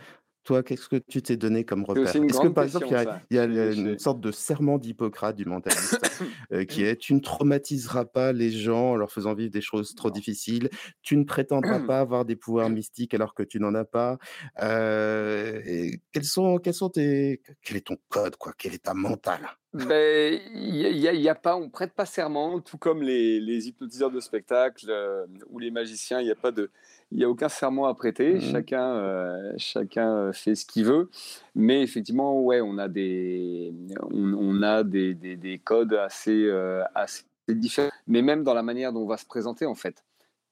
toi, 0.45 0.63
qu'est-ce 0.63 0.89
que 0.89 0.97
tu 0.97 1.23
t'es 1.23 1.37
donné 1.37 1.65
comme 1.65 1.85
repère? 1.85 2.15
Est-ce 2.15 2.41
que, 2.41 2.49
par 2.49 2.65
exemple, 2.65 2.87
il 3.31 3.37
y 3.37 3.39
a, 3.39 3.45
une 3.45 3.99
sorte 3.99 4.21
de 4.21 4.31
serment 4.31 4.79
d'Hippocrate 4.79 5.37
du 5.37 5.45
mentaliste 5.47 5.99
euh, 6.53 6.65
qui 6.65 6.85
est 6.85 6.97
tu 6.97 7.15
ne 7.15 7.21
traumatiseras 7.21 8.05
pas 8.05 8.33
les 8.33 8.51
gens 8.51 8.93
en 8.93 8.97
leur 8.97 9.11
faisant 9.11 9.35
vivre 9.35 9.51
des 9.51 9.61
choses 9.61 9.95
trop 9.95 10.11
difficiles, 10.11 10.69
tu 11.03 11.17
ne 11.17 11.25
prétendras 11.25 11.81
pas 11.87 12.01
avoir 12.01 12.25
des 12.25 12.37
pouvoirs 12.37 12.71
mystiques 12.71 13.15
alors 13.15 13.35
que 13.35 13.43
tu 13.43 13.59
n'en 13.59 13.75
as 13.75 13.85
pas. 13.85 14.19
Euh, 14.63 15.91
quels, 16.13 16.25
sont, 16.25 16.59
quels 16.59 16.75
sont 16.75 16.91
tes. 16.91 17.41
Quel 17.63 17.79
est 17.79 17.87
ton 17.87 17.97
code, 18.09 18.37
quoi? 18.37 18.53
Quel 18.57 18.75
est 18.75 18.85
ta 18.85 18.95
mentale? 18.95 19.49
Ben, 19.75 20.41
il 20.55 20.77
y, 20.77 21.29
a, 21.29 21.35
pas, 21.35 21.57
on 21.57 21.69
prête 21.69 21.95
pas 21.95 22.07
serment, 22.07 22.61
tout 22.61 22.79
comme 22.79 23.03
les, 23.03 23.67
hypnotiseurs 23.67 24.13
de 24.13 24.21
spectacle 24.21 24.87
euh, 24.89 25.27
ou 25.51 25.59
les 25.59 25.73
magiciens, 25.73 26.21
il 26.21 26.27
n'y 26.27 26.31
a 26.31 26.37
pas 26.37 26.53
de, 26.53 26.71
il 27.11 27.19
n'y 27.19 27.25
a 27.25 27.31
aucun 27.31 27.49
serment 27.49 27.87
à 27.87 27.95
prêter, 27.95 28.35
mmh. 28.35 28.41
chacun, 28.41 28.97
euh, 28.97 29.53
chacun 29.57 30.17
euh, 30.17 30.33
fait 30.33 30.55
ce 30.55 30.67
qu'il 30.67 30.85
veut. 30.85 31.11
Mais 31.55 31.83
effectivement, 31.83 32.41
ouais, 32.41 32.61
on 32.61 32.79
a 32.79 32.89
des, 32.89 33.73
on, 34.11 34.63
a 34.63 34.83
des, 34.83 35.15
des, 35.15 35.59
codes 35.59 35.95
assez, 35.95 36.45
euh, 36.45 36.83
assez 36.95 37.25
différents. 37.49 37.91
Mais 38.07 38.23
même 38.23 38.43
dans 38.43 38.55
la 38.55 38.63
manière 38.63 38.93
dont 38.93 39.03
on 39.03 39.07
va 39.07 39.17
se 39.17 39.27
présenter, 39.27 39.67
en 39.67 39.75
fait. 39.75 40.05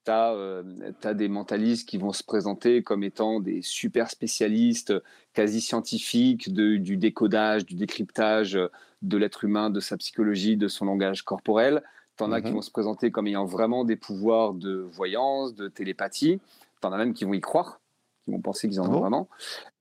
Tu 0.05 0.11
as, 0.11 1.13
des 1.13 1.29
mentalistes 1.29 1.87
qui 1.87 1.97
vont 1.97 2.11
se 2.11 2.23
présenter 2.23 2.83
comme 2.83 3.03
étant 3.03 3.39
des 3.39 3.61
super 3.61 4.09
spécialistes, 4.09 4.93
quasi 5.33 5.61
scientifiques 5.61 6.53
de, 6.53 6.75
du 6.75 6.97
décodage, 6.97 7.65
du 7.65 7.75
décryptage 7.75 8.59
de 9.01 9.17
l'être 9.17 9.45
humain, 9.45 9.69
de 9.69 9.79
sa 9.79 9.95
psychologie, 9.95 10.57
de 10.57 10.67
son 10.67 10.85
langage 10.85 11.21
corporel. 11.21 11.83
T'en 12.15 12.31
as 12.31 12.41
qui 12.41 12.49
mhm. 12.49 12.55
vont 12.55 12.61
se 12.61 12.71
présenter 12.71 13.11
comme 13.11 13.27
ayant 13.27 13.45
vraiment 13.45 13.85
des 13.85 13.95
pouvoirs 13.95 14.53
de 14.53 14.87
voyance, 14.91 15.55
de 15.55 15.67
télépathie. 15.67 16.39
T'en 16.79 16.91
as 16.91 16.97
même 16.97 17.13
qui 17.13 17.25
vont 17.25 17.33
y 17.33 17.41
croire, 17.41 17.79
qui 18.23 18.31
vont 18.31 18.41
penser 18.41 18.69
qu'ils 18.69 18.79
en 18.79 18.87
ont 18.87 18.99
vraiment. 18.99 19.27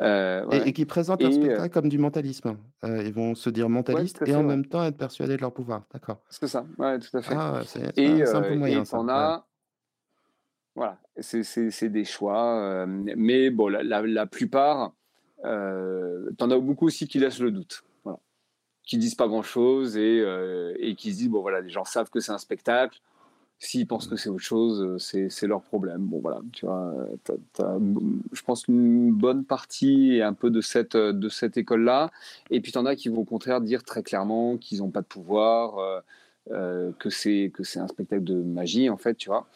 Euh, 0.00 0.48
et, 0.50 0.72
qui 0.72 0.86
présentent 0.86 1.22
un 1.22 1.28
euh, 1.28 1.32
spectacle 1.32 1.74
comme 1.74 1.88
du 1.90 1.98
mentalisme. 1.98 2.56
Euh, 2.84 3.02
ils 3.02 3.12
vont 3.12 3.34
se 3.34 3.50
dire 3.50 3.68
mentalistes 3.68 4.22
et 4.26 4.34
en 4.34 4.42
même 4.42 4.64
temps 4.64 4.82
être 4.82 4.96
persuadés 4.96 5.36
de 5.36 5.42
leur 5.42 5.52
pouvoir. 5.52 5.82
D'accord. 5.92 6.22
C'est 6.30 6.46
ça, 6.46 6.64
ouais, 6.78 6.98
tout 6.98 7.16
à 7.16 7.22
fait. 7.22 7.34
Ah, 7.36 7.60
c'est 7.66 8.34
un, 8.34 8.42
peu 8.42 8.54
moyen. 8.54 8.82
Et 8.82 8.86
t'en 8.86 9.08
as. 9.08 9.46
Voilà, 10.74 10.98
c'est 11.20 11.90
des 11.90 12.04
choix. 12.04 12.86
mais 12.86 13.50
bon, 13.50 13.68
la, 13.68 13.82
la, 13.82 14.00
la 14.00 14.26
plupart, 14.26 14.94
t'en 15.42 16.50
as 16.50 16.58
beaucoup 16.58 16.86
aussi 16.86 17.06
qui 17.06 17.18
laissent 17.18 17.40
le 17.40 17.50
doute 17.50 17.84
qui 18.84 18.98
disent 18.98 19.14
pas 19.14 19.28
grand 19.28 19.42
chose 19.42 19.96
et, 19.96 20.20
euh, 20.20 20.74
et, 20.78 20.94
qui 20.94 21.12
se 21.12 21.18
disent 21.18 21.28
bon 21.28 21.40
voilà 21.40 21.60
les 21.60 21.70
gens 21.70 21.84
savent 21.84 22.10
que 22.10 22.20
c'est 22.20 22.32
un 22.32 22.38
spectacle. 22.38 23.00
S'ils 23.58 23.86
pensent 23.86 24.08
que 24.08 24.16
c'est 24.16 24.28
autre 24.28 24.42
chose 24.42 24.82
euh, 24.82 25.28
c'est 25.28 25.46
leur 25.46 25.62
problème. 25.62 26.00
Bon 26.00 26.18
voilà 26.18 26.40
tu 26.52 26.66
vois 26.66 26.92
je 28.32 28.42
pense 28.42 28.64
qu'une 28.64 29.12
bonne 29.12 29.44
partie 29.44 30.16
est 30.16 30.22
un 30.22 30.34
peu 30.34 30.50
de 30.50 30.60
cette 30.60 30.96
de 30.96 31.28
cette 31.28 31.56
école 31.56 31.84
là 31.84 32.10
et 32.50 32.60
puis 32.60 32.72
tu 32.72 32.78
en 32.78 32.86
as 32.86 32.96
qui 32.96 33.08
vont 33.08 33.20
au 33.20 33.24
contraire 33.24 33.60
dire 33.60 33.84
très 33.84 34.02
clairement 34.02 34.56
qu'ils 34.56 34.78
n'ont 34.78 34.90
pas 34.90 35.02
de 35.02 35.06
pouvoir 35.06 36.02
euh, 36.50 36.90
que 36.98 37.08
c'est 37.08 37.52
que 37.54 37.62
c'est 37.62 37.78
un 37.78 37.86
spectacle 37.86 38.24
de 38.24 38.34
magie 38.34 38.90
en 38.90 38.96
fait 38.96 39.14
tu 39.14 39.28
vois. 39.28 39.46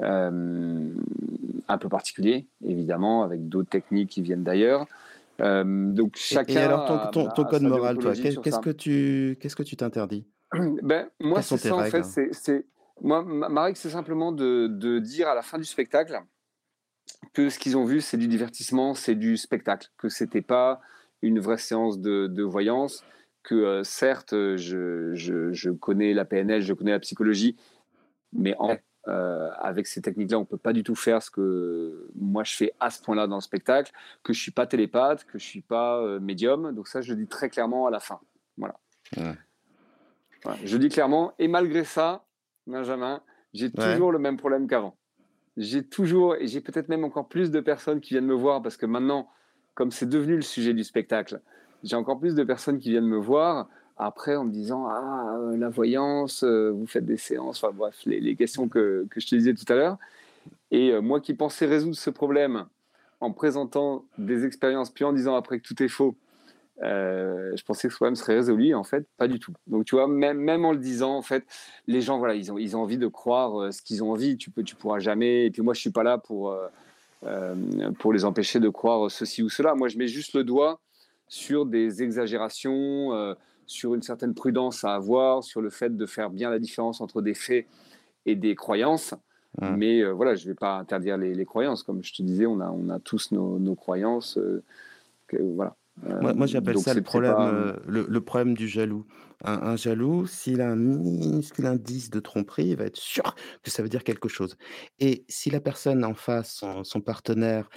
Un 0.00 1.76
peu 1.78 1.88
particulier 1.88 2.46
évidemment 2.64 3.24
avec 3.24 3.48
d'autres 3.48 3.68
techniques 3.68 4.10
qui 4.10 4.22
viennent 4.22 4.44
d'ailleurs. 4.44 4.82
euh, 4.82 5.07
donc 5.38 6.16
chacun. 6.16 6.52
Et, 6.52 6.56
alors 6.58 7.10
ton, 7.10 7.28
ton, 7.28 7.44
code 7.44 7.62
moral, 7.62 7.98
toi, 7.98 8.12
qu'est-ce 8.14 8.58
que 8.58 8.70
tu 8.70 9.36
qu'est-ce 9.40 9.56
que 9.56 9.62
tu 9.62 9.76
t'interdis? 9.76 10.26
Ben 10.82 11.08
moi 11.20 11.42
c'est 11.42 11.58
ça 11.58 11.76
en 11.76 11.84
fait, 11.84 12.04
c'est 12.04 12.66
moi 13.00 13.22
ma 13.22 13.64
règle 13.64 13.76
c'est 13.76 13.90
simplement 13.90 14.32
de, 14.32 14.66
de, 14.66 14.98
dire 14.98 15.28
à 15.28 15.34
la 15.34 15.42
fin 15.42 15.58
du 15.58 15.64
spectacle 15.64 16.20
que 17.32 17.48
ce 17.48 17.58
qu'ils 17.58 17.76
ont 17.76 17.84
vu 17.84 18.00
c'est 18.00 18.16
du 18.16 18.28
divertissement, 18.28 18.94
c'est 18.94 19.14
du 19.14 19.36
spectacle, 19.36 19.88
que 19.98 20.08
c'était 20.08 20.42
pas 20.42 20.80
une 21.22 21.38
vraie 21.38 21.58
séance 21.58 21.98
de, 21.98 22.26
de 22.26 22.42
voyance, 22.42 23.04
que 23.42 23.54
euh, 23.54 23.84
certes 23.84 24.32
je, 24.32 25.14
je, 25.14 25.52
je, 25.52 25.70
connais 25.70 26.14
la 26.14 26.24
PNL, 26.24 26.62
je 26.62 26.72
connais 26.72 26.92
la 26.92 27.00
psychologie, 27.00 27.56
mais 28.32 28.54
en 28.58 28.76
euh, 29.06 29.50
avec 29.58 29.86
ces 29.86 30.02
techniques-là, 30.02 30.38
on 30.38 30.42
ne 30.42 30.46
peut 30.46 30.58
pas 30.58 30.72
du 30.72 30.82
tout 30.82 30.94
faire 30.94 31.22
ce 31.22 31.30
que 31.30 32.10
moi 32.14 32.44
je 32.44 32.54
fais 32.54 32.72
à 32.80 32.90
ce 32.90 33.00
point-là 33.00 33.26
dans 33.26 33.36
le 33.36 33.40
spectacle, 33.40 33.92
que 34.22 34.32
je 34.32 34.38
ne 34.38 34.42
suis 34.42 34.50
pas 34.50 34.66
télépathe, 34.66 35.24
que 35.24 35.38
je 35.38 35.44
ne 35.44 35.48
suis 35.48 35.60
pas 35.60 35.98
euh, 36.00 36.20
médium. 36.20 36.72
Donc 36.74 36.88
ça, 36.88 37.00
je 37.00 37.14
le 37.14 37.20
dis 37.20 37.28
très 37.28 37.48
clairement 37.48 37.86
à 37.86 37.90
la 37.90 38.00
fin. 38.00 38.20
Voilà. 38.56 38.74
Je 40.64 40.76
dis 40.76 40.88
clairement, 40.88 41.32
et 41.38 41.48
malgré 41.48 41.84
ça, 41.84 42.24
Benjamin, 42.66 43.22
j'ai 43.54 43.70
toujours 43.70 44.12
le 44.12 44.18
même 44.18 44.36
problème 44.36 44.68
qu'avant. 44.68 44.96
J'ai 45.56 45.84
toujours, 45.84 46.36
et 46.36 46.46
j'ai 46.46 46.60
peut-être 46.60 46.88
même 46.88 47.04
encore 47.04 47.28
plus 47.28 47.50
de 47.50 47.60
personnes 47.60 48.00
qui 48.00 48.14
viennent 48.14 48.26
me 48.26 48.34
voir, 48.34 48.62
parce 48.62 48.76
que 48.76 48.86
maintenant, 48.86 49.30
comme 49.74 49.90
c'est 49.90 50.08
devenu 50.08 50.36
le 50.36 50.42
sujet 50.42 50.74
du 50.74 50.84
spectacle, 50.84 51.40
j'ai 51.82 51.96
encore 51.96 52.18
plus 52.18 52.34
de 52.34 52.44
personnes 52.44 52.78
qui 52.78 52.90
viennent 52.90 53.06
me 53.06 53.16
voir 53.16 53.68
après 53.98 54.36
en 54.36 54.44
me 54.44 54.50
disant 54.50 54.86
ah 54.86 55.36
euh, 55.38 55.56
la 55.56 55.68
voyance 55.68 56.44
euh, 56.44 56.70
vous 56.70 56.86
faites 56.86 57.04
des 57.04 57.16
séances 57.16 57.62
enfin 57.62 57.74
bref 57.74 57.96
les, 58.06 58.36
questions 58.36 58.68
que, 58.68 59.06
que, 59.10 59.20
je 59.20 59.26
te 59.26 59.34
disais 59.34 59.54
tout 59.54 59.70
à 59.72 59.74
l'heure. 59.74 59.98
Et 60.70 60.92
euh, 60.92 61.00
moi 61.00 61.20
qui 61.20 61.34
pensais 61.34 61.66
résoudre 61.66 61.96
ce 61.96 62.10
problème 62.10 62.66
en 63.20 63.32
présentant 63.32 64.04
des 64.16 64.44
expériences 64.44 64.90
puis 64.90 65.04
en 65.04 65.12
disant 65.12 65.34
après 65.34 65.58
que 65.58 65.66
tout 65.66 65.82
est 65.82 65.88
faux 65.88 66.16
je 66.80 67.62
pensais 67.64 67.88
que 67.88 67.92
ce 67.92 67.98
problème 67.98 68.14
serait 68.14 68.36
résolu 68.36 68.72
en 68.72 68.84
fait 68.84 69.04
pas 69.16 69.26
du 69.26 69.40
tout. 69.40 69.52
Donc 69.66 69.84
tu 69.84 69.96
vois 69.96 70.06
même, 70.06 70.38
même 70.38 70.64
en 70.64 70.70
le 70.70 70.78
disant 70.78 71.16
en 71.16 71.22
fait 71.22 71.44
les 71.88 72.00
gens 72.00 72.18
voilà 72.18 72.36
ils 72.36 72.52
ont, 72.52 72.58
ils 72.58 72.76
ont 72.76 72.82
envie 72.82 72.98
de 72.98 73.08
croire 73.08 73.72
ce 73.72 73.82
qu'ils 73.82 74.04
ont 74.04 74.12
envie. 74.12 74.36
Tu 74.36 74.50
peux 74.50 74.62
tu 74.62 74.76
pourras 74.76 75.00
jamais. 75.00 75.46
Et 75.46 75.50
puis 75.50 75.60
moi 75.60 75.74
je 75.74 75.80
suis 75.80 75.90
pas 75.90 76.04
là 76.04 76.18
pour 76.18 76.56
pour 77.98 78.12
les 78.12 78.24
empêcher 78.24 78.60
de 78.60 78.68
croire 78.68 79.10
ceci 79.10 79.42
ou 79.42 79.48
cela. 79.48 79.74
Moi 79.74 79.88
je 79.88 79.98
mets 79.98 80.06
juste 80.06 80.34
le 80.34 80.44
doigt 80.44 80.78
sur 81.26 81.66
des 81.66 82.00
exagérations 82.04 83.34
sur 83.68 83.94
une 83.94 84.02
certaine 84.02 84.34
prudence 84.34 84.82
à 84.82 84.94
avoir, 84.94 85.44
sur 85.44 85.60
le 85.60 85.70
fait 85.70 85.96
de 85.96 86.06
faire 86.06 86.30
bien 86.30 86.50
la 86.50 86.58
différence 86.58 87.00
entre 87.00 87.22
des 87.22 87.34
faits 87.34 87.66
et 88.26 88.34
des 88.34 88.56
croyances. 88.56 89.14
Mmh. 89.60 89.76
Mais 89.76 90.00
euh, 90.00 90.12
voilà, 90.12 90.34
je 90.34 90.44
ne 90.44 90.48
vais 90.48 90.54
pas 90.54 90.78
interdire 90.78 91.16
les, 91.16 91.44
croyances. 91.44 91.82
Comme 91.82 92.02
je 92.02 92.12
te 92.12 92.22
disais, 92.22 92.46
on 92.46 92.60
a, 92.60 92.70
on 92.70 92.88
a 92.88 92.98
tous 92.98 93.32
nos, 93.32 93.74
croyances. 93.74 94.38
Euh, 94.38 94.62
voilà. 95.32 95.76
Euh, 96.06 96.34
moi, 96.34 96.46
j'appelle 96.46 96.78
ça 96.78 96.94
le 96.94 97.02
problème, 97.02 97.76
le, 97.86 98.20
problème 98.20 98.54
du 98.54 98.68
jaloux. 98.68 99.04
Un, 99.44 99.76
jaloux, 99.76 100.26
s'il 100.26 100.60
a 100.60 100.70
un 100.70 100.76
minuscule 100.76 101.66
indice 101.66 102.10
de 102.10 102.18
tromperie, 102.18 102.68
il 102.68 102.76
va 102.76 102.84
être 102.84 102.96
sûr 102.96 103.36
que 103.62 103.70
ça 103.70 103.82
veut 103.82 103.88
dire 103.88 104.04
quelque 104.04 104.28
chose. 104.28 104.56
Et 105.00 105.24
si 105.28 105.50
la 105.50 105.60
personne 105.60 106.04
en 106.04 106.14
face, 106.14 106.64
son, 106.82 107.00
partenaire, 107.00 107.68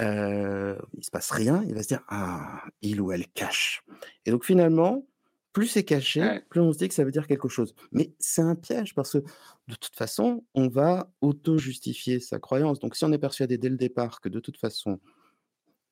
il 0.00 0.76
il 0.96 1.04
se 1.04 1.10
passe 1.10 1.30
rien, 1.30 1.64
il 1.68 1.74
va 1.74 1.82
se 1.82 1.88
dire 1.88 2.02
ah, 2.08 2.62
il 2.82 3.00
ou 3.00 3.12
elle 3.12 3.26
cache. 3.28 3.84
Et 4.26 4.30
donc 4.30 4.44
finalement, 4.44 5.04
plus 5.52 5.66
c'est 5.66 5.84
caché, 5.84 6.40
plus 6.50 6.60
on 6.60 6.72
se 6.72 6.78
dit 6.78 6.88
que 6.88 6.94
ça 6.94 7.04
veut 7.04 7.10
dire 7.10 7.26
quelque 7.26 7.48
chose. 7.48 7.74
Mais 7.92 8.14
c'est 8.18 8.42
un 8.42 8.54
piège 8.54 8.94
parce 8.94 9.12
que 9.12 9.18
de 9.18 9.74
toute 9.74 9.96
façon, 9.96 10.44
on 10.54 10.68
va 10.68 11.10
auto-justifier 11.20 12.20
sa 12.20 12.38
croyance. 12.38 12.78
Donc 12.78 12.96
si 12.96 13.04
on 13.04 13.12
est 13.12 13.18
persuadé 13.18 13.58
dès 13.58 13.68
le 13.68 13.76
départ 13.76 14.20
que 14.20 14.28
de 14.28 14.40
toute 14.40 14.58
façon, 14.58 15.00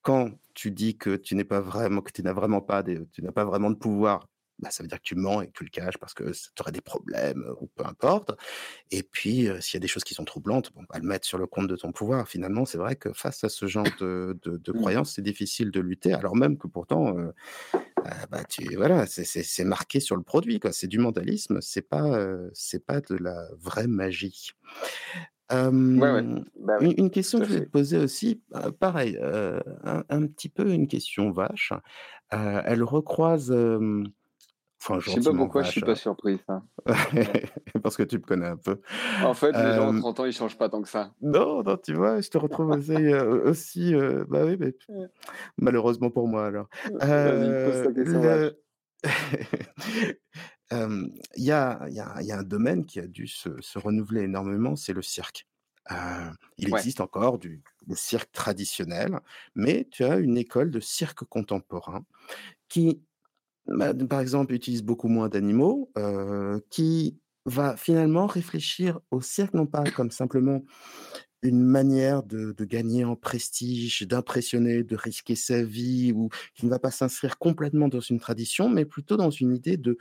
quand 0.02 0.30
tu 0.54 0.70
dis 0.70 0.96
que 0.96 1.16
tu 1.16 1.34
n'es 1.34 1.44
pas 1.44 1.60
vraiment, 1.60 2.00
que 2.00 2.12
tu 2.12 2.22
n'as 2.22 2.32
vraiment 2.32 2.60
pas, 2.60 2.82
tu 2.82 3.22
n'as 3.22 3.32
pas 3.32 3.44
vraiment 3.44 3.70
de 3.70 3.76
pouvoir, 3.76 4.28
bah, 4.58 4.70
ça 4.70 4.82
veut 4.82 4.88
dire 4.88 4.98
que 4.98 5.04
tu 5.04 5.14
mens 5.14 5.42
et 5.42 5.46
que 5.48 5.52
tu 5.52 5.64
le 5.64 5.70
caches 5.70 5.98
parce 5.98 6.14
que 6.14 6.30
tu 6.32 6.62
aurais 6.62 6.72
des 6.72 6.80
problèmes 6.80 7.44
ou 7.60 7.66
peu 7.66 7.84
importe. 7.84 8.32
Et 8.90 9.02
puis, 9.02 9.48
s'il 9.60 9.74
y 9.74 9.76
a 9.76 9.80
des 9.80 9.88
choses 9.88 10.04
qui 10.04 10.14
sont 10.14 10.24
troublantes, 10.24 10.72
on 10.76 10.82
va 10.92 10.98
le 10.98 11.06
mettre 11.06 11.26
sur 11.26 11.38
le 11.38 11.46
compte 11.46 11.68
de 11.68 11.76
ton 11.76 11.92
pouvoir. 11.92 12.28
Finalement, 12.28 12.64
c'est 12.64 12.78
vrai 12.78 12.96
que 12.96 13.12
face 13.12 13.44
à 13.44 13.48
ce 13.48 13.66
genre 13.66 13.86
de, 14.00 14.38
de, 14.42 14.72
mmh. 14.72 14.76
croyances, 14.76 15.14
c'est 15.14 15.22
difficile 15.22 15.70
de 15.70 15.80
lutter, 15.80 16.12
alors 16.12 16.36
même 16.36 16.56
que 16.56 16.66
pourtant, 16.66 17.16
bah, 18.30 18.44
tu, 18.48 18.74
voilà, 18.76 19.06
c'est 19.06 19.64
marqué 19.64 20.00
sur 20.00 20.16
le 20.16 20.22
produit, 20.22 20.60
quoi. 20.60 20.72
C'est 20.72 20.86
du 20.86 20.98
mentalisme, 20.98 21.60
c'est 21.60 21.88
pas, 21.88 22.18
c'est 22.52 22.84
pas 22.84 23.00
de 23.00 23.16
la 23.16 23.48
vraie 23.58 23.88
magie. 23.88 24.52
Bah, 25.48 26.78
une, 26.80 27.10
question 27.10 27.38
que 27.38 27.44
je 27.44 27.50
voulais 27.50 27.66
te 27.66 27.70
poser 27.70 27.98
aussi, 27.98 28.42
pareil, 28.80 29.18
un, 29.20 30.26
petit 30.26 30.48
peu 30.48 30.72
une 30.72 30.88
question 30.88 31.30
vache. 31.30 31.72
elle 32.30 32.82
recroise 32.82 33.54
Enfin, 34.88 35.00
je 35.00 35.10
sais 35.10 35.20
pas 35.20 35.36
pourquoi 35.36 35.62
je 35.64 35.70
suis 35.70 35.80
pas 35.80 35.96
surpris. 35.96 36.38
Ça. 36.46 36.62
Parce 37.82 37.96
que 37.96 38.04
tu 38.04 38.18
me 38.18 38.22
connais 38.22 38.46
un 38.46 38.56
peu. 38.56 38.80
En 39.24 39.34
fait, 39.34 39.50
les 39.52 39.74
gens 39.74 39.92
de 39.92 39.98
30 39.98 40.20
ans, 40.20 40.24
ils 40.26 40.32
changent 40.32 40.56
pas 40.56 40.68
tant 40.68 40.80
que 40.80 40.88
ça. 40.88 41.12
Non, 41.20 41.62
non, 41.64 41.76
tu 41.76 41.94
vois, 41.94 42.20
je 42.20 42.30
te 42.30 42.38
retrouve 42.38 42.70
aussi. 42.70 42.94
aussi 43.44 43.94
bah 44.28 44.44
oui, 44.44 44.56
mais 44.58 44.74
malheureusement 45.58 46.10
pour 46.10 46.28
moi 46.28 46.46
alors. 46.46 46.68
Il 50.72 51.44
y, 51.44 51.52
a, 51.52 51.88
y, 51.88 52.00
a, 52.00 52.22
y, 52.22 52.32
a, 52.32 52.38
un 52.38 52.42
domaine 52.42 52.86
qui 52.86 52.98
a 52.98 53.06
dû 53.06 53.28
se, 53.28 53.50
se 53.60 53.78
renouveler 53.78 54.22
énormément, 54.22 54.74
c'est 54.74 54.92
le 54.92 55.02
cirque. 55.02 55.46
il 56.58 56.68
existe 56.68 57.00
encore 57.00 57.38
du, 57.38 57.62
du, 57.86 57.94
cirque 57.94 58.32
traditionnel, 58.32 59.20
mais 59.54 59.86
tu 59.90 60.02
as 60.02 60.16
une 60.16 60.36
école 60.36 60.72
de 60.72 60.80
cirque 60.80 61.24
contemporain 61.24 62.04
qui 62.68 63.05
bah, 63.68 63.92
par 63.94 64.20
exemple, 64.20 64.54
utilise 64.54 64.82
beaucoup 64.82 65.08
moins 65.08 65.28
d'animaux, 65.28 65.90
qui 66.70 67.18
va 67.46 67.76
finalement 67.76 68.26
réfléchir 68.26 69.00
au 69.10 69.20
cirque, 69.20 69.54
non 69.54 69.66
pas 69.66 69.84
comme 69.90 70.10
simplement 70.10 70.62
une 71.42 71.62
manière 71.62 72.22
de, 72.22 72.54
gagner 72.64 73.04
en 73.04 73.14
prestige, 73.14 74.02
d'impressionner, 74.02 74.82
de 74.82 74.96
risquer 74.96 75.36
sa 75.36 75.62
vie, 75.62 76.12
ou 76.12 76.28
qui 76.54 76.66
ne 76.66 76.70
va 76.70 76.78
pas 76.78 76.90
s'inscrire 76.90 77.38
complètement 77.38 77.88
dans 77.88 78.00
une 78.00 78.18
tradition, 78.18 78.68
mais 78.68 78.84
plutôt 78.84 79.16
dans 79.16 79.30
une 79.30 79.54
idée 79.54 79.76
de, 79.76 79.96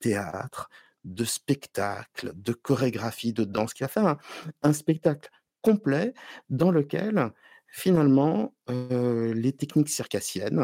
théâtre, 0.00 0.70
de 1.04 1.24
spectacle, 1.24 2.32
de 2.34 2.52
chorégraphie, 2.52 3.32
de 3.32 3.44
danse, 3.44 3.74
qui 3.74 3.82
va 3.82 3.88
faire 3.88 4.16
un 4.62 4.72
spectacle 4.72 5.30
complet 5.62 6.14
dans 6.48 6.70
lequel 6.70 7.32
Finalement, 7.70 8.54
les 8.68 9.52
techniques 9.52 9.88
circassiennes, 9.88 10.56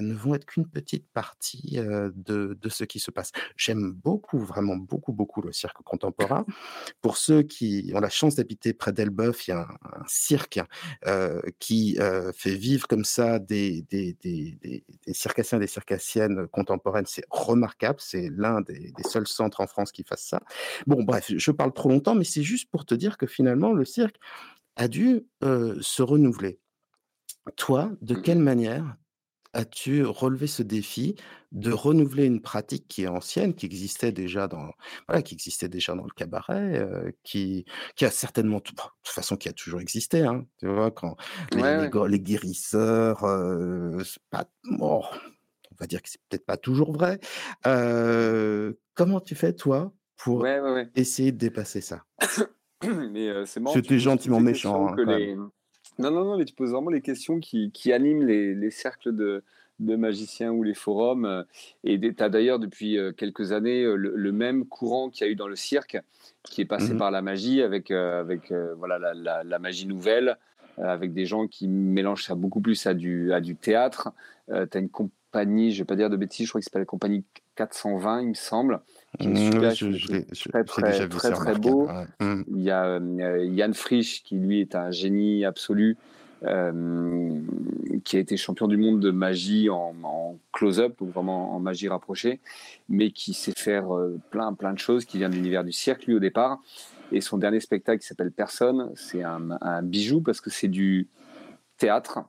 ne 0.00 0.14
vont 0.14 0.34
être 0.34 0.44
qu'une 0.44 0.66
petite 0.66 1.06
partie, 1.12 1.78
de 1.78 2.58
de 2.60 2.68
ce 2.68 2.84
qui 2.84 2.98
se 2.98 3.10
passe. 3.10 3.32
J'aime 3.56 3.92
beaucoup, 3.92 4.38
vraiment 4.38 4.76
beaucoup, 4.76 5.12
beaucoup 5.12 5.40
le 5.40 5.52
cirque 5.52 5.82
contemporain. 5.82 6.44
Pour 7.00 7.16
ceux 7.16 7.42
qui 7.42 7.92
ont 7.94 8.00
la 8.00 8.10
chance 8.10 8.34
d'habiter 8.34 8.72
près 8.72 8.92
d'Elbeuf, 8.92 9.46
il 9.46 9.52
y 9.52 9.54
a 9.54 9.68
un 9.82 10.04
cirque, 10.06 10.60
qui, 11.58 11.96
fait 12.34 12.54
vivre 12.54 12.86
comme 12.88 13.04
ça 13.04 13.38
des 13.38 13.82
des 13.82 14.16
des 14.20 14.58
des 14.60 15.14
circassiens, 15.14 15.58
des 15.58 15.66
circassiennes 15.68 16.48
contemporaines. 16.48 17.06
C'est 17.06 17.24
remarquable, 17.30 17.98
c'est 18.00 18.30
l'un 18.36 18.60
des 18.62 18.92
des 18.92 19.02
seuls 19.04 19.28
centres 19.28 19.60
en 19.60 19.66
France 19.66 19.92
qui 19.92 20.04
fasse 20.04 20.24
ça. 20.24 20.40
Bon 20.86 21.02
bref, 21.02 21.32
je 21.34 21.50
parle 21.50 21.72
trop 21.72 21.88
longtemps, 21.88 22.14
mais 22.14 22.24
c'est 22.24 22.42
juste 22.42 22.70
pour 22.70 22.84
te 22.84 22.94
dire 22.94 23.16
que 23.16 23.26
finalement 23.26 23.72
le 23.72 23.84
cirque 23.84 24.16
a 24.78 24.88
dû 24.88 25.26
se 25.42 26.02
renouveler. 26.02 26.60
Toi, 27.56 27.90
de 28.00 28.14
mmh 28.14 28.22
quelle 28.22 28.38
manière 28.38 28.96
as-tu 29.54 30.04
relevé 30.04 30.46
ce 30.46 30.62
défi 30.62 31.16
de 31.52 31.72
renouveler 31.72 32.26
une 32.26 32.42
pratique 32.42 32.86
qui 32.86 33.04
est 33.04 33.08
ancienne, 33.08 33.54
qui 33.54 33.64
existait 33.64 34.12
déjà 34.12 34.46
dans, 34.46 34.70
voilà, 35.08 35.22
qui 35.22 35.34
existait 35.34 35.68
déjà 35.68 35.94
dans 35.94 36.04
le 36.04 36.10
cabaret, 36.14 36.86
qui, 37.24 37.64
qui 37.96 38.04
a 38.04 38.10
certainement, 38.10 38.58
de 38.58 38.62
toute 38.62 38.78
façon, 39.04 39.36
qui 39.36 39.48
a 39.48 39.52
toujours 39.52 39.80
existé, 39.80 40.20
hein, 40.20 40.44
tu 40.58 40.68
vois, 40.68 40.90
quand 40.90 41.16
les, 41.52 42.20
guérisseurs, 42.20 43.20
pas, 44.30 44.44
on 44.80 45.02
va 45.80 45.86
dire 45.86 46.02
que 46.02 46.10
c'est 46.10 46.20
peut-être 46.28 46.46
pas 46.46 46.58
toujours 46.58 46.92
vrai. 46.92 47.18
comment 48.94 49.20
tu 49.20 49.34
fais, 49.34 49.54
toi, 49.54 49.92
pour 50.16 50.46
essayer 50.94 51.32
de 51.32 51.38
dépasser 51.38 51.80
ça? 51.80 52.04
mais 53.12 53.46
c'est 53.46 53.60
C'était 53.68 53.98
gentiment 53.98 54.40
méchant. 54.40 54.88
Hein, 54.88 55.50
non, 55.98 56.12
non, 56.12 56.24
non, 56.24 56.38
mais 56.38 56.44
tu 56.44 56.54
poses 56.54 56.70
vraiment 56.70 56.90
les 56.90 57.00
questions 57.00 57.40
qui, 57.40 57.72
qui 57.72 57.92
animent 57.92 58.24
les, 58.24 58.54
les 58.54 58.70
cercles 58.70 59.14
de, 59.14 59.42
de, 59.80 59.96
magiciens 59.96 60.52
ou 60.52 60.62
les 60.62 60.74
forums. 60.74 61.44
Et 61.82 61.98
tu 61.98 62.14
as 62.22 62.28
d'ailleurs 62.28 62.60
depuis 62.60 62.96
quelques 63.16 63.50
années 63.50 63.82
le, 63.82 64.32
même 64.32 64.64
courant 64.64 65.10
qu'il 65.10 65.26
y 65.26 65.28
a 65.28 65.32
eu 65.32 65.34
dans 65.34 65.48
le 65.48 65.56
cirque, 65.56 65.98
qui 66.44 66.60
est 66.60 66.66
passé 66.66 66.94
mmh 66.94 66.98
par 66.98 67.10
la 67.10 67.20
magie 67.20 67.62
avec, 67.62 67.90
avec 67.90 68.52
voilà, 68.76 68.98
la, 69.00 69.14
la, 69.14 69.44
la, 69.44 69.58
magie 69.58 69.86
nouvelle, 69.88 70.36
avec 70.76 71.12
des 71.12 71.26
gens 71.26 71.48
qui 71.48 71.66
mélangent 71.66 72.24
ça 72.24 72.36
beaucoup 72.36 72.60
plus 72.60 72.86
à 72.86 72.94
du, 72.94 73.32
à 73.32 73.40
du 73.40 73.56
théâtre. 73.56 74.12
tu 74.46 74.54
as 74.54 74.80
une 74.80 74.90
compagnie, 74.90 75.72
je 75.72 75.78
ne 75.78 75.82
vais 75.82 75.86
pas 75.86 75.96
dire 75.96 76.10
de 76.10 76.16
bêtises, 76.16 76.46
je 76.46 76.52
crois 76.52 76.60
que 76.60 76.66
c'est 76.70 76.78
la 76.78 76.84
compagnie 76.84 77.24
420, 77.56 78.22
il 78.22 78.28
me 78.28 78.34
semble, 78.34 78.80
qui 79.18 79.28
est 79.28 79.52
super, 79.52 79.74
je, 79.74 80.48
très, 80.48 80.64
très, 80.64 81.08
très, 81.08 81.32
très, 81.32 81.54
beau. 81.54 81.88
Mmh. 82.20 82.42
Il 82.48 82.62
y 82.62 82.70
a 82.70 82.84
euh, 82.84 83.44
Yann 83.44 83.74
Frisch, 83.74 84.22
qui 84.22 84.36
lui 84.36 84.60
est 84.60 84.74
un 84.74 84.90
génie 84.90 85.44
absolu, 85.44 85.96
euh, 86.44 87.40
qui 88.04 88.16
a 88.16 88.20
été 88.20 88.36
champion 88.36 88.68
du 88.68 88.76
monde 88.76 89.00
de 89.00 89.10
magie 89.10 89.70
en, 89.70 89.94
close-up, 90.52 90.98
donc 90.98 91.10
vraiment 91.10 91.54
en 91.54 91.60
magie 91.60 91.88
rapprochée, 91.88 92.40
mais 92.88 93.10
qui 93.10 93.32
sait 93.32 93.52
faire 93.56 93.94
euh, 93.94 94.18
plein, 94.30 94.52
plein 94.54 94.72
de 94.72 94.78
choses, 94.78 95.04
qui 95.04 95.18
vient 95.18 95.28
de 95.28 95.34
l'univers 95.34 95.64
du 95.64 95.72
cirque, 95.72 96.06
lui, 96.06 96.14
au 96.14 96.20
départ. 96.20 96.58
Et 97.10 97.20
son 97.20 97.38
dernier 97.38 97.60
spectacle, 97.60 98.00
qui 98.00 98.06
s'appelle 98.06 98.32
Personne, 98.32 98.92
c'est 98.94 99.22
un, 99.22 99.50
un, 99.60 99.82
bijou 99.82 100.20
parce 100.20 100.40
que 100.40 100.50
c'est 100.50 100.68
du 100.68 101.08
théâtre 101.78 102.20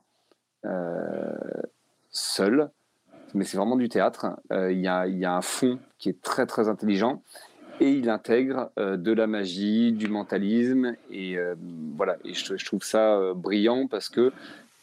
seul, 2.10 2.70
mais 3.34 3.44
c'est 3.44 3.56
vraiment 3.56 3.76
du 3.76 3.88
théâtre. 3.88 4.26
Euh, 4.52 4.72
il 4.72 4.80
y, 4.80 4.86
a, 4.88 5.34
un 5.34 5.42
fond 5.42 5.78
qui 5.98 6.08
est 6.08 6.20
très 6.22 6.46
très 6.46 6.68
intelligent 6.68 7.22
et 7.80 7.90
il 7.90 8.10
intègre 8.10 8.70
euh, 8.78 8.96
de 8.96 9.12
la 9.12 9.26
magie, 9.26 9.92
du 9.92 10.08
mentalisme 10.08 10.96
et 11.10 11.38
euh, 11.38 11.54
voilà. 11.96 12.16
Et 12.24 12.34
je, 12.34 12.64
trouve 12.64 12.82
ça 12.82 13.18
brillant 13.34 13.86
parce 13.86 14.08
que 14.08 14.32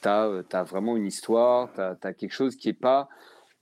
tu 0.02 0.08
as, 0.10 0.64
vraiment 0.64 0.98
une 0.98 1.06
histoire, 1.06 1.70
tu 1.74 1.82
as, 1.82 2.14
quelque 2.14 2.34
chose 2.34 2.56
qui 2.56 2.68
n'est 2.70 2.74
pas 2.74 3.10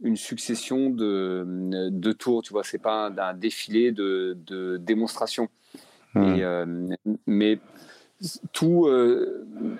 une 0.04 0.18
succession 0.18 0.90
de, 0.90 1.46
de 1.90 2.12
tours, 2.12 2.44
tu 2.44 2.52
vois, 2.52 2.64
c'est 2.64 2.82
pas 2.82 3.08
un, 3.18 3.34
défilé 3.34 3.92
de, 3.92 4.38
de 4.46 4.78
démonstrations. 4.78 5.50
Mmh. 6.16 6.96
mais 7.28 7.60
tout, 8.54 8.88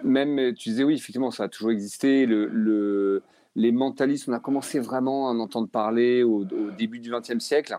même, 0.04 0.54
tu 0.54 0.70
disais 0.70 0.84
oui, 0.84 0.96
effectivement, 0.96 1.32
ça 1.32 1.46
a 1.46 1.48
toujours 1.48 1.72
existé. 1.72 2.26
le 2.26 3.22
les 3.56 3.72
mentalistes, 3.72 4.28
on 4.28 4.34
a 4.34 4.40
commencé 4.40 4.80
vraiment 4.80 5.30
à 5.30 5.32
en 5.32 5.40
entendre 5.40 5.70
parler 5.70 6.24
au, 6.24 6.46
début 6.78 7.00
du 7.00 7.12
XXe 7.12 7.40
siècle. 7.40 7.78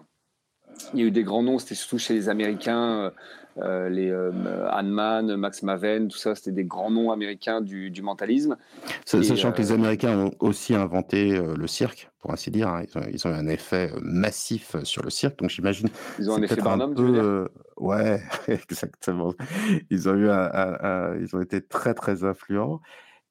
Il 0.94 1.00
y 1.00 1.02
a 1.02 1.06
eu 1.06 1.10
des 1.10 1.22
grands 1.22 1.42
noms, 1.42 1.58
c'était 1.58 1.74
surtout 1.74 1.98
chez 1.98 2.14
les 2.14 2.28
Américains, 2.28 3.00
euh, 3.00 3.10
euh, 3.58 3.88
les 3.88 4.10
euh, 4.10 4.30
Hahnemann, 4.68 5.36
Max 5.36 5.62
Maven, 5.62 6.08
tout 6.08 6.18
ça, 6.18 6.34
c'était 6.34 6.52
des 6.52 6.64
grands 6.64 6.90
noms 6.90 7.10
américains 7.10 7.62
du, 7.62 7.92
mentalisme. 8.02 8.56
Sachant 9.04 9.52
que 9.52 9.58
les 9.58 9.72
Américains 9.72 10.18
ont 10.18 10.32
aussi 10.40 10.74
inventé 10.74 11.40
le 11.40 11.66
cirque, 11.66 12.10
pour 12.20 12.32
ainsi 12.32 12.50
dire. 12.50 12.68
Hein. 12.68 12.82
Ils, 13.12 13.26
ont, 13.26 13.30
eu 13.30 13.34
un 13.34 13.48
effet 13.48 13.90
massif 14.02 14.76
sur 14.82 15.02
le 15.02 15.10
cirque, 15.10 15.38
donc 15.38 15.50
j'imagine. 15.50 15.88
Ils 16.18 16.30
ont 16.30 16.36
un 16.36 16.42
effet 16.42 16.56
Barnum, 16.56 16.94
tu 16.94 17.02
veux 17.02 17.12
dire 17.12 17.48
Ouais, 17.76 18.20
exactement. 18.48 19.34
Ils 19.90 20.08
ont 20.08 20.14
eu 20.14 20.28
ils 21.20 21.36
ont 21.36 21.40
été 21.40 21.62
très 21.62 21.94
très 21.94 22.24
influents. 22.24 22.80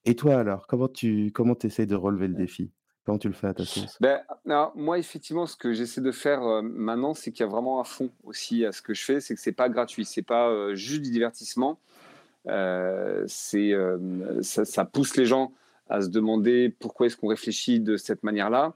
Et 0.06 0.16
toi 0.16 0.40
alors, 0.40 0.68
comment 0.68 0.88
tu 0.88 1.32
comment 1.34 1.58
essaies 1.58 1.88
de 1.88 1.96
relever 1.96 2.28
le 2.28 2.36
défi? 2.36 2.72
Comment 3.06 3.20
tu 3.20 3.28
le 3.28 3.36
fais 3.36 3.48
à 3.48 3.54
ta 3.54 3.66
sauce? 3.66 3.98
Ben, 4.02 4.20
Moi, 4.76 4.98
effectivement, 4.98 5.46
ce 5.46 5.56
que 5.56 5.74
j'essaie 5.74 6.02
de 6.02 6.12
faire 6.12 6.44
euh, 6.44 6.62
maintenant, 6.64 7.14
c'est 7.14 7.32
qu'il 7.32 7.42
y 7.42 7.48
a 7.48 7.52
vraiment 7.52 7.80
un 7.80 7.84
fond 7.84 8.10
aussi 8.24 8.66
à 8.66 8.72
ce 8.72 8.82
que 8.82 8.96
je 8.96 9.04
fais. 9.04 9.20
C'est 9.20 9.36
que 9.36 9.42
c'est 9.42 9.52
pas 9.52 9.70
gratuit, 9.70 10.06
c'est 10.06 10.24
pas 10.24 10.50
euh, 10.50 10.74
juste 10.74 11.04
du 11.04 11.12
divertissement. 11.12 11.80
Euh, 12.48 13.24
c'est 13.28 13.74
ça, 14.42 14.66
ça, 14.66 14.86
pousse 14.86 15.18
les 15.18 15.26
gens 15.26 15.52
à 15.88 16.02
se 16.02 16.10
demander 16.10 16.76
pourquoi 16.80 17.08
est-ce 17.08 17.18
qu'on 17.18 17.28
réfléchit 17.28 17.80
de 17.80 17.98
cette 17.98 18.24
manière-là. 18.24 18.74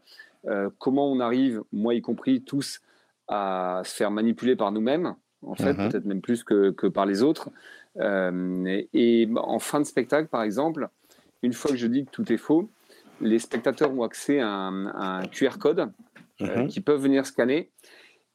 comment 0.78 1.12
on 1.12 1.20
arrive, 1.20 1.63
moi 1.72 1.94
y 1.94 2.02
compris, 2.02 2.42
tous 2.42 2.82
à 3.28 3.82
se 3.86 3.94
faire 3.94 4.10
manipuler 4.10 4.56
par 4.56 4.72
nous-mêmes, 4.72 5.15
en 5.44 5.54
fait, 5.54 5.74
mmh 5.74 5.89
peut-être 5.89 6.06
même 6.06 6.22
plus 6.22 6.44
que, 6.44 6.72
que, 6.72 6.88
par 6.88 7.06
les 7.06 7.22
autres. 7.22 7.50
et, 8.00 8.89
et 8.94 9.30
en 9.36 9.60
fin 9.60 9.80
de 9.80 9.86
spectacle, 9.86 10.28
par 10.30 10.42
exemple, 10.42 10.89
une 11.43 11.54
fois 11.54 11.71
que 11.71 11.78
je 11.78 11.88
dis 11.88 12.06
que 12.06 12.12
tout 12.12 12.32
est 12.32 12.38
faux, 12.38 12.69
les 13.21 13.39
spectateurs 13.39 13.93
ont 13.93 14.04
accès 14.04 14.39
à 14.39 14.49
un, 14.49 15.25
QR 15.28 15.58
code 15.60 15.91
euh, 16.41 16.63
mhm. 16.63 16.67
qui 16.67 16.82
peuvent 16.82 17.02
venir 17.02 17.25
scanner 17.25 17.69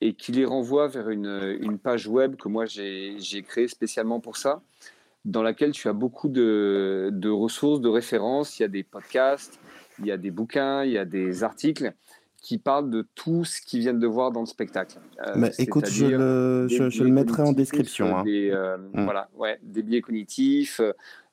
et 0.00 0.14
qui 0.14 0.32
les 0.32 0.44
renvoie 0.44 0.88
vers 0.88 1.08
une, 1.08 1.78
page 1.82 2.06
web 2.06 2.36
que 2.36 2.48
moi 2.48 2.66
j'ai 2.66 3.42
créée 3.46 3.68
spécialement 3.68 4.20
pour 4.20 4.36
ça, 4.36 4.62
dans 5.24 5.42
laquelle 5.42 5.72
tu 5.72 5.88
as 5.88 5.94
beaucoup 5.94 6.28
de, 6.28 7.08
de, 7.12 7.30
ressources, 7.30 7.80
de 7.80 7.88
références. 7.88 8.58
Il 8.58 8.62
y 8.62 8.66
a 8.66 8.68
des 8.68 8.82
podcasts, 8.82 9.58
il 9.98 10.06
y 10.06 10.12
a 10.12 10.18
des 10.18 10.30
bouquins, 10.30 10.84
il 10.84 10.92
y 10.92 10.98
a 10.98 11.06
des 11.06 11.42
articles 11.42 11.94
qui 12.44 12.58
parle 12.58 12.90
de 12.90 13.06
tout 13.14 13.46
ce 13.46 13.62
qu'ils 13.62 13.80
viennent 13.80 13.98
de 13.98 14.06
voir 14.06 14.30
dans 14.30 14.40
le 14.40 14.46
spectacle. 14.46 14.98
Mais 15.34 15.50
écoute, 15.58 15.86
je 15.86 16.04
le, 16.04 16.68
je, 16.68 17.02
le, 17.02 17.10
mettrai 17.10 17.40
en 17.42 17.52
description. 17.52 18.18
Hein. 18.18 18.22
Des, 18.22 18.50
euh, 18.50 18.76
mm. 18.76 19.04
voilà, 19.04 19.30
ouais, 19.34 19.58
des 19.62 19.82
biais 19.82 20.02
cognitifs, 20.02 20.82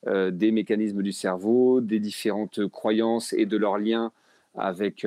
euh, 0.06 0.30
des 0.30 0.50
mécanismes 0.52 1.02
du 1.02 1.12
cerveau, 1.12 1.82
des 1.82 2.00
différentes 2.00 2.66
croyances 2.68 3.34
et 3.34 3.44
de 3.44 3.58
leurs 3.58 3.76
liens 3.76 4.10
avec, 4.56 5.06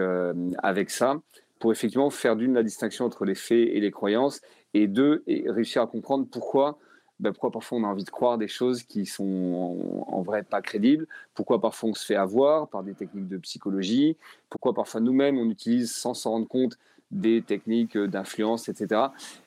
avec 0.59 0.91
ça, 0.91 1.15
pour 1.59 1.71
effectivement 1.71 2.11
faire 2.11 2.35
d'une 2.35 2.53
la 2.53 2.63
distinction 2.63 3.05
entre 3.05 3.25
les 3.25 3.35
faits 3.35 3.67
et 3.71 3.79
les 3.79 3.91
croyances, 3.91 4.41
et 4.75 4.85
deux, 4.85 5.23
et 5.25 5.49
réussir 5.49 5.81
à 5.81 5.87
comprendre 5.87 6.27
pourquoi 6.31 6.77
ben 7.20 7.32
pourquoi 7.32 7.51
parfois 7.51 7.78
on 7.78 7.84
a 7.84 7.88
envie 7.88 8.03
de 8.03 8.09
croire 8.09 8.38
des 8.38 8.47
choses 8.47 8.84
qui 8.84 9.05
sont 9.05 10.05
en, 10.07 10.22
vrai 10.22 10.43
pas 10.43 10.61
crédibles, 10.61 11.07
pourquoi 11.34 11.61
parfois 11.61 11.91
on 11.91 11.93
se 11.93 12.05
fait 12.05 12.16
avoir 12.16 12.68
par 12.68 12.84
des 12.84 12.93
techniques 12.93 13.28
de 13.28 13.38
psychologie, 13.38 14.18
pourquoi 14.49 14.74
parfois 14.74 15.01
nous-mêmes 15.01 15.38
on 15.38 15.49
utilise 15.49 15.93
sans 15.93 16.13
s'en 16.13 16.32
rendre 16.32 16.47
compte 16.47 16.78
des 17.11 17.41
techniques 17.41 17.97
d'influence, 17.97 18.68
etc. 18.68 19.01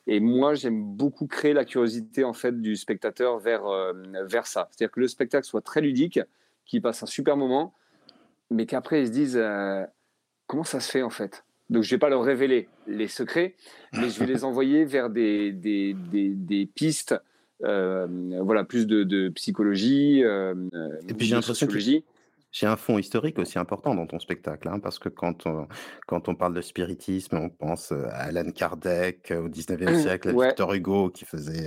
Et 0.07 0.21
moi, 0.21 0.55
j'aime 0.55 0.83
beaucoup 0.83 1.27
créer 1.27 1.53
la 1.53 1.65
curiosité 1.65 2.25
en 2.25 2.33
fait 2.33 2.61
du 2.61 2.77
spectateur 2.77 3.39
vers, 3.39 3.67
euh, 3.67 3.93
vers 4.25 4.47
ça. 4.47 4.69
C'est-à-dire 4.71 4.93
que 4.93 5.01
le 5.01 5.09
spectacle 5.09 5.47
soit 5.47 5.61
très 5.61 5.81
ludique, 5.81 6.21
qu'il 6.65 6.81
passe 6.81 7.03
un 7.03 7.07
super 7.07 7.37
moment, 7.37 7.75
mais 8.51 8.65
qu'après 8.65 9.03
ils 9.03 9.09
se 9.09 9.13
disent 9.13 9.37
euh, 9.37 9.85
comment 10.47 10.65
ça 10.65 10.81
se 10.81 10.91
fait 10.91 11.03
en 11.03 11.11
fait? 11.11 11.45
Donc 11.69 11.83
je 11.83 11.91
vais 11.91 11.99
pas 11.99 12.09
leur 12.09 12.23
révéler 12.23 12.69
les 12.87 13.09
secrets, 13.09 13.55
mais 13.93 14.09
je 14.09 14.21
vais 14.21 14.27
les 14.27 14.45
envoyer 14.45 14.85
vers 14.85 15.11
des, 15.11 15.53
des, 15.53 15.95
des, 15.95 16.31
des 16.31 16.67
pistes 16.67 17.13
euh, 17.13 17.19
voilà, 17.61 18.65
plus 18.65 18.87
de, 18.87 19.29
psychologie. 19.31 20.23
Euh, 20.25 20.55
et 21.09 21.15
puis 21.15 21.27
j'ai 21.27 21.35
l'impression 21.35 21.67
que 21.67 21.79
j'ai 22.51 22.67
un 22.67 22.77
fond 22.77 22.99
historique 22.99 23.39
aussi 23.39 23.59
important 23.59 23.95
dans 23.95 24.07
ton 24.07 24.19
spectacle, 24.19 24.69
hein, 24.69 24.79
parce 24.81 24.99
que 24.99 25.11
quand 25.11 25.47
on, 25.47 25.69
quand 26.07 26.29
on 26.29 26.35
parle 26.35 26.55
de 26.55 26.63
spiritisme, 26.63 27.37
on 27.37 27.51
pense 27.51 27.93
à 27.93 28.25
Alan 28.25 28.51
Kardec 28.51 29.33
au 29.37 29.49
19e 29.49 30.01
siècle, 30.01 30.31
à 30.31 30.47
Victor 30.47 30.73
Hugo 30.73 31.11
qui 31.11 31.25
faisait 31.25 31.67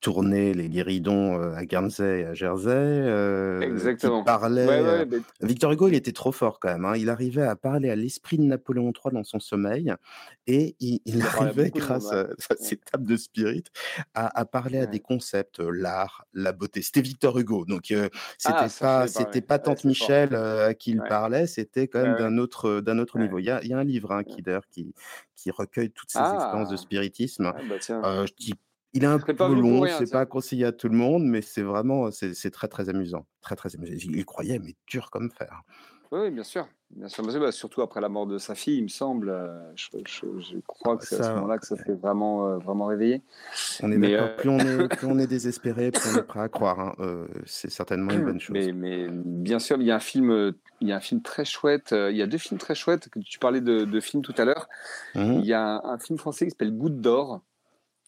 tourner 0.00 0.54
les 0.54 0.68
guéridons 0.68 1.40
à 1.54 1.64
Guernsey 1.64 2.20
et 2.20 2.24
à 2.24 2.34
Jersey. 2.34 3.60
Exactement. 3.62 4.24
parlait, 4.24 5.06
Victor 5.40 5.72
Hugo, 5.72 5.88
il 5.88 5.94
était 5.94 6.12
trop 6.12 6.32
fort 6.32 6.58
quand 6.60 6.70
même. 6.70 6.84
Hein. 6.84 6.96
Il 6.96 7.10
arrivait 7.10 7.42
à 7.42 7.56
parler 7.56 7.90
à 7.90 7.96
l'esprit 7.96 8.38
de 8.38 8.44
Napoléon 8.44 8.92
III 8.92 9.14
dans 9.14 9.24
son 9.24 9.40
sommeil 9.40 9.92
et 10.46 10.76
il, 10.80 11.22
arrivait, 11.22 11.70
grâce 11.70 12.12
à, 12.12 12.28
ses 12.58 12.76
tables 12.76 13.06
de 13.06 13.16
spirit, 13.16 13.64
à, 14.14 14.44
parler 14.44 14.78
à 14.78 14.86
des 14.86 15.00
concepts, 15.00 15.60
l'art, 15.60 16.24
la 16.32 16.52
beauté. 16.52 16.82
C'était 16.82 17.02
Victor 17.02 17.38
Hugo, 17.38 17.64
donc 17.64 17.84
c'était 17.86 18.10
ah, 18.44 18.68
pas, 18.80 19.06
c'était 19.06 19.40
pas 19.40 19.58
Tante 19.58 19.84
Michel 19.84 20.34
à 20.34 20.74
qui 20.74 20.92
il 20.92 21.02
parlait, 21.02 21.46
c'était 21.46 21.88
quand 21.88 22.02
même 22.02 22.16
d'un 22.16 22.38
autre, 22.38 22.80
d'un 22.80 22.98
autre 22.98 23.18
niveau. 23.18 23.38
Il 23.38 23.44
y, 23.44 23.50
a, 23.50 23.62
il 23.62 23.68
y, 23.68 23.74
a, 23.74 23.78
un 23.78 23.84
livre 23.84 24.12
hein, 24.12 24.24
qui, 24.24 24.42
qui, 24.70 24.94
qui 25.36 25.50
recueille 25.50 25.90
toutes 25.90 26.10
ces 26.10 26.18
expériences 26.18 26.68
de 26.68 26.74
ah! 26.74 26.78
spiritisme. 26.78 27.52
Ah, 27.54 27.60
bah 27.68 28.26
je 28.26 28.32
dis 28.36 28.54
il 28.92 29.04
est 29.04 29.06
un 29.06 29.18
peu 29.18 29.32
long, 29.54 29.86
c'est 29.86 30.10
pas 30.10 30.26
conseillé 30.26 30.64
à 30.64 30.72
tout 30.72 30.88
le 30.88 30.96
monde, 30.96 31.24
mais 31.24 31.42
c'est 31.42 31.62
vraiment, 31.62 32.10
c'est 32.10 32.50
très 32.50 32.68
très 32.68 32.88
amusant, 32.88 33.26
très 33.40 33.56
très 33.56 33.74
amusant. 33.76 33.94
Il 33.94 34.24
croyait, 34.24 34.58
mais 34.58 34.74
dur 34.86 35.10
comme 35.10 35.30
fer. 35.30 35.62
Oui, 36.12 36.28
bien 36.32 36.42
sûr, 36.42 36.66
bien 36.90 37.06
sûr. 37.06 37.22
Bah, 37.22 37.52
surtout 37.52 37.82
après 37.82 38.00
la 38.00 38.08
mort 38.08 38.26
de 38.26 38.36
sa 38.36 38.56
fille, 38.56 38.78
il 38.78 38.82
me 38.82 38.88
semble. 38.88 39.32
Je, 39.76 40.58
crois 40.66 40.96
que 40.96 41.06
c'est 41.06 41.20
à 41.20 41.22
ce 41.22 41.30
moment-là 41.34 41.58
que 41.58 41.66
ça 41.66 41.76
fait 41.76 41.94
vraiment 41.94 42.58
vraiment 42.58 42.86
réveiller. 42.86 43.22
On 43.80 43.92
est 43.92 43.96
mais 43.96 44.16
plus 44.36 44.48
on 44.48 44.58
est 44.58 44.88
plus 44.96 45.06
on 45.06 45.20
est 45.20 45.28
désespéré, 45.28 45.92
plus 45.92 46.12
on 46.12 46.18
est 46.18 46.24
prêt 46.24 46.40
à 46.40 46.48
croire. 46.48 46.80
Hein, 46.80 47.26
c'est 47.46 47.70
certainement 47.70 48.10
une 48.10 48.24
bonne 48.24 48.40
chose. 48.40 48.54
Mais, 48.54 48.72
mais, 48.72 49.06
bien 49.08 49.60
sûr, 49.60 49.80
il 49.80 49.86
y 49.86 49.92
a 49.92 49.96
un 49.96 50.00
film, 50.00 50.52
il 50.80 50.88
y 50.88 50.92
a 50.92 50.96
un 50.96 51.00
film 51.00 51.22
très 51.22 51.44
chouette. 51.44 51.92
Il 51.92 52.16
y 52.16 52.22
a 52.22 52.26
deux 52.26 52.38
films 52.38 52.58
très 52.58 52.74
chouettes 52.74 53.08
tu 53.24 53.38
parlais 53.38 53.60
de, 53.60 53.84
de 53.84 54.00
films 54.00 54.24
tout 54.24 54.34
à 54.36 54.44
l'heure. 54.44 54.68
Mmh 55.14 55.38
il 55.40 55.46
y 55.46 55.52
a 55.52 55.62
un, 55.62 55.84
un 55.84 55.98
film 55.98 56.18
français 56.18 56.46
qui 56.46 56.50
s'appelle 56.50 56.76
Goutte 56.76 57.00
d'or 57.00 57.40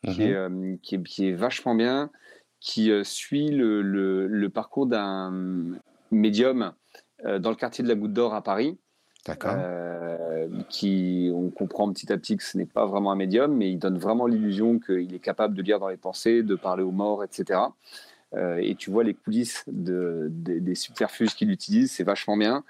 Mmh 0.04 0.20
euh, 0.20 0.76
qui, 0.82 0.96
est, 0.96 1.02
qui, 1.02 1.28
est, 1.28 1.32
vachement 1.32 1.76
bien, 1.76 2.10
qui 2.60 2.90
euh, 2.90 3.04
suit 3.04 3.50
le, 3.50 3.82
le, 3.82 4.48
parcours 4.48 4.86
d'un 4.86 5.32
médium 6.10 6.72
euh, 7.24 7.38
dans 7.38 7.50
le 7.50 7.56
quartier 7.56 7.84
de 7.84 7.88
la 7.88 7.94
Goutte 7.94 8.12
d'Or 8.12 8.34
à 8.34 8.42
Paris. 8.42 8.78
D'accord. 9.24 9.54
qui, 10.68 11.30
on 11.32 11.48
comprend 11.50 11.92
petit 11.92 12.12
à 12.12 12.18
petit 12.18 12.36
que 12.36 12.42
ce 12.42 12.58
n'est 12.58 12.66
pas 12.66 12.86
vraiment 12.86 13.12
un 13.12 13.16
médium, 13.16 13.56
mais 13.56 13.70
il 13.70 13.78
donne 13.78 13.96
vraiment 13.96 14.26
l'illusion 14.26 14.80
qu'il 14.80 15.14
est 15.14 15.20
capable 15.20 15.54
de 15.54 15.62
lire 15.62 15.78
dans 15.78 15.86
les 15.86 15.96
pensées, 15.96 16.42
de 16.42 16.56
parler 16.56 16.82
aux 16.82 16.90
morts, 16.90 17.22
etc. 17.22 17.60
et 18.34 18.74
tu 18.74 18.90
vois 18.90 19.04
les 19.04 19.14
coulisses 19.14 19.62
de, 19.68 20.26
des 20.28 20.74
subterfuges 20.74 21.36
qu'il 21.36 21.52
utilise, 21.52 21.92
c'est 21.92 22.02
vachement 22.02 22.36
bien. 22.36 22.64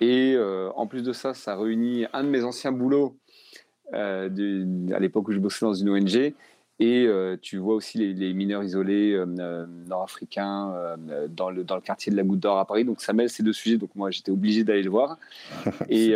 Et 0.00 0.36
en 0.74 0.88
plus 0.88 1.04
de 1.04 1.12
ça, 1.12 1.34
ça 1.34 1.54
réunit 1.54 2.06
un 2.12 2.24
de 2.24 2.28
mes 2.28 2.42
anciens 2.42 2.72
boulots 2.72 3.16
à 3.92 4.26
l'époque 4.28 5.28
où 5.28 5.32
je 5.32 5.38
bossais 5.38 5.64
dans 5.64 5.74
une 5.74 5.88
ONG 5.88 6.34
et 6.78 7.06
euh, 7.06 7.36
tu 7.40 7.58
vois 7.58 7.74
aussi 7.74 7.98
les, 7.98 8.34
mineurs 8.34 8.64
isolés 8.64 9.12
euh, 9.12 9.26
euh, 9.38 9.66
nord-africains 9.86 10.96
dans, 11.28 11.50
le, 11.50 11.64
dans 11.64 11.76
le 11.76 11.80
quartier 11.80 12.10
de 12.10 12.16
la 12.16 12.22
Goutte 12.22 12.40
d'Or 12.40 12.58
à 12.58 12.66
Paris. 12.66 12.84
Donc 12.84 13.00
ça 13.00 13.12
mêle 13.12 13.30
ces 13.30 13.42
deux 13.42 13.52
sujets. 13.52 13.76
Donc 13.76 13.90
moi, 13.94 14.10
j'étais 14.10 14.32
obligé 14.32 14.64
d'aller 14.64 14.82
le 14.82 14.90
voir. 14.90 15.18
et 15.88 16.14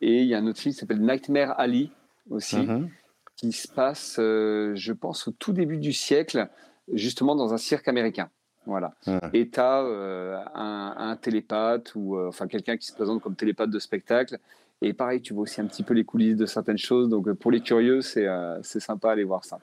il 0.00 0.24
y 0.24 0.34
a 0.34 0.38
un 0.38 0.46
autre 0.46 0.58
film 0.58 0.72
qui 0.72 0.80
s'appelle 0.80 1.00
Nightmare 1.00 1.58
Ali 1.58 1.90
aussi, 2.30 2.56
mm-hmm. 2.56 2.88
qui 3.36 3.52
se 3.52 3.68
passe, 3.68 4.14
je 4.16 4.92
pense, 4.92 5.28
au 5.28 5.32
tout 5.32 5.52
début 5.52 5.78
du 5.78 5.92
siècle, 5.92 6.48
justement 6.92 7.34
dans 7.34 7.52
un 7.52 7.58
cirque 7.58 7.88
américain. 7.88 8.30
Voilà. 8.64 8.94
Et 9.32 9.48
tu 9.48 9.60
as 9.60 9.80
un, 9.80 10.94
un, 10.96 11.16
télépathe 11.16 11.94
ou 11.94 12.18
enfin 12.18 12.46
quelqu'un 12.46 12.76
qui 12.76 12.86
se 12.86 12.92
présente 12.92 13.22
comme 13.22 13.34
télépathe 13.34 13.70
de 13.70 13.78
spectacle 13.78 14.38
et 14.80 14.92
pareil, 14.92 15.20
tu 15.20 15.34
vois 15.34 15.42
aussi 15.42 15.60
un 15.60 15.66
petit 15.66 15.82
peu 15.82 15.92
les 15.92 16.04
coulisses 16.04 16.36
de 16.36 16.46
certaines 16.46 16.78
choses. 16.78 17.08
Donc, 17.08 17.26
euh, 17.26 17.34
pour 17.34 17.50
les 17.50 17.60
curieux, 17.60 18.00
c'est 18.00 18.26
euh, 18.26 18.62
sympa 18.62 19.08
d'aller 19.08 19.24
voir 19.24 19.44
ça. 19.44 19.58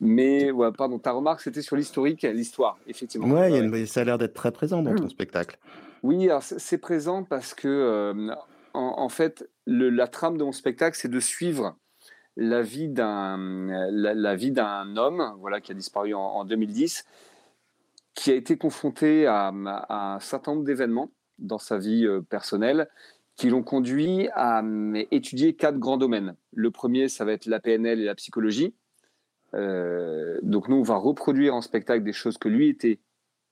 Mais, 0.00 0.50
ouais, 0.50 0.72
pardon, 0.72 0.98
ta 0.98 1.12
remarque, 1.12 1.42
c'était 1.42 1.60
sur 1.60 1.76
l'historique, 1.76 2.22
l'histoire, 2.22 2.78
effectivement. 2.86 3.28
Ouais, 3.28 3.86
ça 3.86 4.00
a 4.00 4.04
l'air 4.04 4.18
d'être 4.18 4.34
très 4.34 4.52
présent 4.52 4.82
dans 4.82 4.94
ton 4.94 5.04
mmh. 5.04 5.10
spectacle. 5.10 5.58
Oui, 6.02 6.28
c'est 6.40 6.78
présent 6.78 7.22
parce 7.22 7.52
que, 7.52 7.68
euh, 7.68 8.34
en, 8.72 9.08
fait, 9.08 9.48
le, 9.66 9.90
la 9.90 10.06
trame 10.06 10.38
de 10.38 10.44
mon 10.44 10.52
spectacle, 10.52 10.96
c'est 10.98 11.08
de 11.08 11.20
suivre 11.20 11.76
la 12.38 12.60
vie 12.60 12.88
d'un 12.88 13.38
la, 13.90 14.36
vie 14.36 14.52
d'un 14.52 14.96
homme 14.98 15.34
voilà, 15.38 15.62
qui 15.62 15.72
a 15.72 15.74
disparu 15.74 16.12
en, 16.12 16.44
2010, 16.44 17.04
qui 18.14 18.30
a 18.30 18.34
été 18.34 18.58
confronté 18.58 19.26
à, 19.26 19.48
à 19.48 20.14
un 20.16 20.20
certain 20.20 20.52
nombre 20.52 20.64
d'événements 20.64 21.10
dans 21.38 21.58
sa 21.58 21.78
vie 21.78 22.06
personnelle 22.28 22.88
qui 23.36 23.50
l'ont 23.50 23.62
conduit 23.62 24.28
à 24.34 24.60
hum, 24.60 24.96
étudier 25.10 25.54
quatre 25.54 25.78
grands 25.78 25.98
domaines. 25.98 26.34
Le 26.52 26.70
premier, 26.70 27.08
ça 27.08 27.24
va 27.24 27.32
être 27.32 27.46
la 27.46 27.60
PNL 27.60 28.00
et 28.00 28.04
la 28.04 28.14
psychologie. 28.14 28.74
Euh, 29.54 30.38
donc 30.42 30.68
nous, 30.68 30.76
on 30.76 30.82
va 30.82 30.96
reproduire 30.96 31.54
en 31.54 31.60
spectacle 31.60 32.02
des 32.02 32.12
choses 32.12 32.38
que 32.38 32.48
lui 32.48 32.68
était 32.68 32.98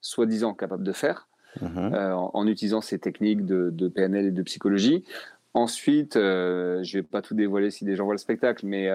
soi-disant 0.01 0.55
capable 0.55 0.85
de 0.85 0.93
faire 0.93 1.29
mhm. 1.61 1.95
euh, 1.95 2.15
en, 2.15 2.47
utilisant 2.47 2.81
ces 2.81 2.99
techniques 2.99 3.45
de, 3.45 3.89
PNL 3.89 4.27
et 4.27 4.31
de 4.31 4.43
psychologie. 4.43 5.05
Ensuite, 5.53 6.17
euh, 6.17 6.83
je 6.83 6.97
ne 6.97 7.03
vais 7.03 7.07
pas 7.07 7.23
tout 7.23 7.35
dévoiler 7.35 7.71
si 7.71 7.85
des 7.85 7.95
gens 7.95 8.05
voient 8.05 8.15
le 8.15 8.19
spectacle, 8.19 8.67
mais 8.67 8.89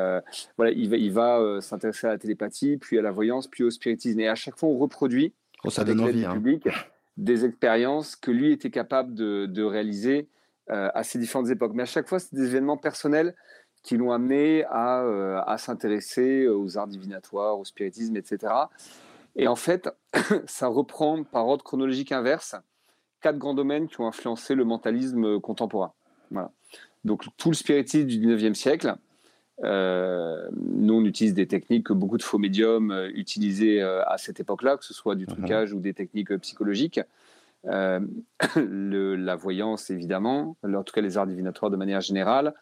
voilà, 0.57 0.71
il 0.71 0.89
va, 0.89 0.97
il 0.97 1.11
va 1.11 1.61
s'intéresser 1.61 2.07
à 2.07 2.11
la 2.11 2.17
télépathie, 2.17 2.77
puis 2.77 2.99
à 2.99 3.01
la 3.01 3.11
voyance, 3.11 3.47
puis 3.47 3.63
au 3.63 3.69
spiritisme. 3.69 4.19
Et 4.19 4.27
à 4.27 4.35
chaque 4.35 4.57
fois, 4.57 4.69
on 4.69 4.77
reproduit 4.77 5.33
oh, 5.63 5.69
ça 5.69 5.85
donne 5.85 6.01
envie, 6.01 6.25
hein. 6.25 6.33
public 6.33 6.67
des 7.15 7.43
expériences 7.43 8.15
que 8.15 8.31
lui 8.31 8.53
était 8.53 8.69
capable 8.69 9.13
de, 9.13 9.45
de 9.45 9.63
réaliser 9.63 10.29
à 10.70 11.03
ces 11.03 11.20
différentes 11.20 11.49
époques. 11.49 11.72
Mais 11.74 11.84
à 11.84 11.88
chaque 11.88 12.07
fois, 12.07 12.20
c'est 12.20 12.34
des 12.34 12.45
événements 12.45 12.78
personnels 12.78 13.36
qui 13.84 13.97
l'ont 13.97 14.11
amené 14.11 14.65
à, 14.65 15.01
euh, 15.03 15.41
à 15.45 15.57
s'intéresser 15.57 16.47
aux 16.47 16.78
arts 16.78 16.88
divinatoires, 16.88 17.59
au 17.59 17.65
spiritisme, 17.65 18.15
etc. 18.17 18.53
Et 19.36 19.47
en 19.47 19.55
fait, 19.55 19.89
ça 20.45 20.67
reprend 20.67 21.24
par 21.24 21.47
ordre 21.47 21.63
chronologique 21.63 22.11
inverse 22.11 22.55
quatre 23.22 23.38
grands 23.38 23.53
domaines 23.53 23.88
qui 23.88 23.99
ont 23.99 24.07
influencé 24.07 24.55
le 24.55 24.63
mentalisme 24.63 25.41
contemporain. 25.41 25.91
Voilà. 26.32 26.51
Donc 27.03 27.26
tout 27.38 27.49
le 27.49 27.55
spiritisme 27.55 28.07
du 28.07 28.17
19e 28.17 28.53
siècle. 28.53 28.95
Euh, 29.65 30.47
nous, 30.53 30.93
on 30.93 31.03
utilise 31.03 31.34
des 31.34 31.45
techniques 31.45 31.88
que 31.88 31.93
beaucoup 31.93 32.17
de 32.17 32.24
faux 32.24 32.38
médiums 32.38 33.09
utilisaient 33.13 33.82
à 33.82 34.17
cette 34.17 34.39
époque-là, 34.39 34.78
que 34.78 34.86
ce 34.86 34.93
soit 34.93 35.15
du 35.15 35.26
mhm. 35.26 35.36
trucage 35.36 35.74
ou 35.74 35.80
des 35.80 35.93
techniques 35.93 36.34
psychologiques. 36.38 37.01
Euh, 37.66 37.99
le, 38.55 39.16
la 39.16 39.36
voyance, 39.36 39.89
évidemment, 39.89 40.55
en 40.64 40.84
tout 40.84 40.93
cas 40.93 41.01
les 41.01 41.18
arts 41.18 41.28
divinatoires 41.28 41.72
de 41.72 41.78
manière 41.78 42.01
générale, 42.01 42.53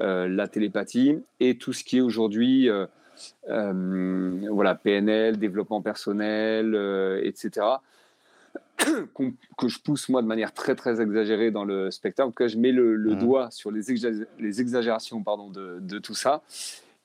euh, 0.00 0.28
la 0.28 0.48
télépathie 0.48 1.18
et 1.40 1.58
tout 1.58 1.72
ce 1.72 1.84
qui 1.84 1.98
est 1.98 2.00
aujourd'hui 2.00 2.68
euh, 2.68 2.86
voilà, 4.50 4.74
PNL, 4.74 5.38
développement 5.38 5.82
personnel, 5.82 6.74
etc. 7.22 7.66
que 9.58 9.68
je 9.68 9.78
pousse 9.80 10.08
moi 10.08 10.22
de 10.22 10.26
manière 10.26 10.52
très 10.52 10.74
très 10.74 11.00
exagérée 11.00 11.50
dans 11.50 11.64
le 11.64 11.90
spectacle. 11.90 12.32
que 12.32 12.48
je 12.48 12.58
mets 12.58 12.72
le, 12.72 12.96
mmh. 12.96 13.14
doigt 13.16 13.50
sur 13.50 13.70
les, 13.70 13.82
les 14.38 14.60
exagérations 14.60 15.22
pardon, 15.22 15.50
de, 15.50 15.78
de, 15.80 15.98
tout 15.98 16.14
ça. 16.14 16.42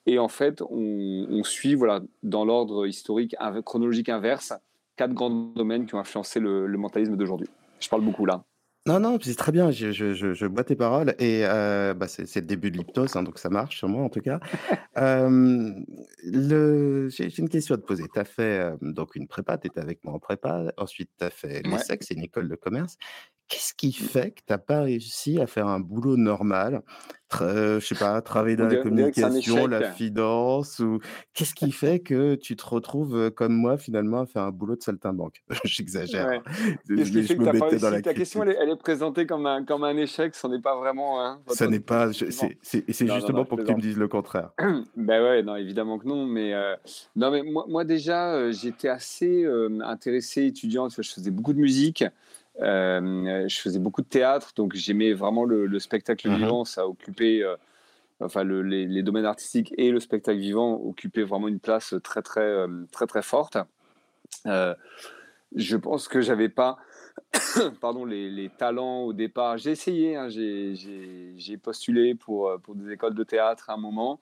Et 0.06 0.18
en 0.18 0.28
fait, 0.28 0.62
on, 0.62 1.26
on 1.30 1.44
suit 1.44 1.74
voilà, 1.74 2.00
dans 2.22 2.44
l'ordre 2.44 2.86
historique, 2.86 3.36
chronologique 3.64 4.08
inverse, 4.08 4.54
quatre 4.98 5.14
grands 5.14 5.30
domaines 5.30 5.86
qui 5.86 5.94
ont 5.94 6.00
influencé 6.00 6.40
le, 6.40 6.66
mentalisme 6.76 7.16
d'aujourd'hui. 7.16 7.48
Je 7.80 7.88
parle 7.88 8.04
beaucoup 8.04 8.26
là. 8.26 8.44
Non, 8.86 9.00
non, 9.00 9.18
c'est 9.20 9.34
très 9.34 9.52
bien, 9.52 9.70
je, 9.70 9.92
je, 9.92 10.14
je, 10.14 10.46
bois 10.46 10.64
tes 10.64 10.74
paroles 10.74 11.14
et 11.18 11.42
euh, 11.44 11.92
bah, 11.92 12.08
c'est 12.08 12.34
le 12.36 12.46
début 12.46 12.70
de 12.70 12.78
l'hypnose, 12.78 13.16
hein, 13.16 13.22
donc 13.22 13.38
ça 13.38 13.50
marche 13.50 13.76
sur 13.76 13.88
moi 13.88 14.02
en 14.02 14.08
tout 14.08 14.22
cas. 14.22 14.40
euh, 14.96 15.74
J'ai 16.24 17.38
une 17.38 17.50
question 17.50 17.74
à 17.74 17.78
te 17.78 17.82
poser. 17.82 18.04
Tu 18.12 18.18
as 18.18 18.24
fait 18.24 18.60
euh, 18.60 18.76
donc 18.80 19.14
une 19.14 19.28
prépa, 19.28 19.58
tu 19.58 19.66
étais 19.66 19.80
avec 19.80 20.02
moi 20.04 20.14
en 20.14 20.18
prépa, 20.18 20.72
ensuite 20.78 21.10
tu 21.18 21.24
as 21.24 21.30
fait 21.30 21.62
l'ESSEC, 21.66 22.02
c'est 22.02 22.14
une 22.14 22.24
école 22.24 22.48
de 22.48 22.54
commerce. 22.54 22.96
Qu'est-ce 23.48 23.72
qui 23.72 23.92
fait 23.92 24.32
que 24.32 24.40
tu 24.46 24.52
n'as 24.52 24.58
pas 24.58 24.82
réussi 24.82 25.40
à 25.40 25.46
faire 25.46 25.68
un 25.68 25.80
boulot 25.80 26.18
normal? 26.18 26.82
Je 27.32 27.80
sais 27.80 27.94
pas, 27.94 28.20
travailler 28.20 28.56
dans 28.56 28.68
la 28.68 28.76
communication, 28.76 29.66
la 29.66 29.92
finance 29.92 30.78
ou 30.80 30.98
qu'est-ce 31.32 31.54
qui 31.54 31.72
fait 31.72 32.00
que 32.00 32.34
tu 32.34 32.56
te 32.56 32.66
retrouves, 32.66 33.30
comme 33.30 33.54
moi 33.54 33.78
finalement 33.78 34.20
à 34.20 34.26
faire 34.26 34.42
un 34.42 34.50
boulot 34.50 34.76
de 34.76 34.82
saltimbanque? 34.82 35.42
J'exagère, 35.64 36.28
hein. 36.28 36.42
Qu'est-ce 36.86 37.10
qui 37.10 37.22
fait 37.26 37.36
que? 37.36 38.00
Ta 38.02 38.14
question 38.14 38.42
elle 38.42 38.68
est 38.70 38.76
présentée 38.76 39.26
comme 39.26 39.46
un 39.46 39.64
comme 39.64 39.84
un 39.84 39.96
échec, 39.96 40.34
ce 40.34 40.46
n'est 40.46 40.60
pas 40.60 40.76
vraiment, 40.76 41.24
hein, 41.24 41.40
Ça 41.48 41.66
n'est 41.68 41.80
pas 41.80 42.12
c'est 42.12 43.06
justement 43.06 43.46
pour 43.46 43.58
que 43.58 43.62
tu 43.62 43.74
me 43.74 43.80
dises 43.80 43.96
le 43.96 44.08
contraire. 44.08 44.50
Ben 44.96 45.22
ouais, 45.22 45.42
non, 45.42 45.56
évidemment 45.56 45.98
que 45.98 46.06
non, 46.06 46.26
mais 46.26 46.52
non, 47.16 47.30
mais 47.30 47.42
moi 47.42 47.64
moi 47.68 47.84
déjà, 47.84 48.50
j'étais 48.50 48.88
assez, 48.88 49.46
intéressé 49.82 50.46
étudiant, 50.46 50.88
je 50.88 51.00
faisais 51.02 51.30
beaucoup 51.30 51.54
de 51.54 51.60
musique. 51.60 52.04
Euh, 52.60 53.48
je 53.48 53.60
faisais 53.60 53.78
beaucoup 53.78 54.02
de 54.02 54.08
théâtre, 54.08 54.52
donc 54.56 54.74
j'aimais 54.74 55.12
vraiment 55.12 55.44
le, 55.44 55.78
spectacle 55.78 56.28
mmh 56.28 56.36
vivant. 56.36 56.64
Ça 56.64 56.86
occupait, 56.88 57.42
euh, 57.42 57.56
enfin, 58.20 58.44
les, 58.44 59.02
domaines 59.02 59.26
artistiques 59.26 59.72
et 59.76 59.90
le 59.90 60.00
spectacle 60.00 60.38
vivant 60.38 60.74
occupaient 60.74 61.22
vraiment 61.22 61.48
une 61.48 61.60
place 61.60 61.94
très, 62.02 62.22
très, 62.22 62.40
euh, 62.40 62.84
très, 62.92 63.06
très, 63.06 63.22
forte. 63.22 63.58
je 64.44 65.76
pense 65.76 66.08
que 66.08 66.20
j'avais 66.20 66.48
pas, 66.48 66.78
pardon, 67.80 68.04
les, 68.04 68.50
talents 68.58 69.02
au 69.02 69.12
départ. 69.12 69.58
J'ai 69.58 69.70
essayé, 69.70 70.16
hein, 70.16 70.28
j'ai 70.28 71.56
postulé 71.62 72.14
pour, 72.14 72.52
pour 72.62 72.74
des 72.74 72.92
écoles 72.92 73.14
de 73.14 73.24
théâtre 73.24 73.70
à 73.70 73.74
un 73.74 73.78
moment. 73.78 74.20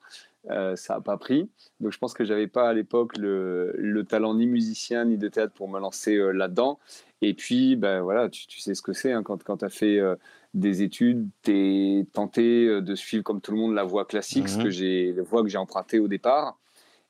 Ça 0.75 0.95
n'a 0.95 1.01
pas 1.01 1.17
pris. 1.17 1.49
Donc 1.79 1.91
je 1.91 1.97
pense 1.97 2.13
que 2.13 2.23
j'avais 2.23 2.47
pas 2.47 2.69
à 2.69 2.73
l'époque 2.73 3.17
le, 3.17 3.73
le, 3.77 4.03
talent 4.03 4.35
ni 4.35 4.47
musicien 4.47 5.05
ni 5.05 5.17
de 5.17 5.27
théâtre 5.27 5.53
pour 5.53 5.69
me 5.69 5.79
lancer 5.79 6.15
là-dedans. 6.33 6.79
Et 7.21 7.33
puis, 7.33 7.75
ben, 7.75 8.01
voilà, 8.01 8.29
tu, 8.29 8.45
tu 8.47 8.59
sais 8.59 8.75
ce 8.75 8.81
que 8.81 8.93
c'est 8.93 9.11
hein, 9.11 9.23
quand, 9.23 9.43
quand 9.43 9.57
tu 9.57 9.65
as 9.65 9.69
fait 9.69 9.99
euh, 9.99 10.15
des 10.53 10.83
études, 10.83 11.27
tu 11.43 11.51
es 11.99 12.05
tenté 12.13 12.67
euh, 12.67 12.81
de 12.81 12.95
suivre 12.95 13.23
comme 13.23 13.41
tout 13.41 13.51
le 13.51 13.57
monde 13.57 13.73
la 13.73 13.83
voie 13.83 14.05
classique, 14.05 14.47
ce 14.49 14.57
que 14.57 14.65
mhm. 14.65 14.69
j'ai, 14.69 15.13
la 15.13 15.23
voie 15.23 15.41
que 15.41 15.49
j'ai 15.49 15.57
empruntée 15.57 15.99
au 15.99 16.07
départ. 16.07 16.59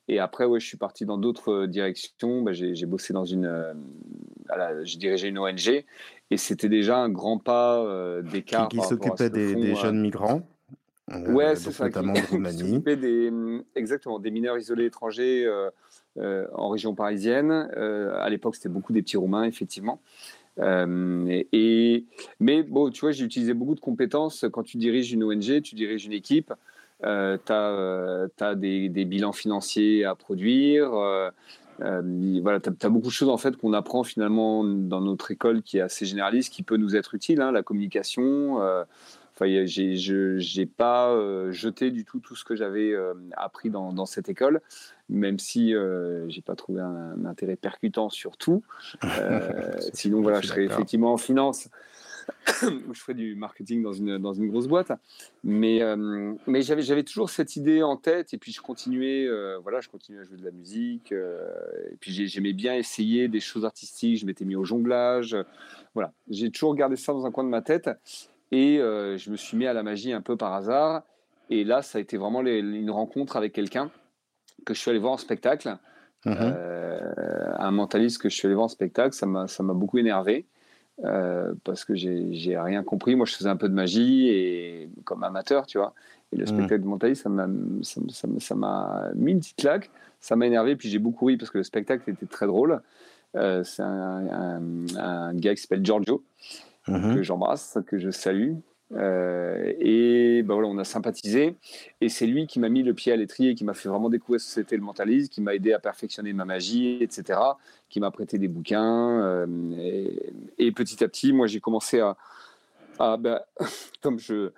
Et 0.07 0.19
après, 0.19 0.45
ouais, 0.45 0.61
je 0.61 0.65
suis 0.65 0.77
parti 0.77 1.05
dans 1.05 1.17
d'autres 1.17 1.51
euh, 1.51 1.67
directions. 1.67 2.41
Ben, 2.41 2.53
j'ai, 2.53 2.85
bossé 2.85 3.11
dans 3.11 3.25
une. 3.25 3.75
je 4.49 4.97
dirigeais 4.97 5.27
une 5.27 5.39
ONG. 5.39 5.83
Et 6.29 6.37
c'était 6.37 6.69
déjà 6.69 6.97
un 6.97 7.09
grand 7.09 7.37
pas 7.37 7.85
d'écart. 8.21 8.69
Qui, 8.69 8.77
qui 8.77 8.85
s'occupait 8.85 9.29
des, 9.29 9.55
des 9.55 9.75
jeunes 9.75 9.99
migrants 9.99 10.47
Ouais, 11.09 11.55
c'est 11.55 11.71
ça. 11.71 11.85
Notamment 11.85 12.13
qui, 12.13 12.81
des, 12.81 13.31
exactement, 13.75 14.19
des 14.19 14.31
mineurs 14.31 14.57
isolés 14.57 14.85
étrangers 14.85 15.47
euh, 16.19 16.47
en 16.53 16.69
région 16.69 16.95
parisienne. 16.95 17.69
Euh, 17.77 18.19
à 18.19 18.29
l'époque, 18.29 18.55
c'était 18.55 18.69
beaucoup 18.69 18.91
des 18.91 19.03
petits 19.03 19.17
Roumains, 19.17 19.43
effectivement. 19.43 20.01
Euh, 20.59 21.43
et, 21.51 22.05
mais 22.39 22.63
bon, 22.63 22.89
tu 22.89 23.01
vois, 23.01 23.11
j'ai 23.11 23.23
utilisé 23.23 23.53
beaucoup 23.53 23.75
de 23.75 23.79
compétences. 23.79 24.45
Quand 24.51 24.63
tu 24.63 24.77
diriges 24.77 25.13
une 25.13 25.23
ONG, 25.23 25.61
tu 25.61 25.75
diriges 25.75 26.05
une 26.05 26.13
équipe, 26.13 26.53
tu 27.01 27.07
as, 27.07 28.55
des, 28.55 28.89
bilans 29.05 29.31
financiers 29.31 30.05
à 30.05 30.15
produire. 30.15 30.89
voilà, 31.79 32.59
tu 32.61 32.69
as, 32.81 32.89
beaucoup 32.89 33.07
de 33.07 33.13
choses 33.13 33.29
en 33.29 33.37
fait 33.37 33.55
qu'on 33.55 33.73
apprend 33.73 34.03
finalement 34.03 34.63
dans 34.63 35.01
notre 35.01 35.29
école 35.29 35.61
qui 35.61 35.77
est 35.77 35.81
assez 35.81 36.07
généraliste, 36.07 36.51
qui 36.51 36.63
peut 36.63 36.77
nous 36.77 36.95
être 36.95 37.13
utile, 37.13 37.41
hein, 37.41 37.51
la 37.51 37.61
communication. 37.61 38.59
Enfin, 39.39 39.45
je 39.45 40.59
n'ai 40.59 40.65
pas 40.65 41.15
jeté 41.51 41.91
du 41.91 42.05
tout 42.05 42.19
tout 42.19 42.35
ce 42.35 42.43
que 42.43 42.55
j'avais 42.55 42.93
appris 43.35 43.69
dans, 43.69 43.93
dans, 43.93 44.07
cette 44.07 44.29
école 44.29 44.61
même 45.09 45.39
si 45.39 45.73
euh, 45.73 46.27
j'ai 46.29 46.41
pas 46.41 46.55
trouvé 46.55 46.81
un, 46.81 47.25
intérêt 47.25 47.55
percutant 47.55 48.09
sur 48.09 48.37
tout. 48.37 48.63
Euh, 49.19 49.79
sinon, 49.93 50.21
voilà, 50.21 50.41
je 50.41 50.47
serais 50.47 50.65
effectivement 50.65 51.13
en 51.13 51.17
finance 51.17 51.69
où 52.63 52.93
je 52.93 52.99
ferais 52.99 53.13
du 53.13 53.35
marketing 53.35 53.81
dans 53.81 53.93
une, 53.93 54.17
dans 54.17 54.33
une 54.33 54.49
grosse 54.49 54.67
boîte. 54.67 54.91
Mais, 55.43 55.81
euh, 55.81 56.33
mais 56.45 56.61
j'avais, 56.61 56.81
j'avais 56.81 57.03
toujours 57.03 57.29
cette 57.29 57.55
idée 57.55 57.81
en 57.83 57.97
tête 57.97 58.33
et 58.33 58.37
puis 58.37 58.51
je 58.51 58.61
continuais, 58.61 59.25
euh, 59.25 59.57
voilà, 59.59 59.81
je 59.81 59.89
continuais 59.89 60.21
à 60.21 60.23
jouer 60.23 60.37
de 60.37 60.43
la 60.43 60.51
musique. 60.51 61.11
et 61.11 61.95
puis 61.99 62.27
j'aimais 62.27 62.53
bien 62.53 62.75
essayer 62.75 63.27
des 63.27 63.39
choses 63.39 63.65
artistiques. 63.65 64.19
Je 64.19 64.25
m'étais 64.25 64.45
mis 64.45 64.55
au 64.55 64.65
jonglage. 64.65 65.35
Voilà, 65.93 66.13
j'ai 66.29 66.51
toujours 66.51 66.75
gardé 66.75 66.95
ça 66.95 67.13
dans 67.13 67.25
un 67.25 67.31
coin 67.31 67.43
de 67.43 67.49
ma 67.49 67.61
tête. 67.61 67.89
Et 68.51 68.77
je 68.77 69.29
me 69.29 69.35
suis 69.35 69.57
mis 69.57 69.65
à 69.65 69.73
la 69.73 69.83
magie 69.83 70.13
un 70.13 70.21
peu 70.21 70.37
par 70.37 70.53
hasard. 70.53 71.03
Et 71.49 71.63
là, 71.63 71.81
ça 71.81 71.97
a 71.97 72.01
été 72.01 72.17
vraiment 72.17 72.41
une 72.41 72.91
rencontre 72.91 73.37
avec 73.37 73.53
quelqu'un 73.53 73.89
que 74.65 74.73
je 74.73 74.79
suis 74.79 74.89
allé 74.89 74.99
voir 74.99 75.13
en 75.13 75.17
spectacle. 75.17 75.77
Mhm. 76.25 76.35
Euh, 76.39 77.53
un 77.57 77.71
mentaliste 77.71 78.21
que 78.21 78.29
je 78.29 78.35
suis 78.35 78.45
allé 78.47 78.55
voir 78.55 78.65
en 78.65 78.69
spectacle, 78.69 79.13
ça 79.13 79.25
m'a, 79.25 79.73
beaucoup 79.73 79.97
énervé. 79.97 80.45
Euh, 81.05 81.53
parce 81.63 81.85
que 81.85 81.95
j'ai, 81.95 82.57
rien 82.59 82.83
compris. 82.83 83.15
Moi, 83.15 83.25
je 83.25 83.35
faisais 83.35 83.49
un 83.49 83.55
peu 83.55 83.69
de 83.69 83.73
magie 83.73 84.29
et 84.29 84.89
comme 85.03 85.23
amateur, 85.23 85.65
tu 85.67 85.77
vois. 85.77 85.93
Et 86.33 86.37
le 86.37 86.43
mhm. 86.43 86.47
spectacle 86.47 86.81
de 86.81 86.87
mentaliste, 86.87 87.23
ça 87.23 87.29
m'a, 87.29 87.47
ça, 87.83 88.55
mis 89.15 89.31
une 89.31 89.39
petite 89.39 89.57
claque. 89.57 89.89
Ça 90.19 90.35
m'a 90.35 90.47
énervé. 90.47 90.75
Puis 90.75 90.89
j'ai 90.89 90.99
beaucoup 90.99 91.25
ri 91.25 91.37
parce 91.37 91.51
que 91.51 91.59
le 91.59 91.63
spectacle 91.63 92.09
était 92.09 92.25
très 92.25 92.47
drôle. 92.47 92.81
Euh, 93.35 93.63
c'est 93.63 93.83
un, 93.83 94.87
un, 94.97 95.33
gars 95.33 95.53
qui 95.53 95.61
s'appelle 95.61 95.85
Giorgio, 95.85 96.23
mhm. 96.87 97.15
que 97.15 97.23
j'embrasse, 97.23 97.77
que 97.87 97.97
je 97.97 98.11
salue, 98.11 98.55
euh, 98.93 99.73
et 99.79 100.43
ben 100.43 100.53
voilà, 100.53 100.69
on 100.69 100.77
a 100.77 100.83
sympathisé. 100.83 101.57
Et 102.01 102.09
c'est 102.09 102.25
lui 102.25 102.47
qui 102.47 102.59
m'a 102.59 102.69
mis 102.69 102.83
le 102.83 102.93
pied 102.93 103.11
à 103.11 103.15
l'étrier, 103.15 103.55
qui 103.55 103.63
m'a 103.63 103.73
fait 103.73 103.89
vraiment 103.89 104.09
découvrir 104.09 104.39
ce 104.39 104.47
que 104.47 104.53
c'était 104.53 104.77
le 104.77 104.83
mentalisme, 104.83 105.29
qui 105.29 105.41
m'a 105.41 105.55
aidé 105.55 105.73
à 105.73 105.79
perfectionner 105.79 106.33
ma 106.33 106.45
magie, 106.45 106.97
etc. 107.01 107.39
Qui 107.89 107.99
m'a 107.99 108.11
prêté 108.11 108.37
des 108.37 108.47
bouquins. 108.47 109.21
Euh, 109.21 110.07
et, 110.57 110.71
petit 110.71 111.03
à 111.03 111.07
petit, 111.07 111.33
moi, 111.33 111.47
j'ai 111.47 111.59
commencé 111.59 111.99
à. 111.99 112.15
Ben, 113.17 113.41
comme 114.01 114.19
je. 114.19 114.51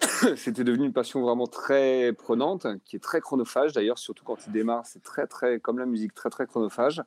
c'était 0.36 0.64
devenu 0.64 0.84
une 0.84 0.92
passion 0.92 1.22
vraiment 1.22 1.46
très 1.46 2.12
prenante, 2.12 2.66
qui 2.84 2.96
est 2.96 3.00
très 3.00 3.20
chronophage 3.20 3.72
d'ailleurs, 3.72 3.98
surtout 3.98 4.24
quand 4.24 4.46
il 4.46 4.52
démarre, 4.52 4.84
c'est 4.84 5.02
très, 5.02 5.26
très. 5.26 5.60
Comme 5.60 5.78
la 5.78 5.86
musique, 5.86 6.14
très, 6.14 6.30
très 6.30 6.46
chronophage. 6.46 7.02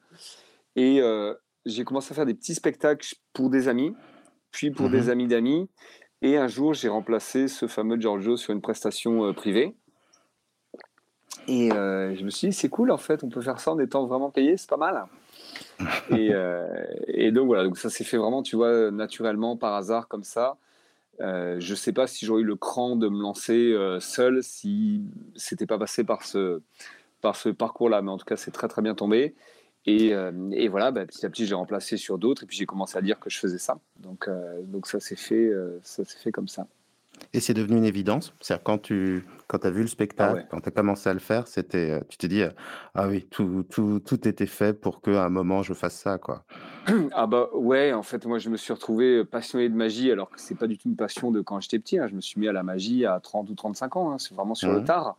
Et 0.76 1.02
euh, 1.02 1.36
j'ai 1.66 1.84
commencé 1.84 2.12
à 2.12 2.16
faire 2.16 2.26
des 2.26 2.34
petits 2.34 2.56
spectacles 2.56 3.16
pour 3.34 3.50
des 3.50 3.68
amis, 3.68 3.94
puis 4.54 4.72
pour 4.72 4.90
des 4.90 5.04
mhm. 5.04 5.10
amis 5.10 5.28
d'amis. 5.28 5.70
Et 6.22 6.38
un 6.38 6.48
jour, 6.48 6.74
j'ai 6.74 6.88
remplacé 6.88 7.50
ce 7.50 7.68
fameux 7.68 8.00
Giorgio 8.00 8.38
sur 8.38 8.54
une 8.54 8.62
prestation 8.62 9.26
euh, 9.26 9.34
privée. 9.34 9.76
Et 11.50 11.74
euh, 11.74 12.16
je 12.16 12.24
me 12.24 12.30
suis 12.30 12.48
dit, 12.48 12.54
c'est 12.54 12.70
cool 12.70 12.90
en 12.92 12.98
fait, 12.98 13.26
on 13.26 13.30
peut 13.30 13.42
faire 13.42 13.60
ça 13.60 13.74
en 13.74 13.80
étant 13.80 14.06
vraiment 14.06 14.30
payé, 14.30 14.56
c'est 14.56 14.70
pas 14.70 14.78
mal. 14.78 15.06
Euh, 16.12 16.86
et, 17.08 17.32
donc 17.32 17.48
voilà, 17.48 17.64
donc 17.64 17.78
ça 17.78 17.90
s'est 17.90 18.04
fait 18.04 18.18
vraiment, 18.18 18.44
tu 18.44 18.56
vois, 18.56 18.92
naturellement, 18.92 19.58
par 19.58 19.74
hasard, 19.74 20.08
comme 20.08 20.24
ça. 20.24 20.58
je 21.20 21.56
ne 21.58 21.76
sais 21.76 21.92
pas 21.92 22.08
si 22.08 22.26
j'aurais 22.26 22.42
eu 22.42 22.46
le 22.46 22.56
cran 22.56 22.96
de 22.96 23.10
me 23.10 23.22
lancer 23.22 23.76
seul 24.00 24.44
si 24.44 25.02
c'était 25.36 25.66
pas 25.66 25.78
passé 25.80 26.04
par 26.04 26.24
ce, 26.24 26.62
par 27.22 27.36
ce 27.36 27.50
parcours-là, 27.50 28.02
mais 28.02 28.12
en 28.12 28.18
tout 28.18 28.26
cas, 28.26 28.38
c'est 28.38 28.52
très 28.52 28.68
très 28.68 28.82
bien 28.82 28.96
tombé. 28.96 29.34
Euh, 29.88 30.52
et, 30.52 30.68
voilà, 30.70 30.92
bah, 30.92 31.06
petit 31.06 31.26
à 31.26 31.30
petit, 31.30 31.46
j'ai 31.46 31.56
remplacé 31.56 31.98
sur 31.98 32.18
d'autres 32.18 32.44
et 32.44 32.46
puis 32.46 32.58
j'ai 32.58 32.66
commencé 32.66 32.98
à 32.98 33.02
dire 33.02 33.20
que 33.20 33.30
je 33.30 33.38
faisais 33.38 33.58
ça. 33.58 33.80
Donc, 34.00 34.28
euh, 34.28 34.62
donc 34.64 34.88
ça 34.88 35.00
s'est 35.00 35.16
fait, 35.16 35.48
euh, 35.48 35.80
ça 35.84 36.06
s'est 36.06 36.18
fait 36.18 36.32
comme 36.32 36.48
ça. 36.48 36.68
Et 37.34 37.40
c'est 37.40 37.54
devenu 37.54 37.78
une 37.78 37.86
évidence. 37.86 38.34
C'est-à-dire 38.40 38.64
quand 38.64 38.78
tu 38.80 39.26
quand 39.48 39.66
as 39.66 39.70
vu 39.70 39.82
le 39.82 39.88
spectacle, 39.88 40.42
ah 40.44 40.48
quand 40.50 40.62
tu 40.62 40.70
as 40.70 40.72
commencé 40.72 41.10
à 41.10 41.14
le 41.14 41.20
faire, 41.20 41.48
c'était, 41.48 42.02
tu 42.10 42.18
t'es 42.18 42.28
dit, 42.28 42.44
ah 42.96 43.08
oui, 43.08 43.28
tout, 43.30 43.66
tout, 43.70 44.00
tout 44.00 44.28
était 44.28 44.48
fait 44.48 44.74
pour 44.74 45.02
qu'à 45.02 45.24
un 45.24 45.30
moment 45.30 45.64
je 45.64 45.74
fasse 45.74 45.96
ça, 45.96 46.18
quoi. 46.18 46.44
Ah 47.14 47.28
bah 47.28 47.50
ouais, 47.54 47.94
en 47.94 48.04
fait, 48.04 48.26
moi 48.26 48.40
je 48.40 48.50
me 48.50 48.58
suis 48.58 48.74
retrouvé 48.74 49.24
passionné 49.24 49.70
de 49.70 49.76
magie 49.76 50.12
alors 50.12 50.30
que 50.30 50.40
c'est 50.40 50.56
pas 50.56 50.68
du 50.68 50.78
tout 50.78 50.90
une 50.90 50.96
passion 50.96 51.32
de 51.32 51.42
quand 51.42 51.60
j'étais 51.60 51.80
petit. 51.80 52.00
Hein. 52.00 52.08
Je 52.08 52.16
me 52.16 52.22
suis 52.22 52.40
mis 52.40 52.48
à 52.48 52.52
la 52.52 52.64
magie 52.64 53.06
à 53.06 53.20
30 53.20 53.50
ou 53.50 53.56
35 53.56 53.96
ans. 53.96 54.12
Hein. 54.12 54.18
C'est 54.20 54.34
vraiment 54.34 54.56
sur 54.56 54.72
le 54.72 54.82
mmh. 54.82 54.86
tard. 54.86 55.18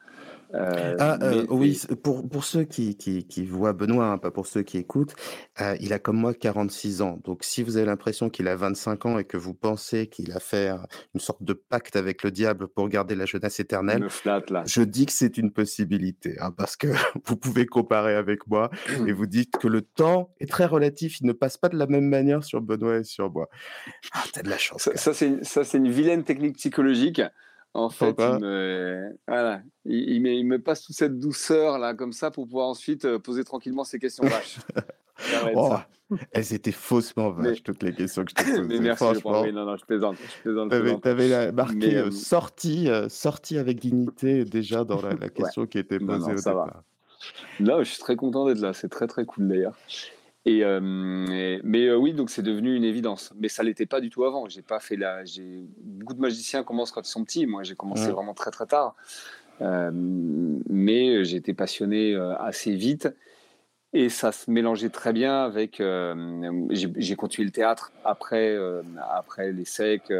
Euh, 0.54 0.96
ah, 1.00 1.18
euh, 1.22 1.46
oui, 1.50 1.80
pour, 2.02 2.28
pour 2.28 2.44
ceux 2.44 2.64
qui, 2.64 2.96
qui, 2.96 3.24
qui 3.26 3.44
voient 3.44 3.72
Benoît, 3.72 4.06
hein, 4.06 4.18
pas 4.18 4.30
pour 4.30 4.46
ceux 4.46 4.62
qui 4.62 4.78
écoutent, 4.78 5.14
euh, 5.60 5.76
il 5.80 5.92
a 5.92 5.98
comme 5.98 6.16
moi 6.16 6.34
46 6.34 7.02
ans. 7.02 7.18
Donc, 7.24 7.42
si 7.42 7.62
vous 7.62 7.76
avez 7.76 7.86
l'impression 7.86 8.30
qu'il 8.30 8.46
a 8.48 8.54
25 8.54 9.06
ans 9.06 9.18
et 9.18 9.24
que 9.24 9.36
vous 9.36 9.54
pensez 9.54 10.06
qu'il 10.06 10.32
a 10.32 10.40
fait 10.40 10.70
une 11.14 11.20
sorte 11.20 11.42
de 11.42 11.54
pacte 11.54 11.96
avec 11.96 12.22
le 12.22 12.30
diable 12.30 12.68
pour 12.68 12.88
garder 12.88 13.14
la 13.14 13.26
jeunesse 13.26 13.58
éternelle, 13.58 14.06
je 14.66 14.82
dis 14.82 15.06
que 15.06 15.12
c'est 15.12 15.38
une 15.38 15.50
possibilité, 15.50 16.36
hein, 16.40 16.52
parce 16.56 16.76
que 16.76 16.88
vous 17.26 17.36
pouvez 17.36 17.66
comparer 17.66 18.14
avec 18.14 18.46
moi 18.46 18.70
et 19.06 19.12
vous 19.12 19.26
dites 19.26 19.56
que 19.58 19.68
le 19.68 19.82
temps 19.82 20.30
est 20.38 20.50
très 20.50 20.66
relatif, 20.66 21.20
il 21.20 21.26
ne 21.26 21.32
passe 21.32 21.53
pas 21.58 21.68
de 21.68 21.76
la 21.76 21.86
même 21.86 22.08
manière 22.08 22.44
sur 22.44 22.60
Benoît 22.60 22.98
et 22.98 23.04
sur 23.04 23.30
moi. 23.30 23.48
Ah, 24.12 24.22
t'as 24.32 24.42
de 24.42 24.50
la 24.50 24.58
chance. 24.58 24.88
Ça, 24.94 25.12
ça 25.12 25.64
c'est 25.64 25.78
une 25.78 25.90
vilaine 25.90 26.24
technique 26.24 26.56
psychologique. 26.56 27.20
En 27.76 27.90
fait, 27.90 28.14
il 28.16 28.38
me, 28.38 29.18
voilà, 29.26 29.60
il, 29.84 30.20
me, 30.20 30.58
passe 30.60 30.82
toute 30.82 30.94
cette 30.94 31.18
douceur 31.18 31.78
là, 31.78 31.92
comme 31.92 32.12
ça, 32.12 32.30
pour 32.30 32.46
pouvoir 32.46 32.68
ensuite 32.68 33.04
euh, 33.04 33.18
poser 33.18 33.42
tranquillement 33.42 33.82
ces 33.82 33.98
questions 33.98 34.22
vaches. 34.22 34.58
oh, 35.56 35.74
elles 36.30 36.54
étaient 36.54 36.70
faussement 36.70 37.32
vaches, 37.32 37.64
toutes 37.64 37.82
les 37.82 37.92
questions 37.92 38.24
que 38.24 38.30
je 38.30 38.34
t'ai 38.36 38.44
posées. 38.50 38.62
Mais 38.62 38.78
merci, 38.78 39.04
je 39.04 39.50
non, 39.50 39.66
non, 39.66 39.76
je 39.76 39.84
plaisante. 39.84 40.16
Tu 40.44 41.08
avais, 41.08 41.50
marqué 41.50 41.96
euh, 41.96 42.10
sortie, 42.12 42.88
euh, 42.88 43.08
sortie 43.08 43.58
avec 43.58 43.80
dignité 43.80 44.44
déjà 44.44 44.84
dans 44.84 45.02
la, 45.02 45.16
question 45.28 45.66
qui 45.66 45.78
était 45.78 45.98
posée 45.98 46.32
au 46.32 46.36
départ. 46.36 46.84
Là, 47.58 47.82
je 47.82 47.90
suis 47.90 47.98
très 47.98 48.14
content 48.14 48.46
d'être 48.46 48.60
là. 48.60 48.72
C'est 48.72 48.88
très, 48.88 49.08
très 49.08 49.24
cool 49.24 49.48
d'ailleurs. 49.48 49.74
Et, 50.46 50.62
mais 50.80 51.92
oui, 51.92 52.12
donc 52.12 52.30
c'est 52.30 52.42
devenu 52.42 52.74
une 52.74 52.84
évidence. 52.84 53.32
Mais 53.38 53.48
ça 53.48 53.62
l'était 53.62 53.86
pas 53.86 54.00
du 54.00 54.10
tout 54.10 54.24
avant. 54.24 54.48
J'ai 54.48 54.62
pas 54.62 54.80
fait 54.80 54.96
la. 54.96 55.24
J'ai 55.24 55.64
beaucoup 55.80 56.14
de 56.14 56.20
magiciens 56.20 56.62
commencent 56.62 56.92
quand 56.92 57.06
ils 57.06 57.10
sont 57.10 57.24
petits. 57.24 57.46
Moi, 57.46 57.62
j'ai 57.62 57.74
commencé 57.74 58.10
vraiment 58.10 58.34
très 58.34 58.50
très 58.50 58.66
tard. 58.66 58.94
mais 59.60 61.24
j'ai 61.24 61.36
été 61.36 61.54
passionné 61.54 62.14
assez 62.38 62.74
vite. 62.74 63.08
Et 63.94 64.08
ça 64.08 64.32
se 64.32 64.50
mélangeait 64.50 64.90
très 64.90 65.12
bien 65.12 65.44
avec. 65.44 65.82
j'ai 66.70 67.16
continué 67.16 67.46
le 67.46 67.52
théâtre 67.52 67.92
après, 68.04 68.58
après 69.10 69.50
les 69.52 69.64
secs 69.64 70.12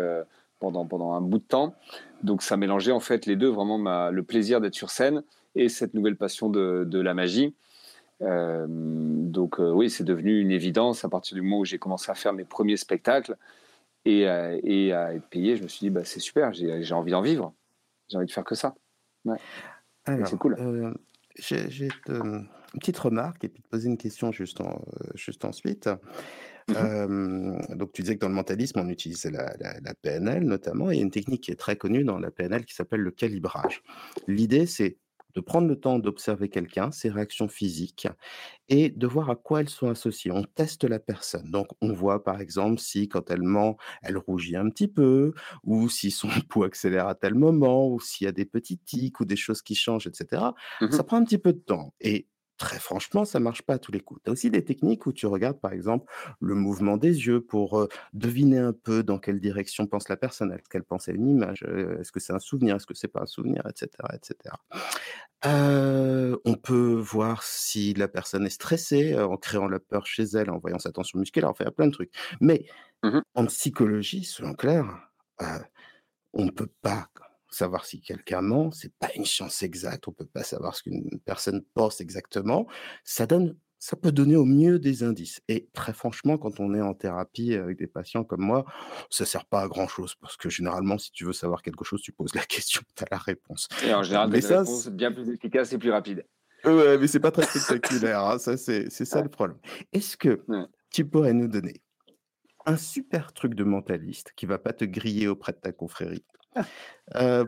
pendant, 0.59 0.87
pendant 0.87 1.13
un 1.13 1.21
bout 1.21 1.39
de 1.39 1.45
temps. 1.45 1.75
Donc 2.23 2.43
ça 2.43 2.57
mélangeait 2.57 2.93
en 2.93 3.01
fait 3.01 3.27
les 3.27 3.37
deux, 3.37 3.49
vraiment 3.49 4.11
le 4.11 4.23
plaisir 4.23 4.61
d'être 4.61 4.75
sur 4.75 4.91
scène 4.91 5.23
et 5.55 5.69
cette 5.69 5.95
nouvelle 5.95 6.17
passion 6.17 6.49
de, 6.49 6.85
de 6.87 7.01
la 7.01 7.15
magie. 7.15 7.55
Euh, 8.23 8.67
donc 8.69 9.59
euh, 9.59 9.71
oui, 9.71 9.91
c'est 9.91 10.05
devenu 10.05 10.41
une 10.41 10.51
évidence 10.51 11.05
à 11.05 11.09
partir 11.09 11.35
du 11.35 11.43
moment 11.43 11.61
où 11.61 11.65
j'ai 11.65 11.79
commencé 11.79 12.11
à 12.11 12.15
faire 12.15 12.33
mes 12.33 12.45
premiers 12.45 12.77
spectacles 12.77 13.37
et, 14.05 14.29
euh, 14.29 14.59
et 14.63 14.93
à 14.93 15.15
être 15.15 15.29
payé. 15.29 15.57
Je 15.57 15.63
me 15.63 15.69
suis 15.69 15.81
dit, 15.81 15.91
bah, 15.91 16.05
c'est 16.05 16.21
super, 16.21 16.53
j'ai 16.53 16.95
envie 16.95 17.13
d'en 17.13 17.23
vivre. 17.23 17.55
J'ai 18.09 18.17
envie 18.17 18.27
de 18.27 18.33
faire 18.33 18.45
que 18.45 18.55
ça. 18.55 18.75
c'est 20.07 20.39
cool. 20.39 20.95
j'ai 21.37 21.89
une 22.09 22.49
petite 22.79 22.99
remarque 22.99 23.45
et 23.45 23.49
puis 23.49 23.63
te 23.63 23.69
poser 23.69 23.89
une 23.89 23.99
question 23.99 24.31
juste, 24.33 24.61
juste 25.15 25.45
ensuite. 25.45 25.89
Mmh 26.69 27.59
donc, 27.77 27.93
tu 27.93 28.01
disais 28.01 28.15
que 28.15 28.21
dans 28.21 28.29
le 28.29 28.35
mentalisme, 28.35 28.79
on 28.81 28.89
utilisait 28.89 29.31
la, 29.31 29.55
la, 29.59 29.95
PNL 30.01 30.45
notamment, 30.45 30.91
et 30.91 30.95
il 30.95 30.97
y 30.97 31.01
a 31.01 31.03
une 31.03 31.11
technique 31.11 31.43
qui 31.43 31.51
est 31.51 31.57
très 31.57 31.77
connue 31.77 32.05
dans 32.05 32.19
la 32.19 32.31
PNL 32.31 32.65
qui 32.65 32.75
s'appelle 32.75 33.01
le 33.01 33.11
calibrage. 33.11 33.83
L'idée, 34.29 34.65
c'est 34.65 34.97
de 35.35 35.41
prendre 35.41 35.69
le 35.69 35.79
temps 35.79 35.99
d'observer 35.99 36.49
quelqu'un, 36.49 36.91
ses 36.91 37.11
réactions 37.11 37.49
physiques, 37.49 38.09
et 38.69 38.91
de 38.91 39.07
voir 39.07 39.31
à 39.31 39.37
quoi 39.37 39.61
elles 39.61 39.69
sont 39.69 39.89
associées. 39.89 40.31
On 40.31 40.45
teste 40.45 40.85
la 40.85 40.99
personne. 40.99 41.51
Donc, 41.51 41.69
on 41.81 41.93
voit 41.93 42.25
par 42.25 42.41
exemple 42.41 42.81
si 42.81 43.09
quand 43.09 43.31
elle 43.31 43.43
ment, 43.43 43.77
elle 44.03 44.17
rougit 44.19 44.57
un 44.57 44.69
petit 44.71 44.89
peu, 44.89 45.35
ou 45.65 45.89
si 45.89 46.11
son 46.11 46.29
pouls 46.49 46.65
accélère 46.65 47.09
à 47.09 47.15
tel 47.15 47.35
moment, 47.35 47.89
ou 47.89 48.01
s'il 48.01 48.25
y 48.27 48.29
a 48.29 48.33
des 48.33 48.47
petits 48.47 48.79
tics 48.79 49.21
ou 49.21 49.25
des 49.25 49.37
choses 49.37 49.63
qui 49.63 49.75
changent, 49.75 50.07
etc. 50.07 50.55
Mmh 50.81 50.91
Ça 50.91 51.05
prend 51.05 51.17
un 51.19 51.25
petit 51.25 51.39
peu 51.39 51.53
de 51.53 51.59
temps. 51.59 51.95
Et 52.01 52.29
très 52.57 52.79
franchement, 52.79 53.25
ça 53.25 53.41
marche 53.41 53.63
pas 53.63 53.75
à 53.75 53.79
tous 53.79 53.93
les 53.93 54.01
coups. 54.01 54.21
Tu 54.25 54.31
as 54.31 54.33
aussi 54.33 54.51
des 54.51 54.65
techniques 54.65 55.07
où 55.07 55.13
tu 55.13 55.27
regardes, 55.27 55.61
par 55.61 55.73
exemple, 55.73 56.11
le 56.41 56.55
mouvement 56.55 56.97
des 56.97 57.27
yeux 57.27 57.41
pour 57.41 57.89
deviner 58.13 58.59
un 58.59 58.73
peu 58.73 59.03
dans 59.03 59.19
quelle 59.19 59.41
direction 59.41 59.87
pense 59.87 60.09
la 60.09 60.17
personne. 60.17 60.53
Est-ce 60.53 60.69
qu'elle 60.69 60.85
pense 60.85 61.09
à 61.09 61.13
une 61.13 61.29
image 61.29 61.63
Est-ce 62.01 62.13
que 62.13 62.21
c'est 62.21 62.33
un 62.33 62.39
souvenir 62.39 62.77
Est-ce 62.77 62.87
que 62.87 62.95
c'est 62.95 63.09
pas 63.09 63.23
un 63.23 63.27
souvenir 63.27 63.63
Etc. 63.69 63.89
etc. 64.13 64.55
on 66.45 66.55
peut 66.55 66.95
voir 66.95 67.43
si 67.43 67.95
la 67.95 68.09
personne 68.09 68.47
est 68.47 68.51
stressée 68.51 69.19
en 69.19 69.37
créant 69.37 69.69
la 69.69 69.81
peur 69.81 70.07
chez 70.07 70.25
elle, 70.25 70.51
en 70.51 70.59
voyant 70.59 70.79
sa 70.79 70.93
tension 70.93 71.19
musculaire. 71.19 71.53
Y 71.61 71.65
a 71.65 71.71
plein 71.71 71.87
de 71.87 71.93
trucs. 71.93 72.13
Mais 72.41 72.67
mmh 73.03 73.21
en 73.35 73.47
psychologie, 73.47 74.25
selon 74.25 74.55
Claire, 74.55 75.11
on 76.33 76.45
ne 76.45 76.51
peut 76.51 76.71
pas 76.83 77.09
savoir 77.55 77.85
si 77.85 78.01
quelqu'un 78.01 78.41
ment, 78.41 78.71
c'est 78.71 78.93
pas 78.99 79.11
une 79.17 79.25
chance 79.25 79.63
exacte. 79.63 80.09
On 80.09 80.13
peut 80.13 80.27
pas 80.27 80.43
savoir 80.43 80.77
ce 80.77 80.83
qu'une 80.83 81.19
personne 81.25 81.63
pense 81.75 82.01
exactement. 82.01 82.67
Ça 83.05 83.27
donne, 83.27 83.57
ça 83.79 83.97
peut 83.97 84.13
donner 84.13 84.37
au 84.37 84.45
mieux 84.45 84.79
des 84.79 85.03
indices. 85.03 85.43
Et 85.49 85.69
très 85.73 85.93
franchement, 85.93 86.39
quand 86.39 86.61
on 86.61 86.75
est 86.75 86.81
en 86.81 86.95
thérapie 86.95 87.55
avec 87.55 87.79
des 87.79 87.87
patients 87.87 88.25
comme 88.25 88.41
moi, 88.41 88.65
ça 89.11 89.25
sert 89.25 89.45
pas 89.45 89.63
à 89.63 89.69
grand 89.69 89.89
chose 89.89 90.15
parce 90.15 90.37
que 90.37 90.49
généralement, 90.49 90.99
si 90.99 91.13
tu 91.13 91.25
veux 91.25 91.33
savoir 91.33 91.63
quelque 91.63 91.85
chose, 91.85 92.03
tu 92.03 92.13
poses 92.13 92.35
la 92.35 92.43
question, 92.47 92.83
tu 92.97 93.05
as 93.05 93.07
la 93.11 93.19
réponse. 93.19 93.69
Et 93.85 93.93
en 93.93 94.03
général, 94.03 94.31
des 94.31 94.41
réponses 94.41 94.89
bien 94.89 95.13
plus 95.13 95.29
efficaces 95.29 95.73
et 95.73 95.79
plus 95.79 95.91
rapides. 95.91 96.25
Ouais, 96.65 96.97
mais 96.97 97.07
c'est 97.07 97.21
pas 97.21 97.31
très 97.31 97.45
spectaculaire. 97.45 98.21
Hein. 98.21 98.39
Ça, 98.39 98.57
c'est 98.57 98.89
ça 98.89 99.23
le 99.23 99.29
problème. 99.29 99.59
Est-ce 99.93 100.17
que 100.17 100.45
tu 100.91 101.05
pourrais 101.05 101.35
nous 101.35 101.49
donner 101.49 101.83
un 102.67 102.79
super 102.79 103.35
truc 103.35 103.55
de 103.55 103.65
mentaliste 103.65 104.33
qui 104.35 104.47
va 104.47 104.59
pas 104.59 104.73
te 104.73 104.87
griller 104.87 105.29
auprès 105.29 105.53
de 105.53 105.59
ta 105.59 105.73
confrérie? 105.73 106.25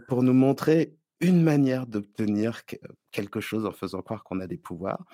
Pour 0.09 0.23
nous 0.23 0.33
montrer 0.33 0.97
une 1.21 1.43
manière 1.43 1.87
d'obtenir 1.87 2.63
quelque 3.11 3.41
chose 3.41 3.65
en 3.65 3.73
faisant 3.73 4.03
croire 4.03 4.23
qu'on 4.23 4.41
a 4.41 4.47
des 4.47 4.59
pouvoirs, 4.59 5.05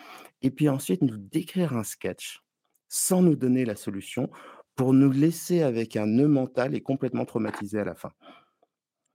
et 0.42 0.50
puis 0.50 0.68
ensuite 0.68 1.02
nous 1.02 1.16
décrire 1.16 1.76
un 1.76 1.84
sketch 1.84 2.42
sans 2.88 3.22
nous 3.22 3.36
donner 3.36 3.64
la 3.64 3.76
solution 3.76 4.30
pour 4.74 4.92
nous 4.92 5.10
laisser 5.10 5.62
avec 5.62 5.96
un 5.96 6.06
nœud 6.06 6.28
mental 6.28 6.74
et 6.74 6.80
complètement 6.80 7.24
traumatisé 7.24 7.78
à 7.78 7.84
la 7.84 7.94
fin. 7.94 8.10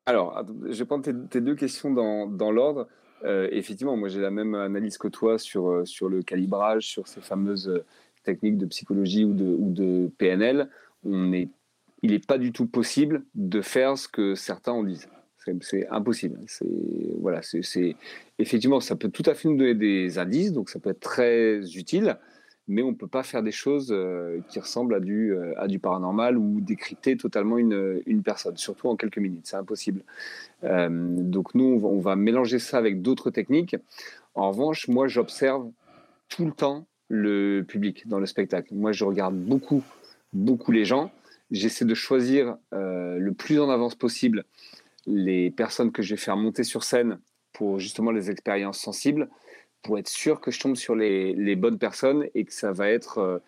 Alors, 0.05 0.41
je 0.63 0.79
vais 0.79 0.85
prendre 0.85 1.03
tes, 1.03 1.41
deux 1.41 1.55
questions 1.55 1.91
dans, 1.91 2.27
dans 2.27 2.51
l'ordre. 2.51 2.87
effectivement, 3.25 3.97
moi 3.97 4.07
j'ai 4.07 4.21
la 4.21 4.31
même 4.31 4.55
analyse 4.55 4.97
que 4.97 5.09
toi 5.09 5.37
sur, 5.37 5.85
sur 5.85 6.07
le 6.07 6.23
calibrage, 6.23 6.87
sur 6.87 7.07
ces 7.07 7.21
fameuses 7.21 7.83
techniques 8.23 8.57
de 8.57 8.65
psychologie 8.65 9.25
ou 9.25 9.33
de, 9.33 9.45
ou 9.45 9.71
de 9.71 10.09
PNL. 10.17 10.69
On 11.03 11.33
est 11.33 11.49
il 12.03 12.11
n'est 12.11 12.19
pas 12.19 12.37
du 12.37 12.51
tout 12.51 12.67
possible 12.67 13.23
de 13.35 13.61
faire 13.61 13.97
ce 13.97 14.07
que 14.07 14.35
certains 14.35 14.73
en 14.73 14.83
disent. 14.83 15.07
C'est 15.61 15.87
impossible. 15.89 16.39
C'est 16.47 16.67
voilà, 17.21 17.41
c'est 17.41 17.95
effectivement, 18.37 18.79
ça 18.79 18.95
peut 18.95 19.09
tout 19.09 19.23
à 19.25 19.33
fait 19.33 19.47
nous 19.47 19.57
donner 19.57 19.75
des 19.75 20.19
indices, 20.19 20.51
donc 20.51 20.69
ça 20.69 20.79
peut 20.79 20.89
être 20.89 20.99
très 20.99 21.61
utile, 21.77 22.17
mais 22.67 22.81
on 22.81 22.91
ne 22.91 22.95
peut 22.95 23.07
pas 23.07 23.23
faire 23.23 23.43
des 23.43 23.51
choses 23.51 23.89
euh, 23.91 24.39
qui 24.49 24.59
ressemblent 24.59 24.93
à 24.93 24.99
du, 24.99 25.31
euh, 25.31 25.53
à 25.57 25.67
du 25.67 25.79
paranormal 25.79 26.37
ou 26.37 26.59
décrypter 26.59 27.15
totalement 27.15 27.57
une, 27.57 28.01
une 28.05 28.23
personne, 28.23 28.57
surtout 28.57 28.89
en 28.89 28.97
quelques 28.97 29.19
minutes. 29.19 29.45
C'est 29.45 29.55
impossible. 29.55 30.03
Euh, 30.63 30.89
donc 30.91 31.55
nous, 31.55 31.79
on 31.83 31.99
va 31.99 32.15
mélanger 32.15 32.59
ça 32.59 32.77
avec 32.77 33.01
d'autres 33.01 33.31
techniques. 33.31 33.77
En 34.35 34.51
revanche, 34.51 34.87
moi, 34.89 35.07
j'observe 35.07 35.69
tout 36.27 36.45
le 36.45 36.51
temps 36.51 36.85
le 37.09 37.63
public 37.65 38.05
dans 38.07 38.19
le 38.19 38.25
spectacle. 38.25 38.73
Moi, 38.73 38.91
je 38.91 39.05
regarde 39.05 39.35
beaucoup, 39.35 39.81
beaucoup 40.33 40.73
les 40.73 40.83
gens 40.83 41.09
j'essaie 41.51 41.85
de 41.85 41.93
choisir 41.93 42.57
euh, 42.73 43.17
le 43.17 43.33
plus 43.33 43.59
en 43.59 43.69
avance 43.69 43.95
possible 43.95 44.45
les 45.05 45.51
personnes 45.51 45.91
que 45.91 46.01
je 46.01 46.15
vais 46.15 46.21
faire 46.21 46.37
monter 46.37 46.63
sur 46.63 46.83
scène 46.83 47.19
pour 47.53 47.79
justement 47.79 48.11
les 48.11 48.29
expériences 48.29 48.79
sensibles, 48.79 49.29
pour 49.81 49.97
être 49.97 50.09
sûr 50.09 50.41
que 50.41 50.51
je 50.51 50.59
tombe 50.59 50.75
sur 50.75 50.95
les, 50.95 51.55
bonnes 51.55 51.79
personnes 51.79 52.25
et 52.35 52.43
que 52.43 52.53
ça 52.53 52.71
va 52.71 52.89
être 52.89 53.19
euh, 53.19 53.39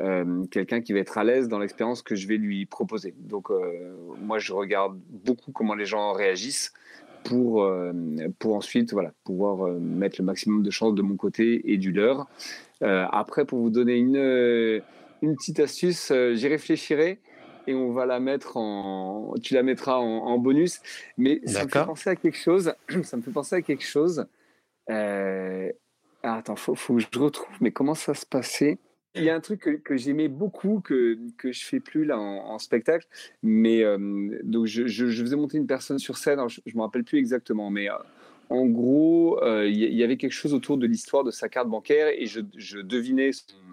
euh, 0.00 0.44
quelqu'un 0.50 0.80
qui 0.80 0.92
va 0.92 1.00
être 1.00 1.16
à 1.16 1.24
l'aise 1.24 1.48
dans 1.48 1.58
l'expérience 1.58 2.02
que 2.02 2.14
je 2.14 2.28
vais 2.28 2.36
lui 2.36 2.66
proposer. 2.66 3.14
Donc 3.18 3.48
moi, 4.20 4.38
je 4.38 4.52
regarde 4.52 4.98
beaucoup 5.08 5.50
comment 5.50 5.74
les 5.74 5.86
gens 5.86 6.12
réagissent 6.12 6.72
pour, 7.24 7.68
pour 8.38 8.54
ensuite 8.54 8.92
voilà, 8.92 9.12
pouvoir 9.24 9.72
mettre 9.80 10.16
le 10.20 10.24
maximum 10.24 10.62
de 10.62 10.70
chances 10.70 10.94
de 10.94 11.02
mon 11.02 11.16
côté 11.16 11.72
et 11.72 11.78
du 11.78 11.90
leur. 11.90 12.28
après, 12.80 13.44
pour 13.44 13.58
vous 13.58 13.70
donner 13.70 13.96
une, 13.96 14.82
une 15.22 15.34
petite 15.34 15.58
astuce, 15.58 16.12
j'y 16.34 16.46
réfléchirai 16.46 17.18
et 17.68 17.74
on 17.74 17.92
va 17.92 18.06
la 18.06 18.18
mettre 18.18 18.56
en. 18.56 19.34
Tu 19.42 19.52
la 19.54 19.62
mettras 19.62 19.96
en, 19.96 20.38
bonus. 20.38 20.80
Mais 21.18 21.40
ça 21.44 21.64
me 21.64 21.68
fait 21.68 21.84
penser 21.84 22.10
à 22.10 22.16
quelque 22.16 22.38
chose. 22.38 22.72
Ça 23.04 23.16
me 23.18 23.22
fait 23.22 23.30
penser 23.30 23.56
à 23.56 23.62
quelque 23.62 23.84
chose. 23.84 24.26
Euh... 24.90 25.70
Ah, 26.22 26.36
attends, 26.36 26.56
faut, 26.56 26.74
faut 26.74 26.96
que 26.96 27.00
je 27.00 27.18
retrouve. 27.18 27.54
Mais 27.60 27.70
comment 27.70 27.94
ça 27.94 28.14
se 28.14 28.26
passait? 28.26 28.78
Il 29.14 29.22
y 29.22 29.30
a 29.30 29.34
un 29.34 29.40
truc 29.40 29.82
que, 29.84 29.96
j'aimais 29.96 30.28
beaucoup, 30.28 30.80
que, 30.80 31.18
que 31.36 31.52
je 31.52 31.64
fais 31.64 31.80
plus 31.80 32.04
là 32.04 32.18
en, 32.18 32.58
spectacle, 32.58 33.06
mais 33.42 33.82
euh, 33.82 34.38
donc 34.44 34.66
je, 34.66 34.86
je, 34.86 35.06
faisais 35.06 35.36
monter 35.36 35.58
une 35.58 35.66
personne 35.66 35.98
sur 35.98 36.18
scène, 36.18 36.40
je 36.48 36.60
ne 36.66 36.76
me 36.76 36.82
rappelle 36.82 37.04
plus 37.04 37.18
exactement, 37.18 37.70
mais 37.70 37.90
euh, 37.90 37.94
en 38.48 38.66
gros, 38.66 39.42
euh, 39.42 39.66
il 39.66 39.76
y, 39.76 40.04
avait 40.04 40.18
quelque 40.18 40.32
chose 40.32 40.54
autour 40.54 40.76
de 40.76 40.86
l'histoire 40.86 41.24
de 41.24 41.30
sa 41.30 41.48
carte 41.48 41.68
bancaire 41.68 42.08
et 42.08 42.26
je, 42.26 42.40
je 42.56 42.78
devinais, 42.78 43.30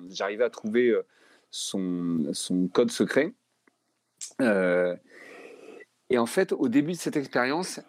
j'arrivais 0.09 0.45
à 0.45 0.49
trouver 0.49 0.95
son, 1.51 2.29
son 2.31 2.67
code 2.67 2.89
secret. 2.89 3.33
Euh, 4.41 4.95
et 6.09 6.17
en 6.17 6.25
fait, 6.25 6.53
au 6.53 6.67
début 6.67 6.91
de 6.91 6.97
cette 6.97 7.17
expérience, 7.17 7.79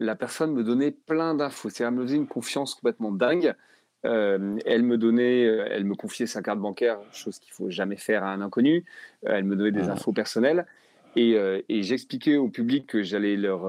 la 0.00 0.14
personne 0.14 0.52
me 0.52 0.62
donnait 0.62 0.90
plein 0.90 1.34
d'infos. 1.34 1.70
C'est-à-dire, 1.70 1.88
elle 1.88 2.00
me 2.00 2.06
faisait 2.06 2.16
une 2.16 2.26
confiance 2.26 2.74
complètement 2.74 3.12
dingue. 3.12 3.54
Euh, 4.06 4.58
elle 4.64 4.84
me 4.84 4.96
donnait, 4.96 5.44
euh, 5.44 5.66
elle 5.70 5.84
me 5.84 5.96
confiait 5.96 6.26
sa 6.26 6.40
carte 6.40 6.60
bancaire, 6.60 7.00
chose 7.12 7.38
qu'il 7.40 7.52
faut 7.52 7.68
jamais 7.68 7.96
faire 7.96 8.22
à 8.22 8.32
un 8.32 8.40
inconnu. 8.40 8.84
elle 9.24 9.44
me 9.44 9.56
donnait 9.56 9.72
des 9.72 9.88
infos 9.88 10.12
personnelles 10.12 10.66
et, 11.16 11.32
et 11.68 11.82
j'expliquais 11.82 12.36
au 12.36 12.48
public 12.48 12.86
que 12.86 13.02
j'allais 13.02 13.34
leur, 13.34 13.68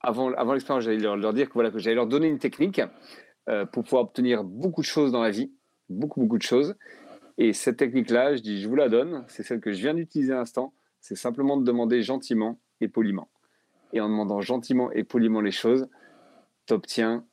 avant, 0.00 0.32
avant 0.34 0.52
l'expérience, 0.52 0.84
j'allais 0.84 0.98
leur, 0.98 1.16
leur, 1.16 1.32
dire 1.32 1.48
que 1.48 1.54
voilà 1.54 1.72
que 1.72 1.80
j'allais 1.80 1.96
leur 1.96 2.06
donner 2.06 2.28
une 2.28 2.38
technique 2.38 2.80
pour 3.72 3.82
pouvoir 3.82 4.02
obtenir 4.02 4.44
beaucoup 4.44 4.82
de 4.82 4.86
choses 4.86 5.10
dans 5.10 5.22
la 5.22 5.30
vie, 5.30 5.50
beaucoup 5.88 6.20
beaucoup 6.20 6.38
de 6.38 6.44
choses. 6.44 6.76
Et 7.36 7.52
cette 7.52 7.78
technique-là, 7.78 8.36
je 8.36 8.42
dis, 8.42 8.60
je 8.60 8.68
vous 8.68 8.76
la 8.76 8.88
donne. 8.88 9.24
C'est 9.26 9.42
celle 9.42 9.60
que 9.60 9.72
je 9.72 9.80
viens 9.80 9.94
d'utiliser 9.94 10.32
à 10.32 10.36
l'instant 10.36 10.72
c'est 11.00 11.16
simplement 11.16 11.56
de 11.56 11.64
demander 11.64 12.02
gentiment 12.02 12.58
et 12.80 12.88
poliment. 12.88 13.28
Et 13.92 14.00
en 14.00 14.08
demandant 14.08 14.40
gentiment 14.40 14.92
et 14.92 15.04
poliment 15.04 15.40
les 15.40 15.50
choses, 15.50 15.88
tu 16.66 16.74
obtiens 16.74 17.24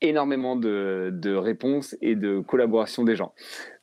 énormément 0.00 0.56
de, 0.56 1.34
réponses 1.34 1.96
et 2.02 2.16
de 2.16 2.40
collaboration 2.40 3.04
des 3.04 3.16
gens. 3.16 3.32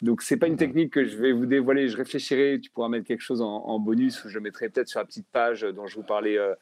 Donc, 0.01 0.21
c'est 0.21 0.37
pas 0.37 0.47
une 0.47 0.53
mhm. 0.53 0.59
technique 0.59 0.93
que 0.93 1.05
je 1.05 1.17
vais 1.17 1.31
vous 1.31 1.45
dévoiler. 1.45 1.87
Je 1.87 1.97
réfléchirai. 1.97 2.59
Tu 2.61 2.69
pourras 2.69 2.89
mettre 2.89 3.07
quelque 3.07 3.21
chose 3.21 3.41
en, 3.41 3.79
bonus 3.79 4.23
ou 4.23 4.29
je 4.29 4.35
le 4.35 4.41
mettrai 4.41 4.69
peut-être 4.69 4.87
sur 4.87 4.99
la 4.99 5.05
petite 5.05 5.27
page 5.31 5.61
dont 5.61 5.87
je 5.87 5.95
vous 5.95 6.03
parlais 6.03 6.37
euh, 6.37 6.53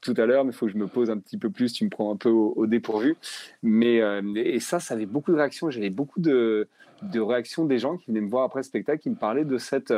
tout 0.00 0.14
à 0.16 0.26
l'heure, 0.26 0.44
mais 0.44 0.50
il 0.50 0.54
faut 0.54 0.66
que 0.66 0.72
je 0.72 0.78
me 0.78 0.88
pose 0.88 1.10
un 1.10 1.18
petit 1.18 1.38
peu 1.38 1.50
plus. 1.50 1.72
Tu 1.72 1.84
me 1.84 1.90
prends 1.90 2.12
un 2.12 2.16
peu 2.16 2.28
au, 2.28 2.66
dépourvu. 2.66 3.16
Mais 3.62 4.00
et 4.36 4.60
ça, 4.60 4.80
ça 4.80 4.94
avait 4.94 5.06
beaucoup 5.06 5.32
de 5.32 5.36
réactions. 5.36 5.70
J'avais 5.70 5.90
beaucoup 5.90 6.20
de, 6.20 6.68
de 7.02 7.20
réactions 7.20 7.64
des 7.64 7.78
gens 7.78 7.96
qui 7.96 8.06
venaient 8.08 8.20
me 8.20 8.30
voir 8.30 8.44
après 8.44 8.60
le 8.60 8.64
spectacle, 8.64 9.00
qui 9.00 9.10
me 9.10 9.16
parlaient 9.16 9.44
de 9.44 9.58
cette 9.58 9.92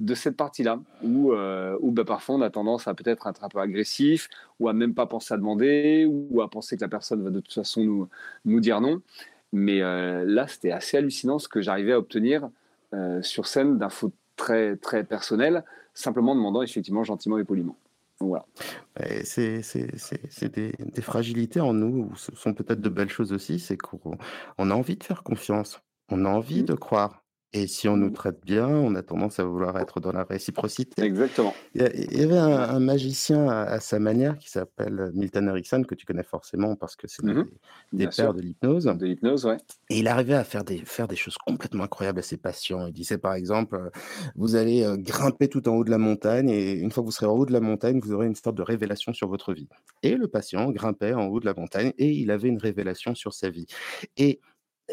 de 0.00 0.14
cette 0.14 0.36
partie-là, 0.36 0.80
où, 1.02 1.32
euh, 1.32 1.78
où 1.80 1.92
bah, 1.92 2.04
parfois 2.04 2.34
on 2.34 2.40
a 2.40 2.50
tendance 2.50 2.88
à 2.88 2.94
peut-être 2.94 3.26
être 3.28 3.44
un 3.44 3.48
peu 3.48 3.60
agressif, 3.60 4.28
ou 4.58 4.68
à 4.68 4.72
même 4.72 4.94
pas 4.94 5.06
penser 5.06 5.34
à 5.34 5.36
demander, 5.36 6.06
ou 6.06 6.40
à 6.42 6.50
penser 6.50 6.76
que 6.76 6.82
la 6.82 6.88
personne 6.88 7.22
va 7.22 7.30
de 7.30 7.40
toute 7.40 7.52
façon 7.52 7.84
nous, 7.84 8.08
nous 8.44 8.60
dire 8.60 8.80
non. 8.80 9.00
Mais 9.52 9.82
euh, 9.82 10.24
là, 10.26 10.48
c'était 10.48 10.72
assez 10.72 10.96
hallucinant 10.96 11.38
ce 11.38 11.48
que 11.48 11.60
j'arrivais 11.60 11.92
à 11.92 11.98
obtenir 11.98 12.48
euh, 12.94 13.22
sur 13.22 13.46
scène 13.46 13.78
d'infos 13.78 14.12
très, 14.36 14.76
très 14.76 15.04
personnelles, 15.04 15.62
simplement 15.94 16.34
demandant 16.34 16.62
effectivement 16.62 17.04
gentiment 17.04 17.38
et 17.38 17.44
poliment. 17.44 17.76
voilà. 18.18 18.46
C'est 19.24 19.62
des, 20.42 20.72
des, 20.72 21.02
fragilités 21.02 21.60
en 21.60 21.74
nous, 21.74 22.08
ou 22.10 22.16
ce 22.16 22.34
sont 22.34 22.54
peut-être 22.54 22.80
de 22.80 22.88
belles 22.88 23.10
choses 23.10 23.32
aussi, 23.32 23.58
c'est 23.60 23.76
qu'on 23.76 24.16
a 24.58 24.74
envie 24.74 24.96
de 24.96 25.04
faire 25.04 25.22
confiance, 25.22 25.80
on 26.08 26.24
a 26.24 26.28
envie 26.28 26.62
mmh. 26.62 26.66
de 26.66 26.74
croire. 26.74 27.21
Et 27.54 27.66
si 27.66 27.86
on 27.86 27.98
nous 27.98 28.08
mmh. 28.08 28.14
traite 28.14 28.40
bien, 28.44 28.66
on 28.66 28.94
a 28.94 29.02
tendance 29.02 29.38
à 29.38 29.44
vouloir 29.44 29.78
être 29.78 30.00
dans 30.00 30.12
la 30.12 30.24
réciprocité. 30.24 31.02
Exactement. 31.02 31.54
Il 31.74 31.82
y, 31.82 32.22
avait 32.22 32.38
un, 32.38 32.80
magicien 32.80 33.48
à, 33.48 33.78
sa 33.78 33.98
manière 33.98 34.38
qui 34.38 34.50
s'appelle 34.50 35.10
Milton 35.14 35.48
Erickson, 35.48 35.84
que 35.86 35.94
tu 35.94 36.06
connais 36.06 36.22
forcément 36.22 36.76
parce 36.76 36.96
que 36.96 37.06
c'est 37.06 37.22
mmh 37.22 37.44
des, 37.92 38.08
pères 38.08 38.32
de 38.32 38.40
l'hypnose. 38.40 38.84
De 38.84 39.04
l'hypnose, 39.04 39.44
ouais. 39.44 39.58
Et 39.90 39.98
il 39.98 40.08
arrivait 40.08 40.34
à 40.34 40.44
faire 40.44 40.64
des, 40.64 40.78
faire 40.78 41.08
des 41.08 41.16
choses 41.16 41.36
complètement 41.36 41.84
incroyables 41.84 42.20
à 42.20 42.22
ses 42.22 42.38
patients. 42.38 42.86
Il 42.86 42.92
disait 42.94 43.18
par 43.18 43.34
exemple, 43.34 43.76
euh, 43.76 43.90
vous 44.34 44.56
allez 44.56 44.82
euh, 44.82 44.96
grimper 44.96 45.48
tout 45.48 45.68
en 45.68 45.76
haut 45.76 45.84
de 45.84 45.90
la 45.90 45.98
montagne 45.98 46.48
et 46.48 46.72
une 46.72 46.90
fois 46.90 47.02
que 47.02 47.06
vous 47.06 47.12
serez 47.12 47.26
en 47.26 47.32
haut 47.32 47.46
de 47.46 47.52
la 47.52 47.60
montagne, 47.60 48.00
vous 48.02 48.12
aurez 48.12 48.26
une 48.26 48.34
sorte 48.34 48.56
de 48.56 48.62
révélation 48.62 49.12
sur 49.12 49.28
votre 49.28 49.52
vie. 49.52 49.68
Et 50.02 50.14
le 50.14 50.26
patient 50.26 50.70
grimpait 50.70 51.12
en 51.12 51.26
haut 51.26 51.40
de 51.40 51.46
la 51.46 51.54
montagne 51.54 51.92
et 51.98 52.10
il 52.10 52.30
avait 52.30 52.48
une 52.48 52.58
révélation 52.58 53.14
sur 53.14 53.34
sa 53.34 53.50
vie. 53.50 53.66
Et 54.16 54.40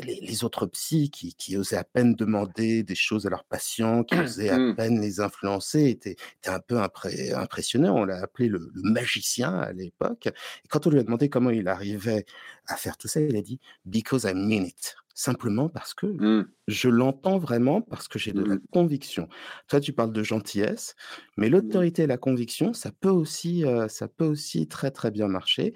les, 0.02 0.43
autres 0.43 0.66
psys 0.68 1.10
qui, 1.10 1.58
osaient 1.58 1.78
à 1.78 1.84
peine 1.84 2.16
demander 2.16 2.84
des 2.84 2.95
choses 2.95 3.26
à 3.26 3.30
leurs 3.30 3.43
patients, 3.43 4.04
qui 4.04 4.16
osaient 4.20 4.50
à 4.50 4.58
mmh. 4.58 4.76
peine 4.76 5.02
les 5.02 5.20
influencer, 5.20 5.89
étaient, 5.89 6.16
un 6.45 6.60
peu 6.60 6.80
impressionnés. 6.80 7.89
On 7.89 8.06
l'a 8.06 8.22
appelé 8.22 8.50
le, 8.50 8.72
magicien 8.76 9.58
à 9.60 9.72
l'époque. 9.72 10.28
Et 10.28 10.68
quand 10.70 10.88
on 10.88 10.89
lui 10.89 11.00
a 11.00 11.04
demandé 11.04 11.30
comment 11.30 11.50
il 11.50 11.68
arrivait 11.68 12.26
à 12.68 12.76
faire 12.76 12.97
tout 12.97 13.08
ça, 13.08 13.22
il 13.22 13.36
a 13.36 13.41
dit 13.41 13.60
Because 13.86 14.24
I 14.24 14.34
mean 14.34 14.66
it 14.66 14.95
simplement 15.20 15.67
parce 15.67 15.93
que 15.93 16.05
mmh. 16.05 16.47
je 16.70 16.88
l'entends 16.88 17.38
vraiment, 17.38 17.82
parce 17.82 18.07
que 18.07 18.17
j'ai 18.17 18.32
de 18.32 18.41
la 18.41 18.55
mmh. 18.55 18.61
conviction. 18.72 19.28
Toi, 19.67 19.82
tu 19.82 19.91
parles 19.91 20.13
de 20.13 20.24
gentillesse, 20.24 20.95
mais 21.36 21.49
l'autorité 21.49 22.03
et 22.03 22.07
la 22.07 22.17
conviction, 22.17 22.74
ça 22.74 22.91
peut 22.91 23.09
aussi, 23.09 23.65
ça 23.89 24.07
peut 24.07 24.26
aussi 24.26 24.67
très 24.67 24.91
très 24.91 25.11
bien 25.11 25.28
marcher. 25.28 25.74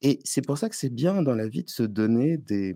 Et 0.00 0.20
c'est 0.24 0.40
pour 0.40 0.56
ça 0.56 0.70
que 0.70 0.76
c'est 0.76 0.94
bien 0.94 1.20
dans 1.22 1.34
la 1.34 1.46
vie 1.46 1.64
de 1.64 1.70
se 1.70 1.82
donner 1.82 2.38
des, 2.38 2.74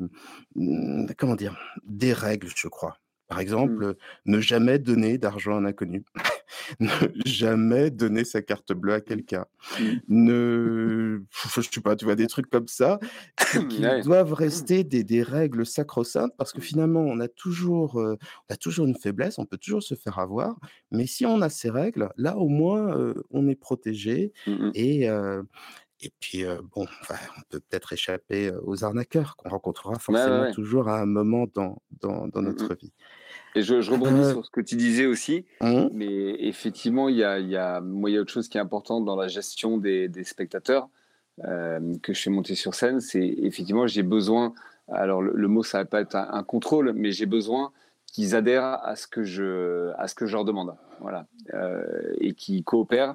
comment 1.16 1.36
dire, 1.36 1.58
des 1.84 2.12
règles, 2.12 2.48
je 2.54 2.68
crois. 2.68 2.98
Par 3.30 3.38
mmh. 3.38 3.42
exemple, 3.42 3.94
ne 4.26 4.40
jamais 4.40 4.78
donner 4.80 5.16
d'argent 5.16 5.54
à 5.54 5.58
un 5.58 5.64
inconnu. 5.64 6.04
ne 6.80 6.88
jamais 7.24 7.90
donner 7.90 8.24
sa 8.24 8.42
carte 8.42 8.72
bleue 8.72 8.94
à 8.94 9.00
quelqu'un. 9.00 9.46
Mmh. 9.78 9.84
Ne, 10.08 11.22
je 11.56 11.60
sais 11.62 11.80
pas, 11.80 11.94
tu 11.94 12.04
vois, 12.04 12.16
des 12.16 12.26
trucs 12.26 12.50
comme 12.50 12.66
ça 12.66 12.98
qui 13.70 13.82
doivent 14.02 14.32
rester 14.32 14.82
des, 14.82 15.04
des 15.04 15.22
règles 15.22 15.64
sacro-saintes 15.64 16.32
parce 16.36 16.52
que 16.52 16.60
finalement, 16.60 17.02
on 17.02 17.20
a 17.20 17.28
toujours, 17.28 17.96
on 17.96 18.16
a 18.52 18.56
toujours 18.56 18.86
une 18.86 18.96
faiblesse, 18.96 19.38
on 19.38 19.46
peut 19.46 19.58
toujours 19.58 19.84
se 19.84 19.94
faire 19.94 20.18
avoir. 20.18 20.58
Mais 20.90 21.06
si 21.06 21.24
on 21.24 21.40
a 21.40 21.48
ces 21.48 21.70
règles, 21.70 22.10
là, 22.16 22.36
au 22.36 22.48
moins, 22.48 23.14
on 23.30 23.48
est 23.48 23.54
protégé 23.54 24.32
mmh 24.46 24.70
et, 24.74 25.08
et 26.02 26.12
puis, 26.20 26.44
bon, 26.44 26.86
on 27.08 27.42
peut 27.50 27.60
peut-être 27.60 27.92
échapper 27.92 28.52
aux 28.62 28.84
arnaqueurs 28.84 29.36
qu'on 29.36 29.50
rencontrera 29.50 29.98
forcément 29.98 30.50
toujours 30.52 30.88
à 30.88 31.00
un 31.00 31.06
moment 31.06 31.46
dans, 31.54 31.82
dans, 32.00 32.26
dans 32.28 32.42
notre 32.42 32.74
vie. 32.74 32.92
Et 33.56 33.62
je, 33.62 33.74
rebondis 33.90 34.20
euh, 34.20 34.32
sur 34.32 34.44
ce 34.44 34.50
que 34.50 34.60
tu 34.60 34.76
disais 34.76 35.06
aussi, 35.06 35.44
mmh. 35.60 35.88
mais 35.92 36.36
effectivement, 36.46 37.08
il 37.08 37.16
y 37.16 37.24
a, 37.24 37.38
y, 37.40 37.56
a, 37.56 37.80
moi, 37.80 38.10
y 38.10 38.16
a 38.16 38.20
autre 38.20 38.32
chose 38.32 38.48
qui 38.48 38.58
est 38.58 38.60
importante 38.60 39.04
dans 39.04 39.16
la 39.16 39.28
gestion 39.28 39.76
des, 39.76 40.08
des 40.08 40.24
spectateurs 40.24 40.88
euh, 41.44 41.96
que 42.02 42.12
je 42.12 42.22
fais 42.22 42.30
monter 42.30 42.54
sur 42.54 42.74
scène, 42.74 43.00
c'est 43.00 43.26
effectivement, 43.42 43.86
j'ai 43.86 44.04
besoin, 44.04 44.52
alors 44.88 45.20
le, 45.20 45.48
mot, 45.48 45.64
ça 45.64 45.78
va 45.78 45.84
pas 45.84 46.00
être 46.00 46.14
un, 46.14 46.42
contrôle, 46.44 46.92
mais 46.92 47.10
j'ai 47.10 47.26
besoin 47.26 47.72
qu'ils 48.06 48.36
adhèrent 48.36 48.78
à 48.84 48.94
ce 48.94 49.06
que 49.06 49.24
je, 49.24 49.90
à 49.98 50.06
ce 50.06 50.14
que 50.14 50.26
je 50.26 50.34
leur 50.34 50.44
demande, 50.44 50.76
voilà, 51.00 51.26
et 52.20 52.34
qui 52.34 52.62
coopèrent, 52.62 53.14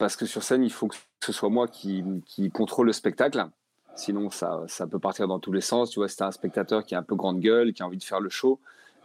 parce 0.00 0.16
que 0.16 0.24
sur 0.24 0.42
scène, 0.42 0.64
il 0.64 0.72
faut 0.72 0.88
que 0.88 0.96
ce 1.20 1.30
soit 1.30 1.50
moi 1.50 1.68
qui, 1.68 2.02
contrôle 2.54 2.86
le 2.86 2.92
spectacle. 2.94 3.44
Sinon, 3.94 4.30
ça, 4.30 4.66
peut 4.90 4.98
partir 4.98 5.28
dans 5.28 5.38
tous 5.38 5.52
les 5.52 5.60
sens. 5.60 5.90
Tu 5.90 6.00
vois, 6.00 6.08
c'est 6.08 6.22
un 6.22 6.32
spectateur 6.32 6.86
qui 6.86 6.94
a 6.94 6.98
un 6.98 7.02
peu 7.02 7.14
grande 7.14 7.38
gueule, 7.38 7.74
qui 7.74 7.82
a 7.82 7.86
envie 7.86 7.98
de 7.98 8.04
faire 8.04 8.20
le 8.20 8.30
show. 8.30 8.58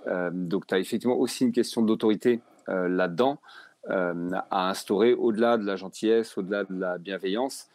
Euh, 0.07 0.29
donc, 0.33 0.67
tu 0.67 0.73
as 0.73 0.79
effectivement 0.79 1.17
aussi 1.17 1.43
une 1.43 1.51
question 1.51 1.81
d'autorité 1.81 2.39
euh, 2.69 2.87
là-dedans 2.87 3.41
euh, 3.89 4.31
à 4.49 4.69
instaurer 4.69 5.13
au-delà 5.13 5.57
de 5.57 5.65
la 5.65 5.75
gentillesse, 5.75 6.37
au-delà 6.37 6.63
de 6.63 6.79
la 6.79 6.97
bienveillance. 6.97 7.67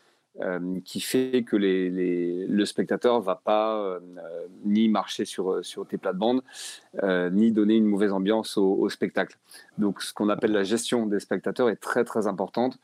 qui 0.86 1.00
fait 1.00 1.44
que 1.46 1.56
le 1.56 2.64
spectateur 2.64 3.20
va 3.20 3.34
pas 3.34 3.98
ni 4.64 4.88
marcher 4.88 5.26
sur, 5.26 5.62
sur 5.62 5.86
tes 5.86 5.98
plates-bandes, 5.98 6.42
ni 7.32 7.52
donner 7.52 7.74
une 7.74 7.84
mauvaise 7.84 8.12
ambiance 8.12 8.56
au, 8.56 8.88
spectacle. 8.88 9.36
Donc, 9.76 10.00
ce 10.00 10.14
qu'on 10.14 10.30
appelle 10.30 10.52
la 10.52 10.62
gestion 10.62 11.04
des 11.04 11.20
spectateurs 11.20 11.68
est 11.68 11.82
très 11.82 12.04
très 12.04 12.26
importante, 12.26 12.78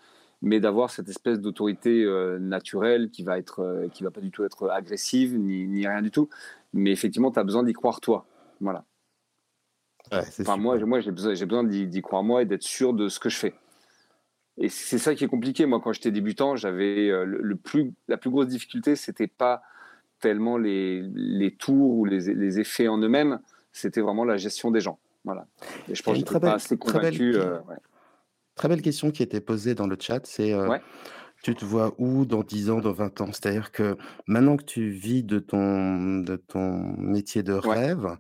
mais 0.47 0.61
d'avoir 0.61 0.91
cette 0.91 1.09
espèce 1.09 1.41
d'autorité 1.41 2.07
naturelle 2.39 3.11
qui 3.11 3.23
va 3.25 3.37
être, 3.37 3.89
qui 3.93 4.05
va 4.05 4.11
pas 4.11 4.21
du 4.21 4.31
tout 4.31 4.45
être 4.45 4.71
agressive 4.71 5.37
ni, 5.37 5.67
ni 5.67 5.87
rien 5.87 6.01
du 6.01 6.11
tout, 6.11 6.29
mais 6.73 6.93
effectivement, 6.93 7.31
tu 7.33 7.39
as 7.39 7.45
besoin 7.45 7.65
d'y 7.65 7.73
croire 7.73 8.01
toi. 8.01 8.27
Voilà 8.61 8.85
enfin, 10.13 10.57
moi, 10.57 10.79
moi 10.79 11.01
j'ai 11.01 11.11
besoin, 11.11 11.33
besoin 11.33 11.65
d'y 11.65 12.03
croire 12.03 12.23
moi 12.23 12.43
et 12.43 12.45
d'être 12.45 12.63
sûr 12.63 12.95
de 12.95 13.09
ce 13.09 13.19
que 13.19 13.29
je 13.29 13.37
fais. 13.37 13.55
Et 14.59 14.69
c'est 14.69 14.99
ça 14.99 15.15
qui 15.15 15.25
est 15.25 15.29
compliqué. 15.29 15.67
Moi, 15.67 15.81
quand 15.83 15.93
j'étais 15.93 16.11
débutant, 16.11 16.57
j'avais 16.57 17.11
euh, 17.11 17.25
le, 17.27 17.57
plus, 17.57 17.93
la 18.09 18.17
plus 18.17 18.31
grosse 18.31 18.47
difficulté, 18.47 18.97
c'était 18.97 19.27
pas 19.27 19.63
tellement 20.19 20.57
les, 20.57 21.03
les 21.15 21.51
tours 21.51 21.99
ou 21.99 22.05
les, 22.07 22.33
les, 22.33 22.59
effets 22.59 22.89
en 22.89 22.97
eux-mêmes, 22.97 23.39
c'était 23.71 24.01
vraiment 24.01 24.25
la 24.25 24.39
gestion 24.39 24.71
des 24.71 24.81
gens. 24.81 24.99
Voilà. 25.25 25.47
Et 25.91 25.95
je 25.95 26.03
pense 26.03 26.23
que 26.23 26.33
je 26.33 26.39
pas 26.39 26.55
assez 26.55 26.79
convaincu. 26.79 27.33
Belle, 27.33 27.43
euh, 27.43 27.59
très 28.57 28.69
belle 28.69 28.83
question 28.83 29.11
qui 29.13 29.23
était 29.23 29.41
posée 29.41 29.75
dans 29.75 29.87
le 29.87 29.97
chat, 30.01 30.27
c'est 30.27 30.53
euh, 30.53 30.73
tu 31.43 31.55
te 31.55 31.65
vois 31.65 31.95
où 31.99 32.27
dans 32.27 32.43
10 32.43 32.71
ans, 32.71 32.81
dans 32.81 32.93
20 32.93 33.21
ans? 33.23 33.33
C'est-à-dire 33.33 33.73
que 33.73 33.97
maintenant 34.27 34.57
que 34.57 34.65
tu 34.65 34.91
vis 34.91 35.23
de 35.25 35.39
ton, 35.39 36.21
de 36.21 36.37
ton 36.37 36.97
métier 36.99 37.43
de 37.43 37.53
rêve, 37.55 38.19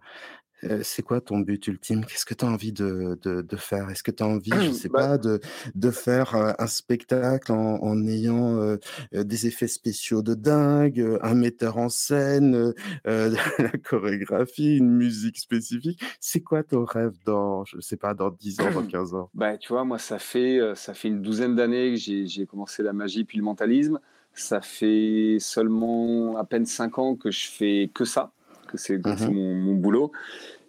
c'est 0.82 1.02
quoi 1.02 1.20
ton 1.20 1.40
but 1.40 1.66
ultime? 1.66 2.04
Qu'est-ce 2.04 2.24
que 2.24 2.34
tu 2.34 2.44
as 2.44 2.48
envie 2.48 2.72
de, 2.72 3.18
de, 3.22 3.56
faire? 3.56 3.90
Est-ce 3.90 4.02
que 4.02 4.10
tu 4.10 4.22
as 4.22 4.26
envie, 4.26 4.52
je 4.52 4.72
sais 4.72 4.88
bah 4.88 5.00
pas, 5.00 5.18
de, 5.18 5.40
de 5.74 5.90
faire 5.90 6.34
un 6.34 6.66
spectacle 6.66 7.52
en, 7.52 7.82
en 7.82 8.06
ayant 8.06 8.76
des 9.12 9.46
effets 9.46 9.68
spéciaux 9.68 10.22
de 10.22 10.34
dingue, 10.34 11.18
un 11.22 11.34
metteur 11.34 11.78
en 11.78 11.88
scène, 11.88 12.74
la 13.04 13.70
chorégraphie, 13.84 14.76
une 14.76 14.90
musique 14.90 15.38
spécifique? 15.38 16.02
C'est 16.20 16.40
quoi 16.40 16.62
ton 16.62 16.84
rêve 16.84 17.14
dans, 17.24 17.64
je 17.64 17.80
sais 17.80 17.96
pas, 17.96 18.14
dans 18.14 18.30
10 18.30 18.60
ans, 18.60 18.70
dans 18.72 18.86
15 18.86 19.14
ans? 19.14 19.30
Bah, 19.34 19.56
Tu 19.58 19.68
vois, 19.72 19.84
moi, 19.84 19.98
ça 19.98 20.18
fait, 20.18 20.60
ça 20.74 20.94
fait 20.94 21.08
une 21.08 21.22
douzaine 21.22 21.54
d'années 21.54 21.94
que 21.94 22.26
j'ai 22.26 22.46
commencé 22.46 22.82
la 22.82 22.92
magie 22.92 23.24
puis 23.24 23.38
le 23.38 23.44
mentalisme. 23.44 24.00
Ça 24.32 24.60
fait 24.60 25.38
seulement 25.40 26.36
à 26.36 26.44
peine 26.44 26.66
5 26.66 26.98
ans 26.98 27.16
que 27.16 27.30
je 27.30 27.48
fais 27.48 27.90
que 27.94 28.04
ça 28.04 28.32
que 28.76 28.80
c'est 28.80 28.98
mmh 28.98 29.32
mon, 29.32 29.74
boulot. 29.74 30.12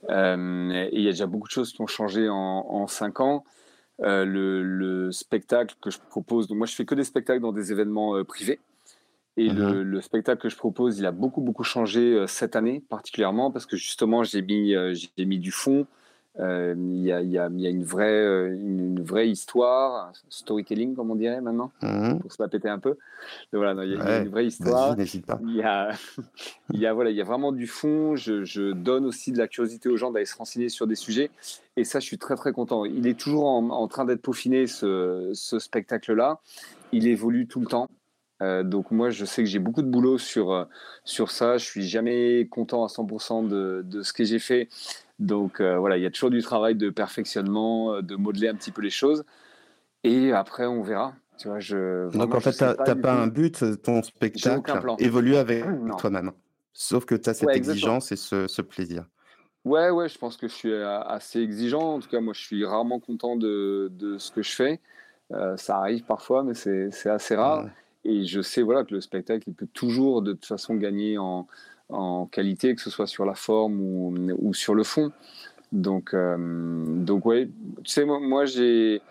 Euh, 0.09 0.71
et 0.91 0.97
il 0.97 1.01
y 1.01 1.07
a 1.07 1.11
déjà 1.11 1.27
beaucoup 1.27 1.47
de 1.47 1.51
choses 1.51 1.71
qui 1.71 1.81
ont 1.81 1.87
changé 1.87 2.27
en, 2.29 2.87
cinq 2.87 3.19
ans. 3.19 3.43
Euh, 4.01 4.25
le, 4.25 5.11
spectacle 5.11 5.75
que 5.81 5.89
je 5.89 5.99
propose, 5.99 6.47
donc 6.47 6.57
moi 6.57 6.67
je 6.67 6.75
fais 6.75 6.85
que 6.85 6.95
des 6.95 7.03
spectacles 7.03 7.41
dans 7.41 7.51
des 7.51 7.71
événements 7.71 8.15
euh, 8.15 8.23
privés. 8.23 8.59
Et 9.37 9.49
mmh 9.51 9.81
le, 9.81 10.01
spectacle 10.01 10.41
que 10.41 10.49
je 10.49 10.57
propose, 10.57 10.97
il 10.97 11.05
a 11.05 11.11
beaucoup 11.11 11.41
beaucoup 11.41 11.63
changé 11.63 12.25
cette 12.27 12.55
année 12.55 12.83
particulièrement 12.89 13.51
parce 13.51 13.67
que 13.67 13.77
justement 13.77 14.23
j'ai 14.23 14.41
mis 14.41 14.73
j'ai 14.93 15.25
mis 15.25 15.37
du 15.37 15.51
fond, 15.51 15.85
il 16.39 17.01
y, 17.03 17.11
a, 17.11 17.21
y, 17.21 17.37
a, 17.37 17.49
y, 17.49 17.67
a, 17.67 17.69
une 17.69 17.83
vraie, 17.83 18.11
euh, 18.11 18.53
une, 18.53 19.01
vraie 19.01 19.29
histoire, 19.29 20.11
storytelling 20.29 20.95
comme 20.95 21.09
on 21.09 21.15
dirait 21.15 21.41
maintenant, 21.41 21.71
mhm. 21.81 22.19
pour 22.19 22.31
se 22.31 22.41
la 22.41 22.47
péter 22.47 22.69
un 22.69 22.79
peu. 22.79 22.91
Donc 23.51 23.63
voilà, 23.63 23.83
il 23.83 23.91
y, 23.91 23.95
a 23.95 24.19
une 24.19 24.29
vraie 24.29 24.45
histoire. 24.45 24.95
Il 24.99 25.55
y 25.55 25.63
a, 25.63 25.91
il 26.73 26.79
y 26.79 26.85
a 26.85 26.93
voilà, 26.93 27.09
il 27.09 27.15
y 27.15 27.21
a 27.21 27.23
vraiment 27.23 27.51
du 27.51 27.65
fond. 27.65 28.15
Je, 28.15 28.43
je, 28.43 28.71
donne 28.71 29.05
aussi 29.05 29.31
de 29.31 29.37
la 29.37 29.47
curiosité 29.47 29.89
aux 29.89 29.97
gens 29.97 30.11
d'aller 30.11 30.25
se 30.25 30.35
renseigner 30.35 30.69
sur 30.69 30.85
des 30.85 30.95
sujets. 30.95 31.31
Et 31.75 31.83
ça, 31.83 31.99
je 31.99 32.05
suis 32.05 32.17
très 32.17 32.35
très 32.35 32.51
content. 32.51 32.85
Il 32.85 33.07
est 33.07 33.19
toujours 33.19 33.47
en, 33.47 33.69
en 33.69 33.87
train 33.87 34.05
d'être 34.05 34.21
peaufiné 34.21 34.67
ce, 34.67 35.31
ce 35.33 35.59
spectacle-là. 35.59 36.39
Il 36.91 37.07
évolue 37.07 37.47
tout 37.47 37.59
le 37.59 37.67
temps. 37.67 37.87
Euh, 38.41 38.63
donc 38.63 38.91
moi, 38.91 39.09
je 39.09 39.25
sais 39.25 39.43
que 39.43 39.49
j'ai 39.49 39.59
beaucoup 39.59 39.81
de 39.81 39.89
boulot 39.89 40.17
sur, 40.17 40.67
sur 41.03 41.31
ça. 41.31 41.57
Je 41.57 41.65
suis 41.65 41.87
jamais 41.87 42.47
content 42.49 42.83
à 42.83 42.87
100% 42.87 43.47
de, 43.47 43.81
de 43.85 44.01
ce 44.03 44.13
que 44.13 44.23
j'ai 44.23 44.39
fait. 44.39 44.69
Donc 45.19 45.59
euh, 45.59 45.77
voilà, 45.77 45.97
il 45.97 46.03
y 46.03 46.05
a 46.05 46.11
toujours 46.11 46.29
du 46.29 46.41
travail 46.41 46.75
de 46.75 46.89
perfectionnement, 46.89 47.95
euh, 47.95 48.01
de 48.01 48.15
modeler 48.15 48.49
un 48.49 48.55
petit 48.55 48.71
peu 48.71 48.81
les 48.81 48.89
choses. 48.89 49.23
Et 50.03 50.31
après, 50.31 50.65
on 50.65 50.83
verra. 50.83 51.15
Tu 51.39 51.47
vois, 51.47 51.59
je, 51.59 52.11
Donc 52.17 52.33
en 52.33 52.39
fait, 52.39 52.53
tu 52.53 52.63
n'as 52.63 52.95
pas, 52.95 53.13
un 53.13 53.27
but, 53.27 53.63
ton 53.81 54.01
spectacle 54.01 54.71
évolue 54.99 55.35
avec 55.35 55.63
toi-même. 55.97 56.31
Sauf 56.73 57.05
que 57.05 57.15
tu 57.15 57.29
as 57.29 57.33
cette 57.33 57.49
exigence 57.49 58.11
et 58.11 58.15
ce, 58.15 58.61
plaisir. 58.61 59.05
Ouais, 59.65 59.89
ouais, 59.89 60.07
je 60.07 60.17
pense 60.17 60.37
que 60.37 60.47
je 60.47 60.53
suis 60.53 60.73
assez 60.73 61.41
exigeant. 61.41 61.95
En 61.95 61.99
tout 61.99 62.09
cas, 62.09 62.21
moi, 62.21 62.33
je 62.33 62.41
suis 62.41 62.63
rarement 62.63 62.99
content 62.99 63.35
de, 63.35 63.91
de 63.91 64.17
ce 64.17 64.31
que 64.31 64.41
je 64.41 64.51
fais. 64.51 64.79
Euh, 65.33 65.57
ça 65.57 65.77
arrive 65.77 66.03
parfois, 66.03 66.43
mais 66.43 66.53
c'est 66.53 67.09
assez 67.09 67.35
rare. 67.35 67.65
Et 68.07 68.25
je 68.25 68.41
sais 68.41 68.61
voilà, 68.61 68.83
que 68.83 68.93
le 68.93 69.01
spectacle 69.01 69.43
il 69.47 69.53
peut 69.53 69.67
toujours 69.73 70.21
de 70.21 70.31
toute 70.31 70.45
façon 70.45 70.75
gagner 70.75 71.17
en, 71.17 71.45
en 71.89 72.25
qualité, 72.25 72.73
que 72.73 72.81
ce 72.81 72.89
soit 72.89 73.07
sur 73.07 73.25
la 73.25 73.35
forme 73.35 73.79
ou, 73.81 74.53
sur 74.53 74.73
le 74.73 74.83
fond. 74.83 75.11
Donc, 75.73 76.13
euh, 76.13 76.85
donc 77.03 77.25
ouais, 77.25 77.49
tu 77.83 77.91
sais, 77.91 78.05
moi, 78.05 78.19
moi 78.19 78.45
j'ai 78.45 79.01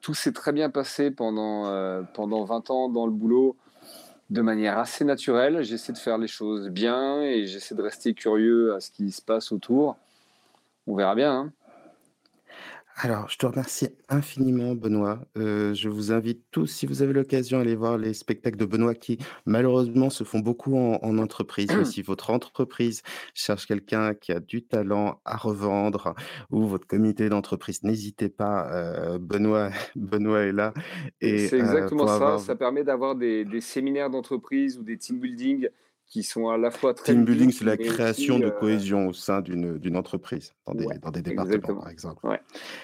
tout 0.00 0.14
s'est 0.14 0.32
très 0.32 0.52
bien 0.52 0.70
passé 0.70 1.10
pendant, 1.10 1.66
euh, 1.66 2.02
pendant 2.14 2.44
20 2.44 2.70
ans 2.70 2.88
dans 2.88 3.06
le 3.06 3.12
boulot 3.12 3.56
de 4.30 4.40
manière 4.40 4.78
assez 4.78 5.04
naturelle. 5.04 5.62
J'essaie 5.62 5.92
de 5.92 5.98
faire 5.98 6.18
les 6.18 6.28
choses 6.28 6.68
bien 6.70 7.22
et 7.22 7.46
j'essaie 7.46 7.74
de 7.74 7.82
rester 7.82 8.14
curieux 8.14 8.74
à 8.74 8.80
ce 8.80 8.90
qui 8.90 9.10
se 9.10 9.20
passe 9.20 9.52
autour. 9.52 9.96
On 10.86 10.94
verra 10.94 11.14
bien. 11.14 11.32
Hein. 11.32 11.52
Alors, 12.98 13.28
je 13.28 13.36
te 13.36 13.44
remercie 13.44 13.90
infiniment, 14.08 14.74
Benoît. 14.74 15.20
Euh, 15.36 15.74
je 15.74 15.90
vous 15.90 16.12
invite 16.12 16.42
tous, 16.50 16.66
si 16.66 16.86
vous 16.86 17.02
avez 17.02 17.12
l'occasion, 17.12 17.58
à 17.58 17.60
aller 17.60 17.76
voir 17.76 17.98
les 17.98 18.14
spectacles 18.14 18.56
de 18.56 18.64
Benoît 18.64 18.94
qui, 18.94 19.18
malheureusement, 19.44 20.08
se 20.08 20.24
font 20.24 20.38
beaucoup 20.38 20.74
en, 20.78 21.18
entreprise. 21.18 21.68
Mais 21.76 21.84
si 21.84 22.00
votre 22.00 22.30
entreprise 22.30 23.02
cherche 23.34 23.66
quelqu'un 23.66 24.14
qui 24.14 24.32
a 24.32 24.40
du 24.40 24.62
talent 24.62 25.20
à 25.26 25.36
revendre 25.36 26.14
ou 26.50 26.66
votre 26.66 26.86
comité 26.86 27.28
d'entreprise, 27.28 27.82
n'hésitez 27.82 28.30
pas. 28.30 28.66
Euh, 28.72 29.18
Benoît, 29.18 29.68
Benoît 29.94 30.44
est 30.44 30.52
là. 30.52 30.72
C'est 31.20 31.52
euh, 31.52 31.58
exactement 31.58 32.06
ça. 32.06 32.38
Ça 32.38 32.56
permet 32.56 32.82
d'avoir 32.82 33.14
des, 33.14 33.44
des 33.44 33.60
séminaires 33.60 34.08
d'entreprise 34.08 34.78
ou 34.78 34.82
des 34.82 34.96
team 34.96 35.20
building 35.20 35.68
qui 36.06 36.22
sont 36.22 36.48
à 36.48 36.56
la 36.56 36.70
fois 36.70 36.94
très. 36.94 37.12
Team 37.12 37.24
building, 37.24 37.50
c'est 37.50 37.64
la 37.64 37.76
création 37.76 38.38
de 38.38 38.46
euh, 38.46 38.50
cohésion 38.50 39.08
au 39.08 39.12
sein 39.12 39.40
d'une 39.40 39.96
entreprise, 39.96 40.54
dans 40.66 40.74
des, 40.74 40.86
dans 41.02 41.10
des 41.10 41.22
départements, 41.22 41.80
par 41.80 41.90
exemple. 41.90 42.26
Ouais. 42.26 42.40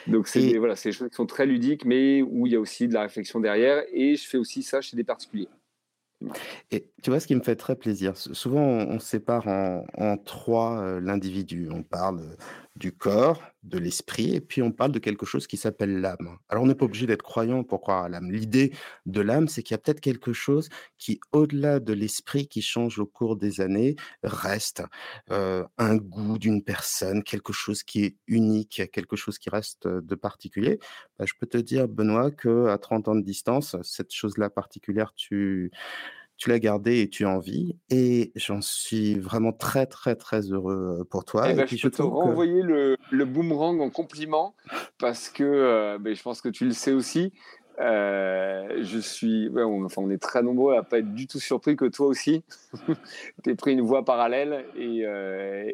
Donc, 0.06 0.28
c'est 0.28 0.40
des, 0.40 0.58
voilà, 0.58 0.74
des 0.74 0.92
choses 0.92 1.08
qui 1.08 1.14
sont 1.14 1.26
très 1.26 1.46
ludiques, 1.46 1.84
mais 1.84 2.22
où 2.22 2.46
il 2.46 2.52
y 2.52 2.56
a 2.56 2.60
aussi 2.60 2.88
de 2.88 2.94
la 2.94 3.02
réflexion 3.02 3.40
derrière. 3.40 3.82
Et 3.92 4.16
je 4.16 4.28
fais 4.28 4.38
aussi 4.38 4.62
ça 4.62 4.80
chez 4.80 4.96
des 4.96 5.04
particuliers. 5.04 5.48
Et 6.70 6.86
tu 7.02 7.10
vois, 7.10 7.20
ce 7.20 7.26
qui 7.26 7.34
me 7.34 7.42
fait 7.42 7.56
très 7.56 7.74
plaisir, 7.74 8.16
souvent 8.16 8.62
on, 8.62 8.98
sépare 9.00 9.48
en, 9.48 9.84
en 9.96 10.16
trois 10.16 10.80
euh, 10.80 11.00
l'individu. 11.00 11.68
On 11.72 11.82
parle 11.82 12.20
du 12.76 12.92
corps, 12.92 13.42
de 13.62 13.78
l'esprit, 13.78 14.34
et 14.34 14.40
puis 14.40 14.62
on 14.62 14.72
parle 14.72 14.92
de 14.92 14.98
quelque 14.98 15.26
chose 15.26 15.46
qui 15.46 15.56
s'appelle 15.56 16.00
l'âme. 16.00 16.38
Alors 16.48 16.64
on 16.64 16.66
n'est 16.66 16.74
pas 16.74 16.86
obligé 16.86 17.06
d'être 17.06 17.22
croyant 17.22 17.64
pour 17.64 17.80
croire 17.80 18.04
à 18.04 18.08
l'âme. 18.08 18.30
L'idée 18.30 18.72
de 19.06 19.20
l'âme, 19.20 19.46
c'est 19.46 19.62
qu'il 19.62 19.74
y 19.74 19.76
a 19.76 19.78
peut-être 19.78 20.00
quelque 20.00 20.32
chose 20.32 20.68
qui, 20.98 21.20
au-delà 21.32 21.78
de 21.78 21.92
l'esprit, 21.92 22.48
qui 22.48 22.62
change 22.62 22.98
au 22.98 23.06
cours 23.06 23.36
des 23.36 23.60
années, 23.60 23.96
reste 24.22 24.82
euh, 25.30 25.64
un 25.78 25.96
goût 25.96 26.38
d'une 26.38 26.62
personne, 26.62 27.22
quelque 27.22 27.52
chose 27.52 27.82
qui 27.82 28.04
est 28.04 28.16
unique, 28.26 28.82
quelque 28.92 29.16
chose 29.16 29.38
qui 29.38 29.50
reste 29.50 29.86
de 29.86 30.14
particulier. 30.14 30.78
Bah, 31.18 31.26
je 31.26 31.34
peux 31.38 31.46
te 31.46 31.58
dire, 31.58 31.88
Benoît, 31.88 32.30
que 32.30 32.66
à 32.66 32.78
30 32.78 33.08
ans 33.08 33.14
de 33.14 33.22
distance, 33.22 33.76
cette 33.82 34.12
chose-là 34.12 34.50
particulière, 34.50 35.12
tu 35.14 35.70
tu 36.42 36.48
l'as 36.48 36.58
gardé 36.58 37.02
et 37.02 37.08
tu 37.08 37.24
en 37.24 37.38
vis. 37.38 37.76
Et 37.88 38.32
j'en 38.34 38.60
suis 38.60 39.16
vraiment 39.16 39.52
très, 39.52 39.86
très, 39.86 40.16
très 40.16 40.40
heureux 40.40 41.06
pour 41.08 41.24
toi. 41.24 41.48
Eh 41.48 41.54
ben, 41.54 41.68
je 41.68 41.80
peux 41.80 41.90
te 41.90 42.02
renvoyer 42.02 42.62
le, 42.62 42.96
le, 43.12 43.24
boomerang 43.24 43.80
en 43.80 43.90
compliment 43.90 44.56
parce 44.98 45.28
que 45.28 45.44
euh, 45.44 45.98
ben, 46.00 46.16
je 46.16 46.22
pense 46.22 46.40
que 46.40 46.48
tu 46.48 46.64
le 46.64 46.72
sais 46.72 46.90
aussi. 46.90 47.32
Euh, 47.80 48.82
je 48.82 48.98
suis, 48.98 49.50
on, 49.54 49.84
enfin, 49.84 50.02
on 50.02 50.10
est 50.10 50.20
très 50.20 50.42
nombreux 50.42 50.74
à 50.74 50.82
pas 50.82 50.98
être 50.98 51.14
du 51.14 51.28
tout 51.28 51.38
surpris 51.38 51.76
que 51.76 51.84
toi 51.84 52.06
aussi, 52.08 52.42
tu 53.44 53.50
aies 53.50 53.54
pris 53.54 53.74
une 53.74 53.82
voie 53.82 54.04
parallèle 54.04 54.66
et, 54.76 55.06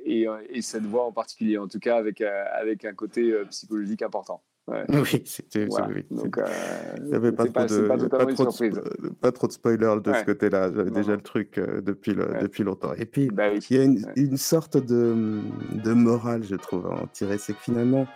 et, 0.04 0.26
et, 0.50 0.62
cette 0.62 0.84
voie 0.84 1.04
en 1.04 1.12
particulier, 1.12 1.56
en 1.56 1.66
tout 1.66 1.80
cas 1.80 1.96
avec, 1.96 2.20
avec 2.20 2.84
un 2.84 2.92
côté 2.92 3.34
psychologique 3.48 4.02
important. 4.02 4.42
Oui, 4.88 5.22
c'était. 5.24 5.66
Donc, 5.66 6.38
euh, 6.38 7.32
pas, 7.32 7.46
trop 7.46 7.64
de, 7.64 7.86
pas, 7.86 7.96
trop 8.26 8.46
de, 8.46 9.08
pas 9.20 9.32
trop 9.32 9.46
de 9.46 9.52
spoilers 9.52 10.00
de 10.02 10.12
ce 10.12 10.24
côté-là. 10.24 10.70
J'avais 10.74 10.90
déjà 10.90 11.12
le 11.12 11.22
truc 11.22 11.58
euh, 11.58 11.80
depuis, 11.80 12.14
le, 12.14 12.28
depuis 12.40 12.64
longtemps. 12.64 12.92
Et 12.94 13.06
puis, 13.06 13.28
bah 13.28 13.52
il 13.52 13.76
y 13.76 13.80
a 13.80 13.84
une, 13.84 14.04
une 14.16 14.36
sorte 14.36 14.76
de, 14.76 15.40
de, 15.72 15.92
morale, 15.92 16.42
je 16.44 16.56
trouve, 16.56 16.86
à 16.86 17.02
en 17.02 17.06
tirer. 17.06 17.38
C'est 17.38 17.54
que 17.54 17.60
finalement, 17.60 18.06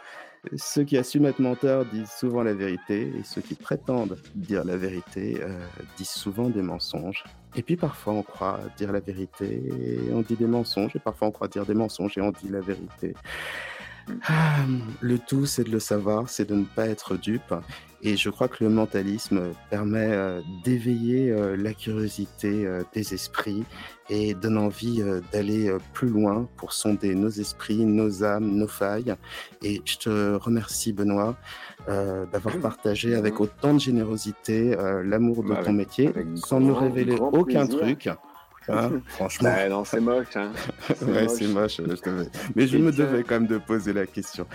ceux 0.57 0.85
qui 0.85 0.99
assument 0.99 1.27
être 1.27 1.39
menteurs 1.39 1.85
disent 1.87 2.11
souvent 2.11 2.43
la 2.43 2.55
vérité, 2.55 3.13
et 3.19 3.23
ceux 3.25 3.41
qui 3.41 3.55
prétendent 3.55 4.19
dire 4.35 4.65
la 4.65 4.77
vérité 4.77 5.39
euh, 5.41 5.59
disent 5.97 6.09
souvent 6.09 6.51
des 6.51 6.63
mensonges. 6.63 7.25
Et 7.55 7.63
puis 7.63 7.77
parfois 7.77 8.15
on 8.15 8.23
croit 8.23 8.61
dire 8.77 8.93
la 8.93 9.01
vérité 9.01 9.45
et 9.45 10.13
on 10.13 10.23
dit 10.23 10.37
des 10.37 10.47
mensonges, 10.47 10.97
et 10.97 10.99
parfois 10.99 11.29
on 11.29 11.31
croit 11.31 11.49
dire 11.49 11.67
des 11.67 11.75
mensonges 11.75 12.19
et 12.19 12.21
on 12.21 12.31
dit 12.31 12.49
la 12.49 12.61
vérité. 12.61 13.15
Ah, 14.29 14.65
le 15.01 15.19
tout, 15.19 15.47
c'est 15.47 15.65
de 15.65 15.71
le 15.71 15.81
savoir, 15.81 16.29
c'est 16.29 16.49
de 16.49 16.55
ne 16.55 16.65
pas 16.65 16.87
être 16.87 17.17
dupe. 17.17 17.55
Et 18.05 18.17
je 18.17 18.31
crois 18.31 18.49
que 18.49 18.65
le 18.65 18.71
mentalisme 18.71 19.53
permet 19.71 20.11
euh, 20.11 20.41
d'éveiller 20.65 21.31
euh, 21.31 21.57
la 21.57 21.73
curiosité 21.73 22.67
euh, 22.67 22.83
des 22.93 23.15
esprits 23.15 23.63
et 24.11 24.35
donne 24.35 24.59
envie 24.59 25.03
d'aller 25.33 25.75
plus 25.95 26.09
loin 26.09 26.49
pour 26.57 26.73
sonder 26.73 27.15
nos 27.15 27.31
esprits, 27.31 27.85
nos 27.85 28.25
âmes, 28.25 28.57
nos 28.57 28.67
failles. 28.67 29.15
Et 29.63 29.81
je 29.85 29.97
te 29.97 30.35
remercie, 30.35 30.93
Benoît, 30.93 31.37
d'avoir 31.87 32.59
partagé 32.59 33.15
avec 33.15 33.41
autant 33.41 33.73
de 33.73 33.81
générosité 33.81 34.77
l'amour 35.03 35.45
de 35.45 35.55
ton 35.65 35.73
métier, 35.73 36.13
sans 36.35 36.61
nous 36.61 36.75
révéler 36.75 37.17
aucun 37.19 37.67
truc. 37.67 38.11
Hein, 38.69 38.91
franchement. 39.09 39.51
Bah, 39.51 39.69
non, 39.69 39.85
c'est 39.85 40.01
moche. 40.01 40.37
Hein. 40.37 40.53
ouais, 41.03 41.29
c'est 41.29 41.49
moche. 41.49 41.81
Mais 42.55 42.67
je 42.67 42.79
me 42.79 42.93
devais 42.93 43.23
quand 43.23 43.41
même 43.41 43.47
de 43.47 43.59
poser 43.59 43.93
la 43.93 44.07
question. 44.07 44.47